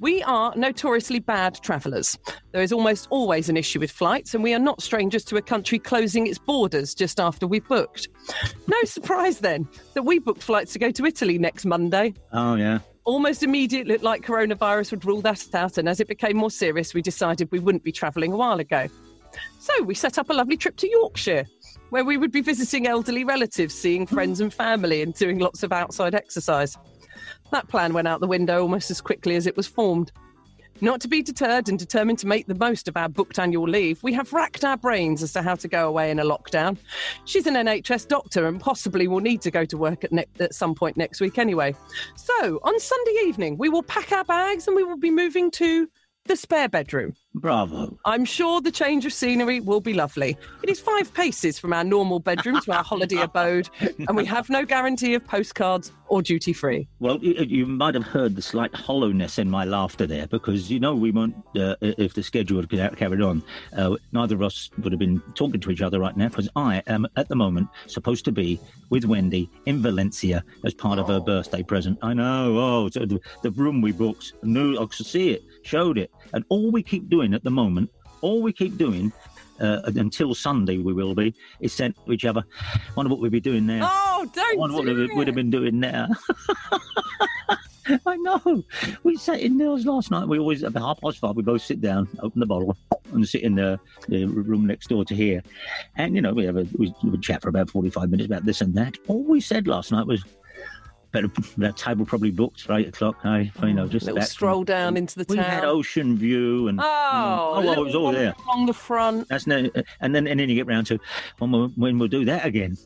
We 0.00 0.24
are 0.24 0.52
notoriously 0.56 1.20
bad 1.20 1.54
travellers. 1.62 2.18
There 2.50 2.62
is 2.62 2.72
almost 2.72 3.06
always 3.10 3.48
an 3.48 3.56
issue 3.56 3.78
with 3.78 3.92
flights, 3.92 4.34
and 4.34 4.42
we 4.42 4.52
are 4.54 4.58
not 4.58 4.82
strangers 4.82 5.24
to 5.26 5.36
a 5.36 5.42
country 5.42 5.78
closing 5.78 6.26
its 6.26 6.38
borders 6.38 6.94
just 6.96 7.20
after 7.20 7.46
we've 7.46 7.66
booked. 7.68 8.08
No 8.66 8.76
surprise 8.84 9.38
then 9.38 9.68
that 9.94 10.02
we 10.02 10.18
booked 10.18 10.42
flights 10.42 10.72
to 10.72 10.80
go 10.80 10.90
to 10.90 11.06
Italy 11.06 11.38
next 11.38 11.64
Monday. 11.64 12.12
Oh 12.32 12.56
yeah. 12.56 12.80
Almost 13.04 13.42
immediately, 13.42 13.98
like 13.98 14.24
coronavirus 14.24 14.92
would 14.92 15.04
rule 15.04 15.20
that 15.20 15.54
out, 15.54 15.76
and 15.76 15.88
as 15.88 16.00
it 16.00 16.08
became 16.08 16.38
more 16.38 16.50
serious, 16.50 16.94
we 16.94 17.02
decided 17.02 17.50
we 17.52 17.58
wouldn't 17.58 17.84
be 17.84 17.92
travelling 17.92 18.32
a 18.32 18.36
while 18.36 18.60
ago. 18.60 18.88
So 19.58 19.82
we 19.82 19.94
set 19.94 20.18
up 20.18 20.30
a 20.30 20.32
lovely 20.32 20.56
trip 20.56 20.76
to 20.76 20.88
Yorkshire, 20.88 21.44
where 21.90 22.04
we 22.04 22.16
would 22.16 22.32
be 22.32 22.40
visiting 22.40 22.86
elderly 22.86 23.24
relatives, 23.24 23.74
seeing 23.74 24.06
friends 24.06 24.40
and 24.40 24.52
family, 24.52 25.02
and 25.02 25.12
doing 25.12 25.38
lots 25.38 25.62
of 25.62 25.70
outside 25.70 26.14
exercise. 26.14 26.78
That 27.50 27.68
plan 27.68 27.92
went 27.92 28.08
out 28.08 28.20
the 28.20 28.26
window 28.26 28.62
almost 28.62 28.90
as 28.90 29.02
quickly 29.02 29.36
as 29.36 29.46
it 29.46 29.56
was 29.56 29.66
formed. 29.66 30.10
Not 30.80 31.00
to 31.02 31.08
be 31.08 31.22
deterred 31.22 31.68
and 31.68 31.78
determined 31.78 32.18
to 32.20 32.26
make 32.26 32.46
the 32.46 32.54
most 32.54 32.88
of 32.88 32.96
our 32.96 33.08
booked 33.08 33.38
annual 33.38 33.68
leave, 33.68 34.02
we 34.02 34.12
have 34.12 34.32
racked 34.32 34.64
our 34.64 34.76
brains 34.76 35.22
as 35.22 35.32
to 35.34 35.42
how 35.42 35.54
to 35.54 35.68
go 35.68 35.88
away 35.88 36.10
in 36.10 36.18
a 36.18 36.24
lockdown. 36.24 36.76
She's 37.24 37.46
an 37.46 37.54
NHS 37.54 38.08
doctor 38.08 38.46
and 38.46 38.60
possibly 38.60 39.06
will 39.06 39.20
need 39.20 39.40
to 39.42 39.50
go 39.50 39.64
to 39.64 39.78
work 39.78 40.04
at, 40.04 40.12
ne- 40.12 40.26
at 40.40 40.54
some 40.54 40.74
point 40.74 40.96
next 40.96 41.20
week 41.20 41.38
anyway. 41.38 41.74
So, 42.16 42.60
on 42.62 42.78
Sunday 42.80 43.22
evening, 43.24 43.56
we 43.56 43.68
will 43.68 43.84
pack 43.84 44.12
our 44.12 44.24
bags 44.24 44.66
and 44.66 44.76
we 44.76 44.82
will 44.84 44.98
be 44.98 45.10
moving 45.10 45.50
to 45.52 45.88
the 46.26 46.36
spare 46.36 46.68
bedroom. 46.68 47.14
Bravo. 47.34 47.98
I'm 48.04 48.24
sure 48.24 48.60
the 48.60 48.70
change 48.70 49.04
of 49.04 49.12
scenery 49.12 49.60
will 49.60 49.80
be 49.80 49.92
lovely. 49.92 50.36
It 50.62 50.70
is 50.70 50.80
five 50.80 51.12
paces 51.12 51.58
from 51.58 51.72
our 51.72 51.84
normal 51.84 52.20
bedroom 52.20 52.60
to 52.62 52.72
our 52.72 52.84
holiday 52.84 53.16
abode, 53.22 53.68
and 53.80 54.16
we 54.16 54.24
have 54.24 54.48
no 54.48 54.64
guarantee 54.64 55.14
of 55.14 55.26
postcards 55.26 55.92
or 56.08 56.22
duty 56.22 56.52
free. 56.52 56.88
Well, 57.00 57.18
you, 57.18 57.66
might 57.66 57.94
have 57.94 58.04
heard 58.04 58.36
the 58.36 58.42
slight 58.42 58.74
hollowness 58.74 59.38
in 59.38 59.50
my 59.50 59.64
laughter 59.64 60.06
there 60.06 60.26
because 60.26 60.70
you 60.70 60.78
know 60.78 60.94
we 60.94 61.10
weren't. 61.10 61.34
Uh, 61.56 61.74
if 61.80 62.14
the 62.14 62.22
schedule 62.22 62.60
had 62.60 62.70
ca- 62.70 62.94
carried 62.96 63.20
on, 63.20 63.42
uh, 63.76 63.96
neither 64.12 64.36
of 64.36 64.42
us 64.42 64.70
would 64.78 64.92
have 64.92 64.98
been 64.98 65.20
talking 65.34 65.60
to 65.60 65.70
each 65.70 65.82
other 65.82 65.98
right 65.98 66.16
now 66.16 66.28
because 66.28 66.48
I 66.56 66.82
am 66.86 67.06
at 67.16 67.28
the 67.28 67.36
moment 67.36 67.68
supposed 67.86 68.24
to 68.26 68.32
be 68.32 68.60
with 68.90 69.04
Wendy 69.04 69.50
in 69.66 69.82
Valencia 69.82 70.44
as 70.64 70.72
part 70.72 70.98
of 70.98 71.08
her 71.08 71.20
birthday 71.20 71.62
present. 71.62 71.98
I 72.00 72.14
know. 72.14 72.58
Oh, 72.58 72.88
so 72.90 73.04
the, 73.06 73.20
the 73.42 73.50
room 73.50 73.80
we 73.80 73.92
booked, 73.92 74.34
knew 74.42 74.78
I 74.78 74.86
could 74.86 75.06
see 75.06 75.30
it, 75.30 75.42
showed 75.64 75.98
it, 75.98 76.10
and 76.32 76.44
all 76.48 76.70
we 76.70 76.82
keep 76.82 77.08
doing 77.08 77.34
at 77.34 77.44
the 77.44 77.50
moment, 77.50 77.90
all 78.20 78.42
we 78.42 78.52
keep 78.52 78.76
doing. 78.76 79.12
Uh, 79.60 79.80
until 79.94 80.34
Sunday, 80.34 80.78
we 80.78 80.92
will 80.92 81.14
be. 81.14 81.32
Is 81.60 81.72
sent 81.72 81.94
to 82.04 82.12
each 82.12 82.24
other. 82.24 82.42
Wonder 82.96 83.08
what 83.08 83.20
we'd 83.20 83.30
be 83.30 83.40
doing 83.40 83.64
now. 83.64 83.88
Oh, 83.88 84.28
don't 84.34 84.58
wonder 84.58 84.76
what 84.76 84.84
do 84.84 84.96
we 84.96 85.14
would 85.14 85.28
have 85.28 85.36
been 85.36 85.48
doing 85.48 85.78
now. 85.78 86.08
I 88.06 88.16
know. 88.16 88.64
We 89.02 89.16
sat 89.16 89.40
in 89.40 89.58
there 89.58 89.70
last 89.70 90.10
night. 90.10 90.26
We 90.26 90.38
always, 90.38 90.62
about 90.62 90.82
half 90.82 91.00
past 91.00 91.18
five, 91.18 91.36
we 91.36 91.42
both 91.42 91.62
sit 91.62 91.80
down, 91.80 92.08
open 92.20 92.40
the 92.40 92.46
bottle, 92.46 92.76
and 93.12 93.28
sit 93.28 93.42
in 93.42 93.54
the, 93.54 93.78
the 94.08 94.24
room 94.24 94.66
next 94.66 94.88
door 94.88 95.04
to 95.04 95.14
here. 95.14 95.42
And, 95.96 96.14
you 96.14 96.22
know, 96.22 96.32
we 96.32 96.44
have 96.44 96.56
a 96.56 96.66
we 96.76 96.92
would 97.04 97.22
chat 97.22 97.42
for 97.42 97.48
about 97.48 97.70
45 97.70 98.10
minutes 98.10 98.26
about 98.26 98.44
this 98.44 98.60
and 98.60 98.74
that. 98.74 98.96
All 99.06 99.22
we 99.24 99.40
said 99.40 99.66
last 99.66 99.92
night 99.92 100.06
was, 100.06 100.24
better, 101.14 101.30
that 101.56 101.76
table 101.78 102.04
probably 102.04 102.30
booked 102.30 102.62
for 102.62 102.74
eight 102.74 102.88
o'clock. 102.88 103.16
Hey, 103.22 103.50
you 103.62 103.72
know, 103.72 103.86
just 103.86 104.04
Little 104.04 104.20
stroll 104.22 104.64
down 104.64 104.96
into 104.98 105.18
the 105.18 105.24
We 105.28 105.36
town. 105.36 105.44
had 105.44 105.64
ocean 105.64 106.18
view 106.18 106.68
and. 106.68 106.78
Oh, 106.80 106.84
oh, 106.84 107.60
well, 107.64 107.72
it 107.72 107.78
was 107.78 107.94
all 107.94 108.12
there. 108.12 108.34
along 108.44 108.66
the 108.66 108.74
front. 108.74 109.28
That's 109.28 109.46
no, 109.46 109.70
and 110.00 110.14
then 110.14 110.26
and 110.26 110.38
then 110.38 110.48
you 110.50 110.54
get 110.56 110.66
round 110.66 110.86
to 110.88 110.98
when 111.38 111.52
we'll, 111.52 111.68
when 111.76 111.98
we'll 111.98 112.08
do 112.08 112.24
that 112.26 112.44
again. 112.44 112.76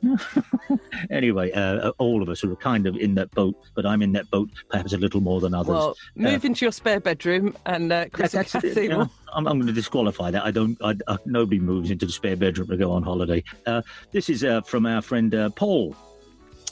anyway, 1.10 1.50
uh, 1.52 1.90
all 1.98 2.22
of 2.22 2.28
us 2.28 2.44
are 2.44 2.54
kind 2.56 2.86
of 2.86 2.96
in 2.96 3.14
that 3.16 3.30
boat, 3.32 3.56
but 3.74 3.86
I'm 3.86 4.02
in 4.02 4.12
that 4.12 4.30
boat 4.30 4.50
perhaps 4.68 4.92
a 4.92 4.98
little 4.98 5.20
more 5.20 5.40
than 5.40 5.54
others. 5.54 5.70
Well, 5.70 5.96
move 6.14 6.44
into 6.44 6.64
your 6.64 6.72
spare 6.72 7.00
bedroom, 7.00 7.56
and 7.66 7.92
uh, 7.92 8.06
Chris 8.12 8.34
and 8.34 8.46
Kathy 8.46 8.88
will. 8.88 9.10
I'm, 9.32 9.46
I'm 9.46 9.56
going 9.58 9.66
to 9.66 9.72
disqualify 9.72 10.30
that. 10.30 10.44
I 10.44 10.50
don't. 10.50 10.76
I, 10.82 10.94
I, 11.08 11.16
nobody 11.24 11.58
moves 11.60 11.90
into 11.90 12.06
the 12.06 12.12
spare 12.12 12.36
bedroom 12.36 12.68
to 12.68 12.76
go 12.76 12.92
on 12.92 13.02
holiday. 13.02 13.42
Uh, 13.66 13.82
this 14.12 14.28
is 14.30 14.44
uh, 14.44 14.60
from 14.62 14.86
our 14.86 15.02
friend 15.02 15.34
uh, 15.34 15.50
Paul, 15.50 15.96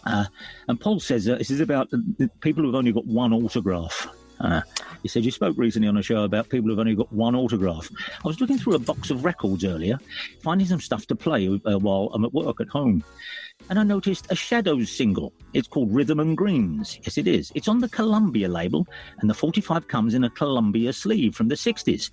uh, 0.07 0.25
and 0.69 0.81
Paul 0.81 1.01
says 1.01 1.29
uh, 1.29 1.37
this 1.37 1.51
is 1.51 1.61
about 1.61 1.91
people 2.41 2.63
who've 2.63 2.75
only 2.75 2.93
got 2.93 3.07
one 3.07 3.33
autograph. 3.33 4.09
Uh, 4.39 4.61
he 5.03 5.09
said 5.09 5.25
you 5.25 5.31
spoke 5.31 5.57
recently 5.57 5.89
on 5.89 5.97
a 5.97 6.03
show 6.03 6.25
about 6.25 6.49
people 6.49 6.69
who've 6.69 6.79
only 6.79 6.95
got 6.95 7.11
one 7.13 7.35
autograph. 7.35 7.91
I 8.25 8.29
was 8.29 8.41
looking 8.41 8.59
through 8.59 8.75
a 8.75 8.79
box 8.79 9.11
of 9.11 9.25
records 9.25 9.65
earlier, 9.65 9.99
finding 10.43 10.67
some 10.67 10.81
stuff 10.81 11.07
to 11.07 11.17
play 11.17 11.49
uh, 11.49 11.79
while 11.79 12.11
I'm 12.13 12.25
at 12.25 12.33
work 12.33 12.61
at 12.61 12.69
home. 12.69 13.03
And 13.71 13.79
I 13.79 13.83
noticed 13.83 14.27
a 14.31 14.37
Shadows 14.37 14.91
single. 14.91 15.33
It's 15.55 15.69
called 15.69 15.93
Rhythm 15.93 16.21
and 16.21 16.37
Greens. 16.37 16.99
Yes, 17.03 17.17
it 17.17 17.27
is. 17.27 17.51
It's 17.55 17.69
on 17.69 17.81
the 17.81 17.89
Columbia 17.89 18.49
label, 18.49 18.87
and 19.21 19.31
the 19.31 19.35
45 19.35 19.89
comes 19.89 20.15
in 20.15 20.25
a 20.25 20.31
Columbia 20.31 20.93
sleeve 20.93 21.35
from 21.35 21.49
the 21.49 21.55
60s. 21.55 22.11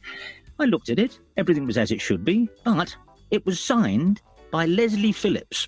I 0.59 0.65
looked 0.65 0.89
at 0.89 0.99
it, 0.99 1.19
everything 1.35 1.65
was 1.65 1.77
as 1.77 1.91
it 1.91 1.99
should 1.99 2.23
be, 2.23 2.47
but 2.63 2.95
it 3.31 3.45
was 3.45 3.59
signed 3.59 4.21
by 4.51 4.65
Leslie 4.65 5.11
Phillips. 5.11 5.67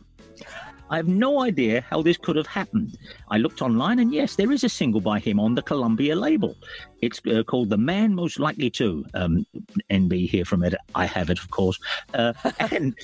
I 0.89 0.97
have 0.97 1.07
no 1.07 1.41
idea 1.41 1.81
how 1.89 2.01
this 2.01 2.17
could 2.17 2.35
have 2.35 2.47
happened. 2.47 2.97
I 3.29 3.37
looked 3.37 3.61
online, 3.61 3.99
and 3.99 4.13
yes, 4.13 4.35
there 4.35 4.51
is 4.51 4.63
a 4.63 4.69
single 4.69 5.01
by 5.01 5.19
him 5.19 5.39
on 5.39 5.55
the 5.55 5.63
Columbia 5.63 6.15
label. 6.15 6.55
It's 7.01 7.21
uh, 7.27 7.43
called 7.43 7.69
The 7.69 7.77
Man 7.77 8.15
Most 8.15 8.39
Likely 8.39 8.69
To. 8.71 9.05
Um, 9.13 9.45
NB 9.89 10.29
here 10.29 10.45
from 10.45 10.63
it. 10.63 10.75
I 10.93 11.05
have 11.05 11.29
it, 11.29 11.39
of 11.39 11.49
course. 11.51 11.79
Uh, 12.13 12.33
and 12.71 12.95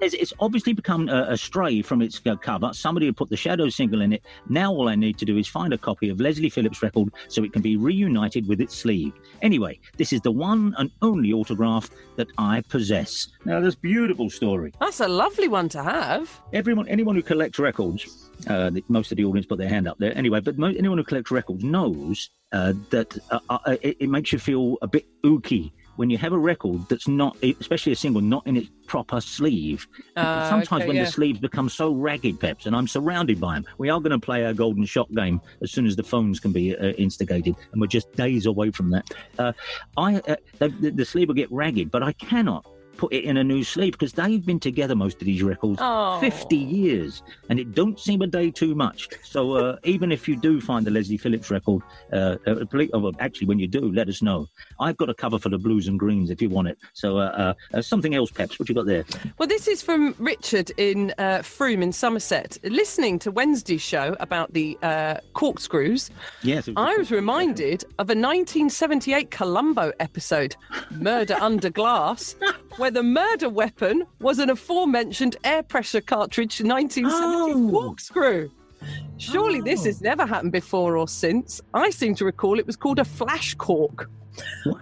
it's, 0.00 0.14
it's 0.14 0.32
obviously 0.40 0.72
become 0.72 1.08
a, 1.08 1.26
a 1.30 1.36
stray 1.36 1.82
from 1.82 2.02
its 2.02 2.20
uh, 2.26 2.36
cover. 2.36 2.72
Somebody 2.72 3.06
had 3.06 3.16
put 3.16 3.30
the 3.30 3.36
Shadow 3.36 3.68
single 3.68 4.00
in 4.02 4.12
it. 4.12 4.24
Now 4.48 4.72
all 4.72 4.88
I 4.88 4.94
need 4.94 5.18
to 5.18 5.24
do 5.24 5.36
is 5.36 5.48
find 5.48 5.72
a 5.72 5.78
copy 5.78 6.08
of 6.08 6.20
Leslie 6.20 6.50
Phillips' 6.50 6.82
record 6.82 7.08
so 7.28 7.42
it 7.44 7.52
can 7.52 7.62
be 7.62 7.76
reunited 7.76 8.46
with 8.46 8.60
its 8.60 8.76
sleeve. 8.76 9.12
Anyway, 9.42 9.78
this 9.96 10.12
is 10.12 10.20
the 10.20 10.30
one 10.30 10.74
and 10.78 10.90
only 11.02 11.32
autograph 11.32 11.90
that 12.16 12.28
I 12.38 12.62
possess. 12.68 13.28
Now, 13.44 13.60
this 13.60 13.74
beautiful 13.74 14.30
story. 14.30 14.72
That's 14.80 15.00
a 15.00 15.08
lovely 15.08 15.48
one 15.48 15.68
to 15.70 15.82
have. 15.82 16.40
Everyone, 16.52 16.88
anyone 16.88 17.16
who 17.16 17.22
collects 17.22 17.58
records, 17.58 18.29
uh, 18.48 18.70
most 18.88 19.10
of 19.12 19.16
the 19.16 19.24
audience 19.24 19.46
put 19.46 19.58
their 19.58 19.68
hand 19.68 19.88
up 19.88 19.98
there. 19.98 20.16
Anyway, 20.16 20.40
but 20.40 20.58
mo- 20.58 20.74
anyone 20.76 20.98
who 20.98 21.04
collects 21.04 21.30
records 21.30 21.64
knows 21.64 22.30
uh, 22.52 22.72
that 22.90 23.16
uh, 23.30 23.38
uh, 23.48 23.76
it, 23.82 23.96
it 24.00 24.08
makes 24.08 24.32
you 24.32 24.38
feel 24.38 24.76
a 24.82 24.86
bit 24.86 25.06
ooky 25.22 25.72
when 25.96 26.08
you 26.08 26.16
have 26.16 26.32
a 26.32 26.38
record 26.38 26.88
that's 26.88 27.06
not, 27.06 27.36
especially 27.42 27.92
a 27.92 27.96
single, 27.96 28.22
not 28.22 28.46
in 28.46 28.56
its 28.56 28.70
proper 28.86 29.20
sleeve. 29.20 29.86
Ah, 30.16 30.46
Sometimes 30.48 30.80
okay, 30.80 30.86
when 30.88 30.96
yeah. 30.96 31.04
the 31.04 31.10
sleeves 31.10 31.38
become 31.40 31.68
so 31.68 31.92
ragged, 31.92 32.40
Peps, 32.40 32.64
and 32.64 32.74
I'm 32.74 32.88
surrounded 32.88 33.38
by 33.38 33.56
them. 33.56 33.66
We 33.76 33.90
are 33.90 34.00
going 34.00 34.12
to 34.12 34.18
play 34.18 34.46
our 34.46 34.54
golden 34.54 34.86
shot 34.86 35.12
game 35.14 35.42
as 35.60 35.70
soon 35.70 35.86
as 35.86 35.96
the 35.96 36.02
phones 36.02 36.40
can 36.40 36.52
be 36.52 36.74
uh, 36.74 36.92
instigated, 36.92 37.54
and 37.72 37.80
we're 37.82 37.86
just 37.86 38.10
days 38.12 38.46
away 38.46 38.70
from 38.70 38.88
that. 38.90 39.10
Uh, 39.38 39.52
I 39.98 40.16
uh, 40.16 40.36
the, 40.58 40.68
the 40.90 41.04
sleeve 41.04 41.28
will 41.28 41.34
get 41.34 41.52
ragged, 41.52 41.90
but 41.90 42.02
I 42.02 42.12
cannot 42.14 42.64
put 43.00 43.12
it 43.14 43.24
in 43.24 43.38
a 43.38 43.44
new 43.44 43.64
sleeve 43.64 43.92
because 43.92 44.12
they've 44.12 44.44
been 44.44 44.60
together 44.60 44.94
most 44.94 45.16
of 45.22 45.26
these 45.26 45.42
records 45.42 45.78
Oh. 45.80 46.18
50 46.20 46.54
years 46.56 47.22
and 47.48 47.58
it 47.58 47.74
don't 47.74 47.98
seem 47.98 48.20
a 48.20 48.26
day 48.26 48.50
too 48.50 48.74
much. 48.74 49.08
So 49.24 49.52
uh, 49.54 49.76
even 49.84 50.12
if 50.12 50.28
you 50.28 50.36
do 50.36 50.60
find 50.60 50.86
the 50.86 50.90
Leslie 50.90 51.16
Phillips 51.16 51.50
record, 51.50 51.82
uh, 52.12 52.36
uh, 52.46 52.64
oh, 52.92 53.12
actually, 53.18 53.46
when 53.46 53.58
you 53.58 53.66
do, 53.66 53.90
let 53.92 54.08
us 54.08 54.20
know. 54.20 54.46
I've 54.78 54.98
got 54.98 55.08
a 55.08 55.14
cover 55.14 55.38
for 55.38 55.48
the 55.48 55.56
Blues 55.58 55.88
and 55.88 55.98
Greens 55.98 56.28
if 56.30 56.42
you 56.42 56.50
want 56.50 56.68
it. 56.68 56.76
So 56.92 57.16
uh, 57.18 57.22
uh, 57.22 57.54
uh, 57.78 57.80
something 57.82 58.14
else, 58.14 58.30
Peps, 58.30 58.58
what 58.58 58.68
you 58.68 58.74
got 58.74 58.84
there? 58.86 59.04
Well, 59.38 59.48
this 59.48 59.66
is 59.66 59.80
from 59.82 60.14
Richard 60.18 60.70
in 60.76 61.14
uh, 61.16 61.38
Frome 61.38 61.82
in 61.82 61.92
Somerset. 61.92 62.58
Listening 62.64 63.18
to 63.20 63.30
Wednesday's 63.30 63.80
show 63.80 64.14
about 64.20 64.52
the 64.52 64.76
uh, 64.82 65.14
corkscrews, 65.32 66.10
Yes. 66.42 66.68
it 66.68 66.74
I 66.76 66.96
was 66.98 67.10
reminded 67.10 67.82
of 67.98 68.10
a 68.10 68.14
1978 68.14 69.30
Columbo 69.30 69.92
episode, 70.00 70.54
Murder 70.90 71.36
Under 71.40 71.70
Glass, 71.70 72.36
where 72.76 72.89
the 72.90 73.02
murder 73.02 73.48
weapon 73.48 74.04
was 74.20 74.38
an 74.38 74.50
aforementioned 74.50 75.36
air 75.44 75.62
pressure 75.62 76.00
cartridge 76.00 76.60
1970 76.62 77.52
Oh. 77.52 77.70
corkscrew. 77.70 78.50
Surely 79.18 79.60
this 79.60 79.84
has 79.84 80.00
oh. 80.00 80.04
never 80.04 80.26
happened 80.26 80.52
before 80.52 80.96
or 80.96 81.06
since. 81.06 81.60
I 81.74 81.90
seem 81.90 82.14
to 82.16 82.24
recall 82.24 82.58
it 82.58 82.66
was 82.66 82.76
called 82.76 82.98
a 82.98 83.04
flash 83.04 83.54
cork. 83.54 84.10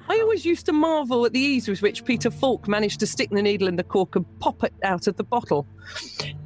I 0.08 0.18
always 0.20 0.44
used 0.44 0.66
to 0.66 0.72
marvel 0.72 1.24
at 1.24 1.32
the 1.32 1.40
ease 1.40 1.68
with 1.68 1.82
which 1.82 2.04
Peter 2.04 2.30
Falk 2.30 2.68
managed 2.68 3.00
to 3.00 3.06
stick 3.06 3.30
the 3.30 3.42
needle 3.42 3.68
in 3.68 3.76
the 3.76 3.84
cork 3.84 4.16
and 4.16 4.24
pop 4.40 4.64
it 4.64 4.72
out 4.82 5.06
of 5.06 5.16
the 5.16 5.24
bottle. 5.24 5.66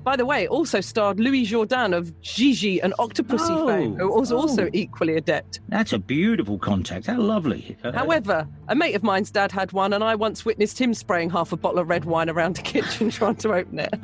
By 0.05 0.17
the 0.17 0.25
way, 0.25 0.45
it 0.45 0.51
also 0.51 0.81
starred 0.81 1.19
Louis 1.21 1.45
Jourdan 1.47 1.97
of 1.97 2.19
Gigi 2.21 2.81
and 2.81 2.93
Octopussy 2.99 3.51
Oh, 3.51 3.67
fame, 3.67 3.97
who 3.97 4.13
was 4.13 4.33
also 4.33 4.67
oh. 4.67 4.71
equally 4.73 5.17
adept. 5.17 5.61
That's 5.69 5.93
a 5.93 5.99
beautiful 5.99 6.59
contact. 6.59 7.07
How 7.07 7.21
lovely. 7.21 7.77
Uh, 7.85 7.93
However, 7.93 8.47
a 8.69 8.75
mate 8.75 8.95
of 8.95 9.03
mine's 9.03 9.31
dad 9.31 9.51
had 9.53 9.73
one, 9.73 9.93
and 9.93 10.03
I 10.03 10.15
once 10.15 10.45
witnessed 10.45 10.81
him 10.81 10.95
spraying 10.95 11.31
half 11.31 11.53
a 11.53 11.57
bottle 11.57 11.79
of 11.81 11.89
red 11.89 12.05
wine 12.05 12.29
around 12.31 12.57
the 12.57 12.63
kitchen 12.63 13.11
trying 13.13 13.37
to 13.37 13.53
open 13.55 13.79
it. 13.81 13.95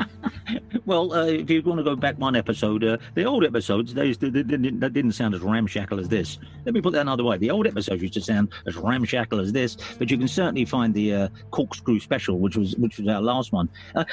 Well, 0.87 1.13
uh, 1.13 1.27
if 1.27 1.51
you 1.51 1.61
want 1.61 1.79
to 1.81 1.85
go 1.85 1.95
back 1.95 2.19
one 2.19 2.35
episode, 2.35 2.83
uh, 2.83 2.97
the 3.15 3.25
old 3.25 3.45
episodes, 3.45 3.93
they, 3.93 4.07
used 4.07 4.21
to- 4.21 4.31
they, 4.31 4.43
didn't, 4.43 4.81
they 4.81 4.89
didn't 4.89 5.13
sound 5.13 5.35
as 5.35 5.43
ramshackle 5.43 6.01
as 6.01 6.09
this. 6.09 6.39
Let 6.65 6.75
me 6.75 6.81
put 6.81 6.95
that 6.95 7.03
another 7.03 7.25
way. 7.25 7.37
The 7.37 7.51
old 7.51 7.67
episodes 7.67 8.01
used 8.01 8.15
to 8.15 8.23
sound 8.23 8.55
as 8.67 8.75
ramshackle 8.75 8.98
as 9.41 9.53
this, 9.53 9.77
but 9.99 10.11
you 10.11 10.19
can 10.19 10.29
certainly 10.29 10.65
find 10.65 10.95
the 10.95 11.15
uh, 11.15 11.29
corkscrew 11.51 12.01
special, 12.01 12.39
which 12.39 12.57
was 12.57 12.75
which 12.77 12.99
was 12.99 13.09
our 13.09 13.21
last 13.21 13.53
one. 13.53 13.69
Uh, 13.95 14.05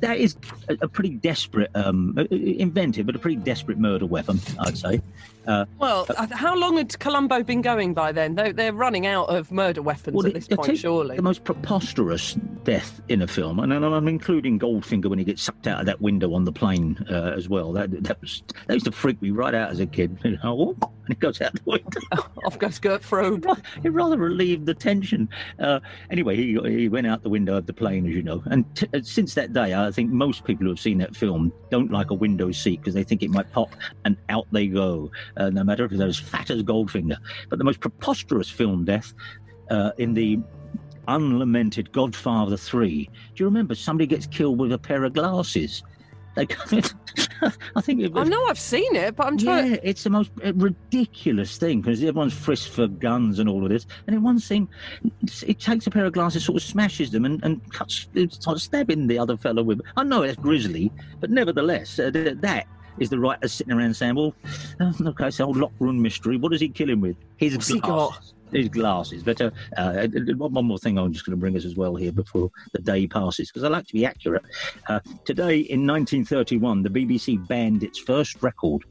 that 0.00 0.18
is 0.18 0.36
a, 0.68 0.76
a 0.82 0.88
pretty 0.88 1.16
desperate, 1.16 1.70
um, 1.74 2.16
inventive, 2.30 3.06
but 3.06 3.16
a 3.16 3.18
pretty 3.18 3.36
desperate 3.36 3.78
murder 3.78 4.06
weapon, 4.06 4.40
I'd 4.60 4.78
say. 4.78 5.00
Uh, 5.46 5.64
Well, 5.78 6.06
uh, 6.16 6.26
how 6.32 6.56
long 6.56 6.76
had 6.76 6.98
Columbo 6.98 7.42
been 7.42 7.62
going 7.62 7.94
by 7.94 8.12
then? 8.12 8.34
They're, 8.34 8.52
they're 8.52 8.72
running 8.72 9.06
out 9.06 9.28
of 9.28 9.50
murder 9.52 9.82
weapons 9.82 10.16
Well, 10.16 10.26
at 10.26 10.34
this 10.34 10.48
point, 10.48 10.78
surely. 10.78 11.16
The 11.16 11.22
most 11.22 11.44
preposterous 11.44 12.34
death 12.64 13.00
in 13.08 13.22
a 13.22 13.26
film, 13.26 13.60
and 13.60 13.72
I'm- 13.72 14.08
including 14.08 14.58
Goldfinger 14.58 15.06
when 15.08 15.18
he 15.18 15.24
gets 15.24 15.42
sucked 15.42 15.66
out 15.66 15.80
of 15.80 15.86
that 15.86 16.00
window 16.00 16.34
on 16.34 16.44
the 16.44 16.52
plane 16.52 16.96
uh, 17.10 17.32
as 17.36 17.48
well. 17.48 17.72
That, 17.72 17.90
that 18.04 18.20
was 18.20 18.42
that 18.66 18.74
used 18.74 18.86
to 18.86 18.92
freak 18.92 19.20
me 19.22 19.30
right 19.30 19.54
out 19.54 19.70
as 19.70 19.80
a 19.80 19.86
kid. 19.86 20.18
You 20.24 20.38
know, 20.42 20.74
and 20.80 21.10
it 21.10 21.20
goes 21.20 21.40
out 21.40 21.52
the 21.54 21.60
window. 21.64 22.00
Off 22.44 22.58
goes 22.58 22.78
Gert 22.80 23.02
Frobe. 23.02 23.46
it 23.84 23.90
rather 23.92 24.18
relieved 24.18 24.66
the 24.66 24.74
tension. 24.74 25.28
Uh, 25.60 25.78
anyway, 26.10 26.36
he, 26.36 26.58
he 26.64 26.88
went 26.88 27.06
out 27.06 27.22
the 27.22 27.28
window 27.28 27.56
of 27.56 27.66
the 27.66 27.72
plane, 27.72 28.06
as 28.08 28.14
you 28.14 28.22
know. 28.22 28.42
And 28.46 28.64
t- 28.74 28.88
uh, 28.92 29.00
since 29.02 29.34
that 29.34 29.52
day, 29.52 29.74
I 29.74 29.90
think 29.92 30.10
most 30.10 30.44
people 30.44 30.64
who 30.64 30.70
have 30.70 30.80
seen 30.80 30.98
that 30.98 31.14
film 31.14 31.52
don't 31.70 31.90
like 31.92 32.10
a 32.10 32.14
window 32.14 32.50
seat 32.50 32.80
because 32.80 32.94
they 32.94 33.04
think 33.04 33.22
it 33.22 33.30
might 33.30 33.50
pop, 33.52 33.70
and 34.04 34.16
out 34.28 34.46
they 34.50 34.66
go, 34.66 35.10
uh, 35.36 35.50
no 35.50 35.64
matter 35.64 35.84
if 35.84 35.92
they're 35.92 36.06
as 36.06 36.18
fat 36.18 36.50
as 36.50 36.62
Goldfinger. 36.62 37.18
But 37.48 37.58
the 37.58 37.64
most 37.64 37.80
preposterous 37.80 38.50
film 38.50 38.84
death 38.84 39.12
uh, 39.70 39.92
in 39.98 40.14
the 40.14 40.38
unlamented 41.08 41.92
Godfather 41.92 42.56
3. 42.56 43.04
Do 43.04 43.10
you 43.36 43.46
remember 43.46 43.74
somebody 43.74 44.06
gets 44.06 44.26
killed 44.26 44.58
with 44.58 44.72
a 44.72 44.78
pair 44.78 45.04
of 45.04 45.14
glasses? 45.14 45.82
They, 46.36 46.46
I 47.76 47.80
think 47.80 48.02
it 48.02 48.12
I 48.14 48.24
know 48.24 48.44
I've 48.44 48.58
seen 48.58 48.94
it, 48.94 49.16
but 49.16 49.26
I'm 49.26 49.38
trying. 49.38 49.72
Yeah, 49.72 49.78
it's 49.82 50.04
the 50.04 50.10
most 50.10 50.30
uh, 50.44 50.52
ridiculous 50.52 51.56
thing 51.56 51.80
because 51.80 52.02
everyone's 52.02 52.34
frisked 52.34 52.68
for 52.68 52.88
guns 52.88 53.38
and 53.38 53.48
all 53.48 53.64
of 53.64 53.70
this. 53.70 53.86
And 54.06 54.14
in 54.14 54.22
one 54.22 54.38
scene, 54.38 54.68
it 55.46 55.58
takes 55.58 55.86
a 55.86 55.90
pair 55.90 56.04
of 56.04 56.12
glasses, 56.12 56.44
sort 56.44 56.56
of 56.56 56.62
smashes 56.62 57.10
them, 57.10 57.24
and, 57.24 57.42
and 57.42 57.72
cuts, 57.72 58.08
of 58.46 58.60
stabbing 58.60 59.06
the 59.06 59.18
other 59.18 59.38
fellow 59.38 59.62
with. 59.62 59.80
I 59.96 60.04
know 60.04 60.22
it's 60.22 60.36
grisly, 60.36 60.92
but 61.20 61.30
nevertheless, 61.30 61.98
uh, 61.98 62.10
that 62.12 62.66
is 62.98 63.10
the 63.10 63.18
writer 63.18 63.48
sitting 63.48 63.72
around 63.72 63.94
saying, 63.94 64.14
"Well, 64.14 64.34
uh, 64.80 64.92
okay, 65.06 65.28
it's 65.28 65.40
an 65.40 65.46
old 65.46 65.56
locker 65.56 65.74
room 65.80 66.00
mystery. 66.00 66.36
What 66.36 66.52
does 66.52 66.60
he 66.60 66.68
kill 66.68 66.90
him 66.90 67.00
with? 67.00 67.16
His 67.36 67.54
What's 67.54 67.70
glasses." 67.70 67.82
got? 67.82 68.32
His 68.52 68.68
glasses. 68.68 69.22
But 69.24 69.40
uh, 69.40 69.50
uh, 69.76 70.06
one 70.36 70.66
more 70.66 70.78
thing 70.78 70.98
I'm 70.98 71.12
just 71.12 71.26
going 71.26 71.36
to 71.36 71.40
bring 71.40 71.56
us 71.56 71.64
as 71.64 71.74
well 71.74 71.96
here 71.96 72.12
before 72.12 72.50
the 72.72 72.78
day 72.78 73.06
passes, 73.06 73.50
because 73.50 73.64
I 73.64 73.68
like 73.68 73.86
to 73.86 73.92
be 73.92 74.06
accurate. 74.06 74.44
Uh, 74.88 75.00
today, 75.24 75.58
in 75.58 75.84
1931, 75.84 76.84
the 76.84 76.88
BBC 76.88 77.44
banned 77.48 77.82
its 77.82 77.98
first 77.98 78.40
record. 78.42 78.82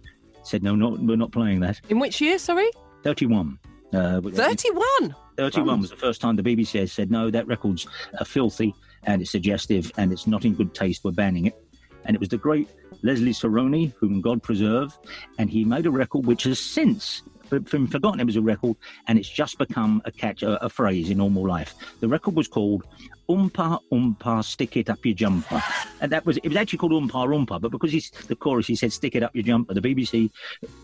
Said, 0.43 0.62
no, 0.62 0.76
not, 0.76 0.99
we're 0.99 1.16
not 1.16 1.32
playing 1.32 1.62
that. 1.62 1.80
In 1.89 1.99
which 1.99 2.20
year, 2.20 2.38
sorry? 2.38 2.70
31. 3.03 3.58
Uh, 3.93 4.22
31. 4.22 5.16
31 5.38 5.82
was 5.82 5.89
the 5.89 5.95
first 5.95 6.22
time 6.22 6.36
the 6.36 6.43
BBC 6.43 6.80
has 6.80 6.91
said, 6.91 7.10
no, 7.10 7.32
that 7.32 7.47
record's 7.47 7.88
uh, 8.20 8.24
filthy 8.24 8.74
and 9.03 9.22
it's 9.22 9.32
suggestive 9.32 9.91
and 9.97 10.12
it's 10.12 10.28
not 10.28 10.45
in 10.45 10.53
good 10.53 10.74
taste. 10.74 11.03
We're 11.03 11.12
banning 11.12 11.45
it. 11.45 11.64
And 12.06 12.16
it 12.16 12.20
was 12.20 12.30
the 12.30 12.38
great 12.38 12.70
Leslie 13.03 13.34
Sarony, 13.34 13.93
whom 13.97 14.22
God 14.22 14.41
preserve, 14.41 14.97
and 15.38 15.49
he 15.49 15.66
made 15.66 15.86
a 15.86 15.91
record 15.91 16.26
which 16.26 16.43
has 16.43 16.60
since 16.60 17.24
been 17.49 17.88
forgotten 17.88 18.20
it 18.20 18.26
was 18.26 18.36
a 18.36 18.41
record, 18.41 18.76
and 19.08 19.18
it's 19.18 19.30
just 19.30 19.58
become 19.58 20.01
a 20.06 20.12
catch, 20.12 20.43
a, 20.43 20.64
a 20.64 20.70
phrase 20.70 21.10
in 21.10 21.18
normal 21.18 21.47
life. 21.47 21.76
The 21.99 22.08
record 22.08 22.36
was 22.36 22.47
called 22.47 22.84
Umpa 23.30 23.80
Umpa 23.91 24.43
Stick 24.43 24.78
It 24.78 24.89
Up 24.89 25.06
Your 25.06 25.16
Jumper, 25.16 25.62
and 26.01 26.12
that 26.12 26.26
was 26.26 26.38
it 26.38 26.47
was 26.47 26.58
actually 26.58 26.80
called 26.80 26.91
Umpa 26.91 27.28
Umpa, 27.28 27.60
but 27.60 27.72
because 27.72 27.91
he's 27.91 28.12
the 28.28 28.36
chorus 28.36 28.68
he 28.68 28.76
said 28.76 28.91
Stick 28.91 29.16
It 29.16 29.24
Up 29.24 29.36
Your 29.36 29.43
Jumper, 29.43 29.74
the 29.74 29.82
BBC 29.82 30.32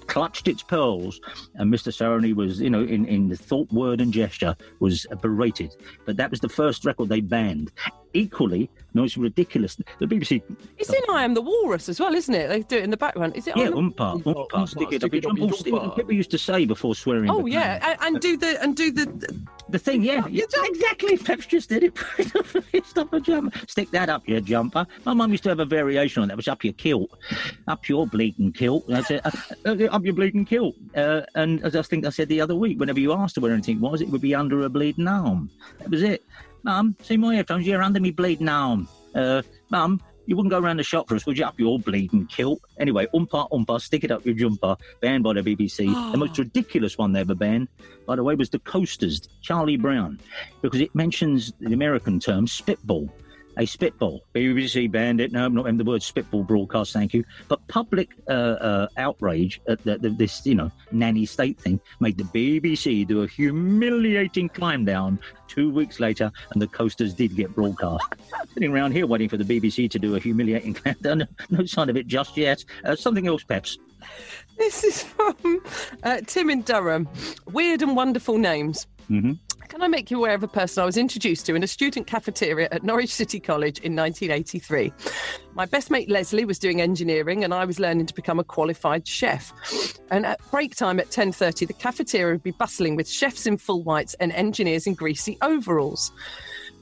clutched 0.07 0.47
its 0.47 0.63
pearls, 0.63 1.19
and 1.55 1.73
Mr. 1.73 1.91
Sarony 1.91 2.33
was, 2.33 2.59
you 2.59 2.69
know, 2.69 2.83
in, 2.83 3.05
in 3.05 3.29
the 3.29 3.37
thought, 3.37 3.71
word, 3.71 4.01
and 4.01 4.13
gesture, 4.13 4.55
was 4.79 5.05
berated. 5.21 5.75
But 6.05 6.17
that 6.17 6.31
was 6.31 6.39
the 6.39 6.49
first 6.49 6.85
record 6.85 7.09
they 7.09 7.21
banned. 7.21 7.71
Equally, 8.13 8.69
no, 8.93 9.03
it's 9.05 9.15
ridiculous. 9.15 9.77
The 9.99 10.05
BBC, 10.05 10.41
It's 10.77 10.89
in 10.89 11.01
I 11.09 11.23
Am 11.23 11.33
the 11.33 11.41
Walrus 11.41 11.87
as 11.87 11.99
well, 11.99 12.13
isn't 12.13 12.33
it? 12.33 12.49
They 12.49 12.61
do 12.61 12.77
it 12.77 12.83
in 12.83 12.89
the 12.89 12.97
background. 12.97 13.37
Is 13.37 13.47
it? 13.47 13.55
yeah, 13.55 13.65
I 13.65 13.69
umpa, 13.69 14.21
umpa, 14.21 14.67
stick 14.67 14.91
it 14.91 15.03
up 15.03 15.13
your 15.13 15.21
jumper. 15.21 15.95
People 15.95 16.11
used 16.11 16.31
to 16.31 16.37
say 16.37 16.65
before 16.65 16.93
swearing. 16.93 17.29
Oh 17.29 17.45
yeah, 17.45 17.79
and, 18.01 18.15
and 18.15 18.21
do 18.21 18.35
the 18.35 18.61
and 18.61 18.75
do 18.75 18.91
the. 18.91 19.47
The 19.69 19.79
thing, 19.79 20.03
yeah, 20.03 20.27
yeah 20.27 20.43
exactly. 20.51 21.17
Peps 21.17 21.45
just 21.45 21.69
did 21.69 21.83
it. 21.83 22.85
Stop 22.85 23.13
a 23.13 23.21
jumper. 23.21 23.57
Stick 23.67 23.89
that 23.91 24.09
up 24.09 24.27
your 24.27 24.41
jumper. 24.41 24.85
My 25.05 25.13
mum 25.13 25.31
used 25.31 25.43
to 25.43 25.49
have 25.49 25.61
a 25.61 25.65
variation 25.65 26.21
on 26.21 26.27
that. 26.27 26.33
It 26.33 26.37
was 26.37 26.49
up 26.49 26.65
your 26.65 26.73
kilt, 26.73 27.17
up 27.69 27.87
your 27.87 28.05
bleeding 28.05 28.51
kilt. 28.51 28.85
That's 28.89 29.09
it. 29.11 29.25
Uh, 29.25 29.31
uh, 29.65 29.85
up 29.85 30.03
your 30.03 30.13
bleeding 30.13 30.43
kilt. 30.43 30.75
Uh, 30.93 31.21
and 31.35 31.63
as 31.63 31.77
I 31.77 31.81
think 31.83 32.05
I 32.05 32.09
said 32.09 32.27
the 32.27 32.41
other 32.41 32.55
week, 32.55 32.81
whenever 32.81 32.99
you 32.99 33.13
asked 33.13 33.37
her 33.37 33.41
where 33.41 33.53
anything 33.53 33.79
was, 33.79 34.01
it 34.01 34.09
would 34.09 34.19
be 34.19 34.35
under 34.35 34.65
a 34.65 34.69
bleeding 34.69 35.07
arm. 35.07 35.49
That 35.79 35.89
was 35.89 36.03
it. 36.03 36.25
Mum, 36.63 36.95
see 37.01 37.17
my 37.17 37.35
headphones? 37.35 37.65
Yeah, 37.65 37.83
under 37.83 37.99
me 37.99 38.11
bleeding 38.11 38.49
arm. 38.49 38.87
Uh, 39.15 39.41
Mum, 39.69 40.01
you 40.25 40.35
wouldn't 40.35 40.51
go 40.51 40.59
around 40.59 40.77
the 40.77 40.83
shop 40.83 41.09
for 41.09 41.15
us, 41.15 41.25
would 41.25 41.37
you? 41.37 41.45
Up 41.45 41.59
your 41.59 41.79
bleeding 41.79 42.27
kilt. 42.27 42.61
Anyway, 42.79 43.07
umpa 43.13 43.49
umpa, 43.49 43.81
stick 43.81 44.03
it 44.03 44.11
up 44.11 44.25
your 44.25 44.35
jumper. 44.35 44.77
Banned 45.01 45.23
by 45.23 45.33
the 45.33 45.41
BBC. 45.41 46.11
the 46.11 46.17
most 46.17 46.37
ridiculous 46.37 46.97
one 46.97 47.11
they 47.11 47.21
ever 47.21 47.35
banned, 47.35 47.67
by 48.05 48.15
the 48.15 48.23
way, 48.23 48.35
was 48.35 48.49
the 48.49 48.59
Coasters, 48.59 49.27
Charlie 49.41 49.77
Brown, 49.77 50.19
because 50.61 50.79
it 50.79 50.93
mentions 50.93 51.51
the 51.59 51.73
American 51.73 52.19
term 52.19 52.47
spitball. 52.47 53.11
A 53.57 53.65
spitball. 53.65 54.21
BBC 54.33 54.89
banned 54.89 55.19
it. 55.19 55.31
No, 55.31 55.45
I'm 55.45 55.53
not 55.53 55.67
in 55.67 55.77
the 55.77 55.83
word 55.83 56.01
spitball 56.01 56.43
broadcast. 56.43 56.93
Thank 56.93 57.13
you. 57.13 57.23
But 57.47 57.65
public 57.67 58.09
uh, 58.29 58.31
uh, 58.31 58.87
outrage 58.97 59.59
at 59.67 59.83
the, 59.83 59.97
the, 59.97 60.09
this, 60.09 60.45
you 60.45 60.55
know, 60.55 60.71
nanny 60.91 61.25
state 61.25 61.59
thing 61.59 61.79
made 61.99 62.17
the 62.17 62.23
BBC 62.23 63.05
do 63.05 63.23
a 63.23 63.27
humiliating 63.27 64.49
climb 64.49 64.85
down 64.85 65.19
two 65.47 65.69
weeks 65.69 65.99
later, 65.99 66.31
and 66.51 66.61
the 66.61 66.67
coasters 66.67 67.13
did 67.13 67.35
get 67.35 67.53
broadcast. 67.53 68.05
Sitting 68.53 68.71
around 68.71 68.93
here 68.93 69.05
waiting 69.05 69.27
for 69.27 69.37
the 69.37 69.43
BBC 69.43 69.89
to 69.91 69.99
do 69.99 70.15
a 70.15 70.19
humiliating 70.19 70.73
climb 70.75 70.95
down. 71.01 71.27
No 71.49 71.65
sign 71.65 71.89
of 71.89 71.97
it 71.97 72.07
just 72.07 72.37
yet. 72.37 72.63
Uh, 72.85 72.95
something 72.95 73.27
else, 73.27 73.43
Peps. 73.43 73.77
This 74.57 74.83
is 74.83 75.03
from 75.03 75.61
uh, 76.03 76.21
Tim 76.25 76.49
in 76.49 76.61
Durham. 76.61 77.07
Weird 77.47 77.81
and 77.81 77.95
wonderful 77.95 78.37
names. 78.37 78.87
Mm-hmm. 79.09 79.33
Can 79.71 79.81
I 79.81 79.87
make 79.87 80.11
you 80.11 80.17
aware 80.17 80.35
of 80.35 80.43
a 80.43 80.49
person 80.49 80.83
I 80.83 80.85
was 80.85 80.97
introduced 80.97 81.45
to 81.45 81.55
in 81.55 81.63
a 81.63 81.67
student 81.67 82.05
cafeteria 82.05 82.67
at 82.73 82.83
Norwich 82.83 83.15
City 83.15 83.39
College 83.39 83.79
in 83.79 83.95
1983? 83.95 84.91
My 85.53 85.65
best 85.65 85.89
mate 85.89 86.09
Leslie 86.09 86.43
was 86.43 86.59
doing 86.59 86.81
engineering 86.81 87.45
and 87.45 87.53
I 87.53 87.63
was 87.63 87.79
learning 87.79 88.07
to 88.07 88.13
become 88.13 88.37
a 88.37 88.43
qualified 88.43 89.07
chef. 89.07 89.53
And 90.11 90.25
at 90.25 90.41
break 90.51 90.75
time 90.75 90.99
at 90.99 91.09
10:30 91.09 91.67
the 91.67 91.73
cafeteria 91.73 92.33
would 92.33 92.43
be 92.43 92.51
bustling 92.51 92.97
with 92.97 93.09
chefs 93.09 93.47
in 93.47 93.55
full 93.55 93.81
whites 93.81 94.13
and 94.15 94.33
engineers 94.33 94.87
in 94.87 94.93
greasy 94.93 95.37
overalls. 95.41 96.11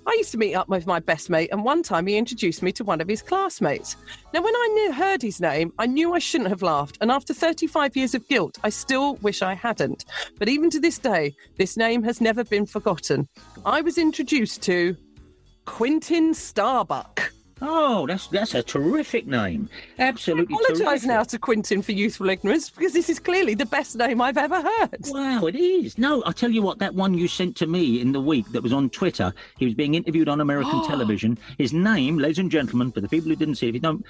I 0.10 0.14
used 0.14 0.32
to 0.32 0.40
meet 0.40 0.56
up 0.56 0.68
with 0.68 0.88
my 0.88 1.00
best 1.00 1.30
mate, 1.30 1.52
and 1.52 1.64
one 1.64 1.84
time 1.84 2.08
he 2.08 2.18
introduced 2.18 2.64
me 2.64 2.72
to 2.72 2.84
one 2.84 3.00
of 3.00 3.08
his 3.08 3.22
classmates. 3.22 3.96
Now, 4.34 4.42
when 4.42 4.56
I 4.56 4.68
knew, 4.74 4.92
heard 4.92 5.22
his 5.22 5.40
name, 5.40 5.72
I 5.78 5.86
knew 5.86 6.16
I 6.16 6.20
shouldn't 6.20 6.50
have 6.50 6.64
laughed, 6.64 6.98
and 7.00 7.12
after 7.12 7.32
35 7.32 7.96
years 7.96 8.16
of 8.16 8.28
guilt, 8.28 8.58
I 8.64 8.70
still 8.70 9.18
wish 9.18 9.44
I 9.44 9.54
hadn't. 9.54 10.06
But 10.40 10.50
even 10.50 10.72
to 10.72 10.80
this 10.80 10.98
day, 10.98 11.36
this 11.58 11.78
name 11.78 12.02
has 12.02 12.22
never 12.22 12.44
been 12.44 12.66
forgotten. 12.66 13.28
I 13.68 13.82
was 13.82 14.00
introduced 14.00 14.64
to 14.64 14.98
Quintin 15.66 16.34
Starbuck. 16.34 17.19
Oh, 17.62 18.08
that's 18.08 18.28
that's 18.28 18.56
a 18.56 18.64
terrific 18.64 19.28
name. 19.28 19.70
Absolutely 19.98 20.56
I 20.56 20.74
apologise 20.74 21.06
now 21.06 21.24
to 21.24 21.38
Quintin 21.38 21.82
for 21.82 21.92
youthful 21.92 22.30
ignorance 22.30 22.70
because 22.70 22.94
this 22.94 23.10
is 23.10 23.20
clearly 23.20 23.54
the 23.54 23.66
best 23.66 23.96
name 23.98 24.22
I've 24.22 24.38
ever 24.38 24.62
heard. 24.62 24.98
Wow, 25.08 25.46
it 25.46 25.56
is. 25.56 25.98
No, 25.98 26.24
I 26.26 26.32
tell 26.32 26.50
you 26.50 26.62
what, 26.62 26.80
that 26.80 26.96
one 26.96 27.14
you 27.14 27.28
sent 27.28 27.56
to 27.58 27.68
me 27.68 28.02
in 28.02 28.12
the 28.12 28.22
week 28.22 28.50
that 28.52 28.64
was 28.64 28.74
on 28.74 28.90
Twitter, 28.90 29.34
he 29.58 29.66
was 29.66 29.74
being 29.74 29.96
interviewed 29.96 30.30
on 30.30 30.42
American 30.42 30.84
television. 30.88 31.38
His 31.58 31.74
name, 31.74 32.18
ladies 32.18 32.40
and 32.40 32.52
gentlemen, 32.52 32.92
for 32.92 33.02
the 33.02 33.10
people 33.10 33.30
who 33.30 33.36
didn't 33.36 33.56
see 33.56 33.68
it, 33.68 33.70
if 33.70 33.76
you 33.76 33.82
don't, 33.82 34.06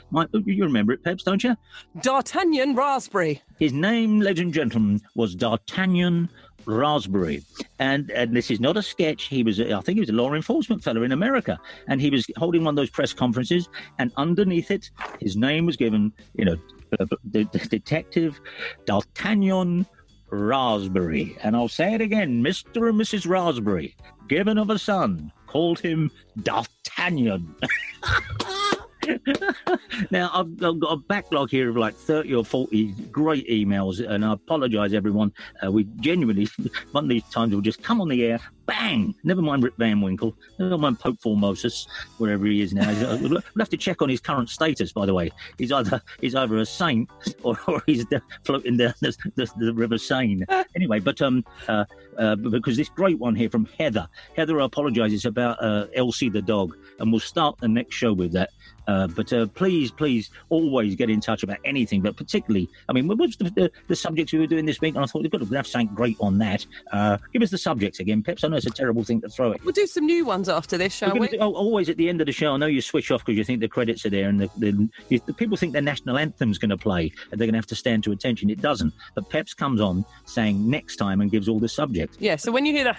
you 0.46 0.64
remember 0.64 0.94
it, 0.94 1.04
Peps, 1.04 1.24
don't 1.24 1.44
you? 1.44 1.56
D'Artagnan 2.02 2.76
Raspberry. 2.76 3.42
His 3.60 3.74
name, 3.74 4.22
ladies 4.22 4.44
and 4.44 4.54
gentlemen, 4.54 5.02
was 5.16 5.36
D'Artagnan 5.36 6.30
Raspberry. 6.66 7.44
And 7.80 8.10
and 8.12 8.36
this 8.36 8.50
is 8.50 8.60
not 8.60 8.78
a 8.78 8.82
sketch. 8.82 9.26
He 9.26 9.44
was, 9.44 9.60
I 9.60 9.82
think 9.82 9.98
he 9.98 10.00
was 10.00 10.10
a 10.10 10.14
law 10.14 10.34
enforcement 10.34 10.84
fellow 10.84 11.04
in 11.04 11.12
America. 11.12 11.60
And 11.88 12.00
he 12.00 12.10
was 12.10 12.26
holding 12.38 12.64
one 12.64 12.74
of 12.74 12.76
those 12.78 12.90
press 12.90 13.12
conferences. 13.12 13.68
And 13.98 14.12
underneath 14.18 14.72
it, 14.72 14.90
his 15.20 15.36
name 15.36 15.66
was 15.66 15.76
given, 15.76 16.14
you 16.36 16.46
know, 16.46 16.58
uh, 17.00 17.06
the, 17.24 17.44
the 17.52 17.60
detective 17.60 18.40
D'Artagnan 18.86 19.86
Raspberry. 20.30 21.36
And 21.44 21.56
I'll 21.56 21.68
say 21.68 21.94
it 21.94 22.02
again 22.02 22.44
Mr. 22.44 22.90
and 22.90 23.00
Mrs. 23.00 23.28
Raspberry, 23.28 23.96
given 24.28 24.58
of 24.58 24.70
a 24.70 24.80
son, 24.80 25.32
called 25.48 25.80
him 25.80 26.12
D'Artagnan. 26.44 27.56
now, 30.12 30.30
I've, 30.34 30.64
I've 30.64 30.80
got 30.80 30.92
a 30.92 30.98
backlog 30.98 31.50
here 31.50 31.70
of 31.70 31.78
like 31.78 31.96
30 31.96 32.34
or 32.36 32.46
40 32.46 32.92
great 33.12 33.48
emails, 33.48 34.06
and 34.08 34.26
I 34.26 34.34
apologise, 34.34 34.94
everyone. 34.94 35.34
Uh, 35.64 35.72
we 35.72 35.86
genuinely, 36.00 36.48
one 36.92 37.06
of 37.06 37.10
these 37.10 37.24
times, 37.26 37.52
we'll 37.52 37.62
just 37.62 37.84
come 37.84 38.02
on 38.02 38.10
the 38.10 38.24
air, 38.26 38.40
bang! 38.66 39.16
Never 39.24 39.42
mind 39.42 39.64
Rip 39.64 39.78
Van 39.78 40.02
Winkle, 40.02 40.36
never 40.60 40.78
mind 40.78 41.00
Pope 41.00 41.18
Formosus, 41.20 41.88
wherever 42.18 42.46
he 42.46 42.62
is 42.62 42.74
now. 42.74 42.90
We'll 43.20 43.42
have 43.60 43.70
to 43.70 43.78
check 43.78 44.02
on 44.02 44.10
his 44.10 44.20
current 44.20 44.50
status, 44.50 44.92
by 44.92 45.06
the 45.06 45.14
way. 45.14 45.32
He's 45.58 45.72
either 45.72 46.02
he's 46.22 46.36
either 46.36 46.58
a 46.58 46.66
saint 46.66 47.10
or, 47.44 47.58
or 47.68 47.82
he's 47.86 48.06
floating 48.44 48.78
down 48.78 48.94
the, 49.02 49.16
the, 49.36 49.52
the 49.58 49.74
River 49.74 49.98
Seine. 49.98 50.46
anyway, 50.76 51.00
but 51.00 51.22
um, 51.22 51.44
uh, 51.68 51.86
uh, 52.18 52.36
because 52.36 52.78
this 52.78 52.90
great 52.90 53.18
one 53.18 53.36
here 53.36 53.50
from 53.50 53.66
Heather. 53.78 54.08
Heather 54.36 54.60
apologises 54.60 55.26
about 55.26 55.58
uh, 55.62 55.88
Elsie 55.96 56.30
the 56.30 56.42
dog, 56.42 56.78
and 57.00 57.12
we'll 57.12 57.20
start 57.20 57.58
the 57.60 57.68
next 57.68 57.96
show 57.96 58.14
with 58.14 58.32
that. 58.34 58.50
Uh, 58.88 59.08
but 59.08 59.32
uh, 59.32 59.46
please, 59.48 59.92
please, 59.92 60.32
always 60.50 60.96
get 60.96 61.10
in 61.10 61.22
touch 61.22 61.44
about 61.44 61.58
anything, 61.64 62.02
but 62.02 62.16
particularly, 62.18 62.68
I 62.88 62.94
mean, 62.94 63.08
what 63.08 63.20
was 63.20 63.36
the, 63.36 63.44
the, 63.52 63.72
the 63.88 63.96
subjects 63.96 64.34
we 64.34 64.40
were 64.40 64.48
doing 64.48 64.66
this 64.66 64.82
week? 64.82 64.96
And 64.96 65.04
I 65.04 65.08
thought 65.08 65.22
we've 65.22 65.32
got 65.32 65.42
to 65.42 65.56
have 65.56 65.68
something 65.68 65.94
great 65.94 66.18
on 66.20 66.40
that. 66.40 66.66
Uh, 66.92 67.18
give 67.32 67.44
us 67.44 67.52
the 67.52 67.58
subjects 67.58 68.00
again, 68.00 68.24
Peps. 68.24 68.44
I 68.44 68.48
know 68.48 68.58
it's 68.58 68.66
a 68.66 68.72
terrible 68.72 69.04
thing 69.04 69.22
to 69.22 69.30
throw 69.30 69.52
it. 69.52 69.64
We'll 69.64 69.74
do 69.74 69.86
some 69.86 70.08
new 70.08 70.26
ones 70.26 70.50
after 70.50 70.78
this, 70.78 70.94
shall 70.94 71.16
we? 71.16 71.28
do- 71.28 71.38
oh, 71.40 71.54
always 71.54 71.88
at 71.90 71.98
the 71.98 72.10
end 72.10 72.20
of 72.22 72.26
the 72.26 72.34
show, 72.34 72.54
I 72.54 72.58
know 72.58 72.66
you 72.66 72.82
switch 72.82 73.12
off 73.12 73.24
because 73.24 73.38
you 73.38 73.44
think 73.44 73.60
the 73.60 73.68
credits 73.68 74.06
are 74.08 74.10
there, 74.10 74.28
and 74.28 74.42
the, 74.42 74.50
the, 74.58 74.90
you, 75.10 75.20
the 75.26 75.34
people 75.34 75.56
think 75.56 75.74
their 75.74 75.82
national 75.84 76.18
anthem's 76.18 76.58
going 76.58 76.70
to 76.70 76.78
play, 76.78 77.12
and 77.32 77.40
they're 77.40 77.46
going 77.46 77.54
to 77.54 77.60
have 77.60 77.68
to 77.68 77.76
stand 77.76 78.04
to 78.06 78.12
attention. 78.12 78.50
It 78.50 78.62
doesn't. 78.62 78.94
But 79.14 79.30
Peps 79.30 79.54
comes 79.54 79.82
on 79.82 80.04
saying 80.26 80.68
next 80.68 80.96
time 80.96 81.22
and 81.22 81.30
gives 81.30 81.48
all 81.48 81.60
the 81.60 81.70
subjects. 81.70 82.18
Yeah, 82.20 82.38
so 82.38 82.52
when 82.52 82.66
you 82.66 82.74
hear 82.74 82.86
the 82.86 82.94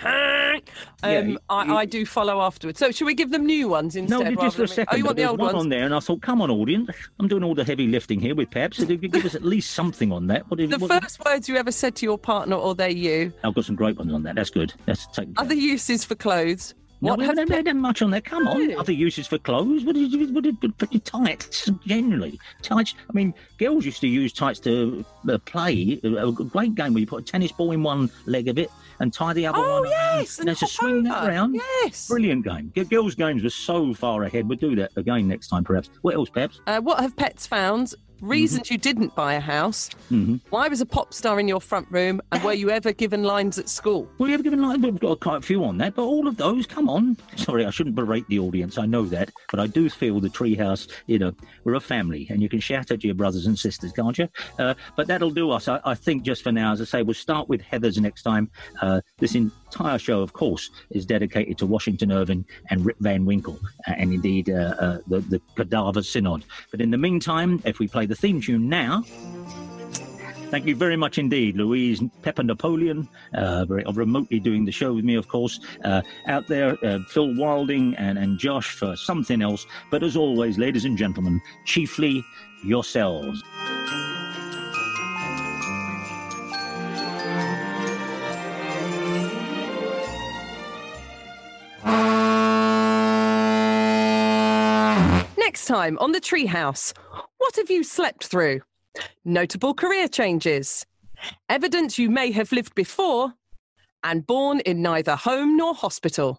um, 1.03 1.31
Yeah, 1.31 1.37
I, 1.49 1.77
I 1.77 1.85
do 1.85 2.05
follow 2.07 2.41
afterwards. 2.41 2.79
So 2.79 2.91
should 2.91 3.07
we 3.07 3.15
give 3.15 3.31
them 3.31 3.47
new 3.47 3.69
ones 3.69 3.97
instead? 3.97 4.35
No, 4.35 4.43
just 4.43 4.57
for 4.57 4.65
a 4.65 4.69
second. 4.69 4.89
Oh, 4.93 4.97
you 4.97 5.05
want 5.05 5.17
the 5.17 5.25
old 5.25 5.39
one 5.39 5.55
ones? 5.55 5.65
on 5.65 5.69
there, 5.69 5.85
and 5.85 5.95
I 5.95 6.01
thought, 6.01 6.23
come 6.23 6.43
on, 6.43 6.51
audience, 6.51 6.91
I'm 7.19 7.29
doing 7.29 7.43
all 7.43 7.55
the 7.55 7.65
heavy 7.65 7.87
lifting 7.87 8.21
here 8.21 8.35
with 8.35 8.51
Peps. 8.51 8.79
So 8.79 8.85
if 8.85 9.03
you 9.03 9.09
give 9.09 9.25
us 9.25 9.35
at 9.35 9.45
least 9.45 9.73
something 9.73 10.13
on 10.13 10.27
that. 10.29 10.49
What, 10.51 10.59
The 10.59 10.79
what- 10.79 11.03
first 11.03 11.25
words 11.25 11.49
you 11.49 11.57
ever 11.57 11.73
said 11.73 11.97
to 11.97 12.07
your 12.07 12.19
partner 12.19 12.57
or 12.57 12.75
they 12.75 12.91
you. 12.91 13.33
I've 13.45 13.55
got 13.55 13.65
some 13.65 13.77
great 13.77 13.97
ones 13.97 14.13
on 14.13 14.23
that. 14.25 14.35
That's 14.35 14.51
good. 14.51 14.73
That's 14.87 15.07
taken. 15.09 15.35
Other 15.37 15.55
uses 15.55 16.05
for 16.05 16.15
clothes. 16.15 16.75
What 17.01 17.19
we 17.19 17.25
have 17.25 17.39
haven't 17.39 17.55
had 17.55 17.65
that 17.65 17.77
much 17.77 18.03
on 18.03 18.11
there. 18.11 18.21
Come 18.21 18.47
on, 18.47 18.77
other 18.77 18.93
uses 18.93 19.27
for 19.27 19.39
clothes. 19.39 19.85
What 19.85 19.95
did 19.95 20.13
you? 20.13 20.29
What 20.35 20.45
did 20.45 20.61
but 20.77 20.93
your 20.93 21.01
tights? 21.01 21.71
Generally, 21.87 22.39
tights. 22.61 22.95
I 23.09 23.13
mean, 23.15 23.33
girls 23.57 23.87
used 23.87 24.03
to 24.03 24.07
use 24.07 24.35
tights 24.35 24.61
to 24.61 25.03
uh, 25.27 25.39
play. 25.39 25.99
A 26.05 26.31
great 26.31 26.75
game 26.75 26.93
where 26.93 27.01
you 27.01 27.07
put 27.07 27.23
a 27.23 27.25
tennis 27.25 27.53
ball 27.53 27.73
in 27.73 27.83
one 27.83 28.11
leg 28.27 28.49
of 28.49 28.59
it 28.59 28.71
and 29.01 29.13
tie 29.13 29.33
the 29.33 29.47
other 29.47 29.59
Oh, 29.59 29.81
one. 29.81 29.91
yes, 29.91 30.39
and 30.39 30.49
and 30.49 30.49
there's 30.49 30.63
a 30.63 30.67
swing 30.73 31.03
that 31.05 31.23
over. 31.23 31.31
around. 31.31 31.55
Yes. 31.55 32.07
Brilliant 32.09 32.45
game. 32.45 32.73
Girls' 32.89 33.15
games 33.15 33.43
were 33.43 33.51
so 33.51 33.93
far 33.95 34.25
ahead. 34.25 34.49
We'll 34.49 34.59
do 34.59 34.77
that 34.77 34.93
again 34.97 35.27
next 35.29 35.49
time, 35.49 35.65
perhaps. 35.65 35.91
What 36.03 36.15
else, 36.15 36.29
perhaps? 36.31 36.61
Uh, 36.67 36.81
what 36.81 37.01
have 37.01 37.17
pets 37.17 37.47
found? 37.47 37.95
Reasons 38.21 38.61
Mm-hmm. 38.68 38.75
you 38.75 38.79
didn't 38.79 39.14
buy 39.14 39.35
a 39.35 39.41
house. 39.41 39.89
Why 40.51 40.68
was 40.68 40.81
a 40.81 40.87
pop 40.87 41.14
star 41.14 41.41
in 41.41 41.49
your 41.49 41.61
front 41.61 41.87
room? 41.91 42.21
And 42.33 42.43
were 42.43 42.53
you 42.53 42.71
ever 42.71 42.93
given 42.93 43.23
lines 43.23 43.59
at 43.59 43.68
school? 43.68 44.09
Well, 44.18 44.29
you 44.29 44.35
have 44.35 44.43
given 44.45 44.61
lines? 44.61 44.83
we've 44.83 44.99
got 44.99 45.21
quite 45.21 45.39
a 45.39 45.41
few 45.43 45.64
on 45.64 45.79
that, 45.79 45.95
but 45.95 46.03
all 46.03 46.27
of 46.29 46.37
those, 46.37 46.66
come 46.66 46.89
on. 46.89 47.16
Sorry, 47.37 47.64
I 47.64 47.71
shouldn't 47.71 47.95
berate 47.97 48.27
the 48.29 48.39
audience. 48.39 48.77
I 48.79 48.87
know 48.87 49.05
that, 49.07 49.31
but 49.51 49.61
I 49.61 49.66
do 49.66 49.89
feel 49.89 50.21
the 50.21 50.29
treehouse. 50.29 50.89
You 51.07 51.18
know, 51.18 51.33
we're 51.64 51.75
a 51.75 51.81
family, 51.81 52.27
and 52.31 52.43
you 52.43 52.49
can 52.49 52.61
shout 52.61 52.91
at 52.91 53.03
your 53.05 53.14
brothers 53.14 53.47
and 53.47 53.59
sisters, 53.59 53.93
can't 53.93 54.18
you? 54.18 54.29
Uh, 54.59 54.75
but 54.97 55.07
that'll 55.07 55.31
do 55.31 55.51
us. 55.51 55.68
I, 55.68 55.81
I 55.85 55.95
think 55.95 56.23
just 56.25 56.43
for 56.43 56.53
now, 56.53 56.73
as 56.73 56.81
I 56.81 56.85
say, 56.85 57.03
we'll 57.03 57.14
start 57.14 57.49
with 57.49 57.61
Heather's 57.61 57.99
next 57.99 58.23
time. 58.23 58.51
Uh, 58.83 59.01
this 59.18 59.35
entire 59.35 59.99
show, 59.99 60.21
of 60.21 60.33
course, 60.33 60.71
is 60.91 61.07
dedicated 61.07 61.57
to 61.59 61.66
Washington 61.66 62.12
Irving 62.12 62.45
and 62.71 62.85
Rip 62.85 62.97
Van 63.01 63.25
Winkle, 63.25 63.59
uh, 63.89 63.93
and 63.97 64.12
indeed 64.12 64.51
uh, 64.51 64.75
uh, 64.79 64.99
the 65.07 65.21
the 65.21 65.41
Cadaver 65.57 66.03
Synod. 66.03 66.45
But 66.71 66.81
in 66.81 66.91
the 66.91 66.99
meantime, 66.99 67.62
if 67.64 67.79
we 67.79 67.89
play 67.89 68.07
the 68.11 68.17
theme 68.17 68.41
tune 68.41 68.69
now. 68.69 69.05
Thank 70.51 70.67
you 70.67 70.75
very 70.75 70.97
much 70.97 71.17
indeed, 71.17 71.57
Louise 71.57 72.03
Pepper 72.23 72.43
Napoleon, 72.43 73.09
uh, 73.35 73.65
very, 73.67 73.85
remotely 73.95 74.41
doing 74.41 74.65
the 74.65 74.73
show 74.73 74.93
with 74.93 75.05
me, 75.05 75.15
of 75.15 75.29
course. 75.29 75.61
Uh, 75.85 76.03
out 76.27 76.49
there, 76.49 76.77
uh, 76.85 76.99
Phil 77.09 77.37
Wilding 77.37 77.95
and, 77.95 78.19
and 78.19 78.37
Josh 78.37 78.73
for 78.73 78.97
something 78.97 79.43
else. 79.43 79.65
But 79.93 80.03
as 80.03 80.17
always, 80.17 80.59
ladies 80.59 80.85
and 80.85 80.99
gentlemen, 80.99 81.41
chiefly 81.67 82.25
yourselves. 82.65 83.41
Next 95.39 95.67
time 95.67 95.97
on 95.99 96.11
the 96.11 96.21
Treehouse, 96.21 96.93
what 97.41 97.57
have 97.57 97.70
you 97.70 97.82
slept 97.82 98.24
through? 98.24 98.61
Notable 99.24 99.72
career 99.72 100.09
changes, 100.09 100.84
evidence 101.49 101.99
you 101.99 102.11
may 102.11 102.30
have 102.32 102.53
lived 102.53 102.74
before, 102.74 103.32
and 104.05 104.26
born 104.26 104.61
in 104.61 104.82
neither 104.82 105.16
home 105.16 105.57
nor 105.57 105.74
hospital. 105.74 106.38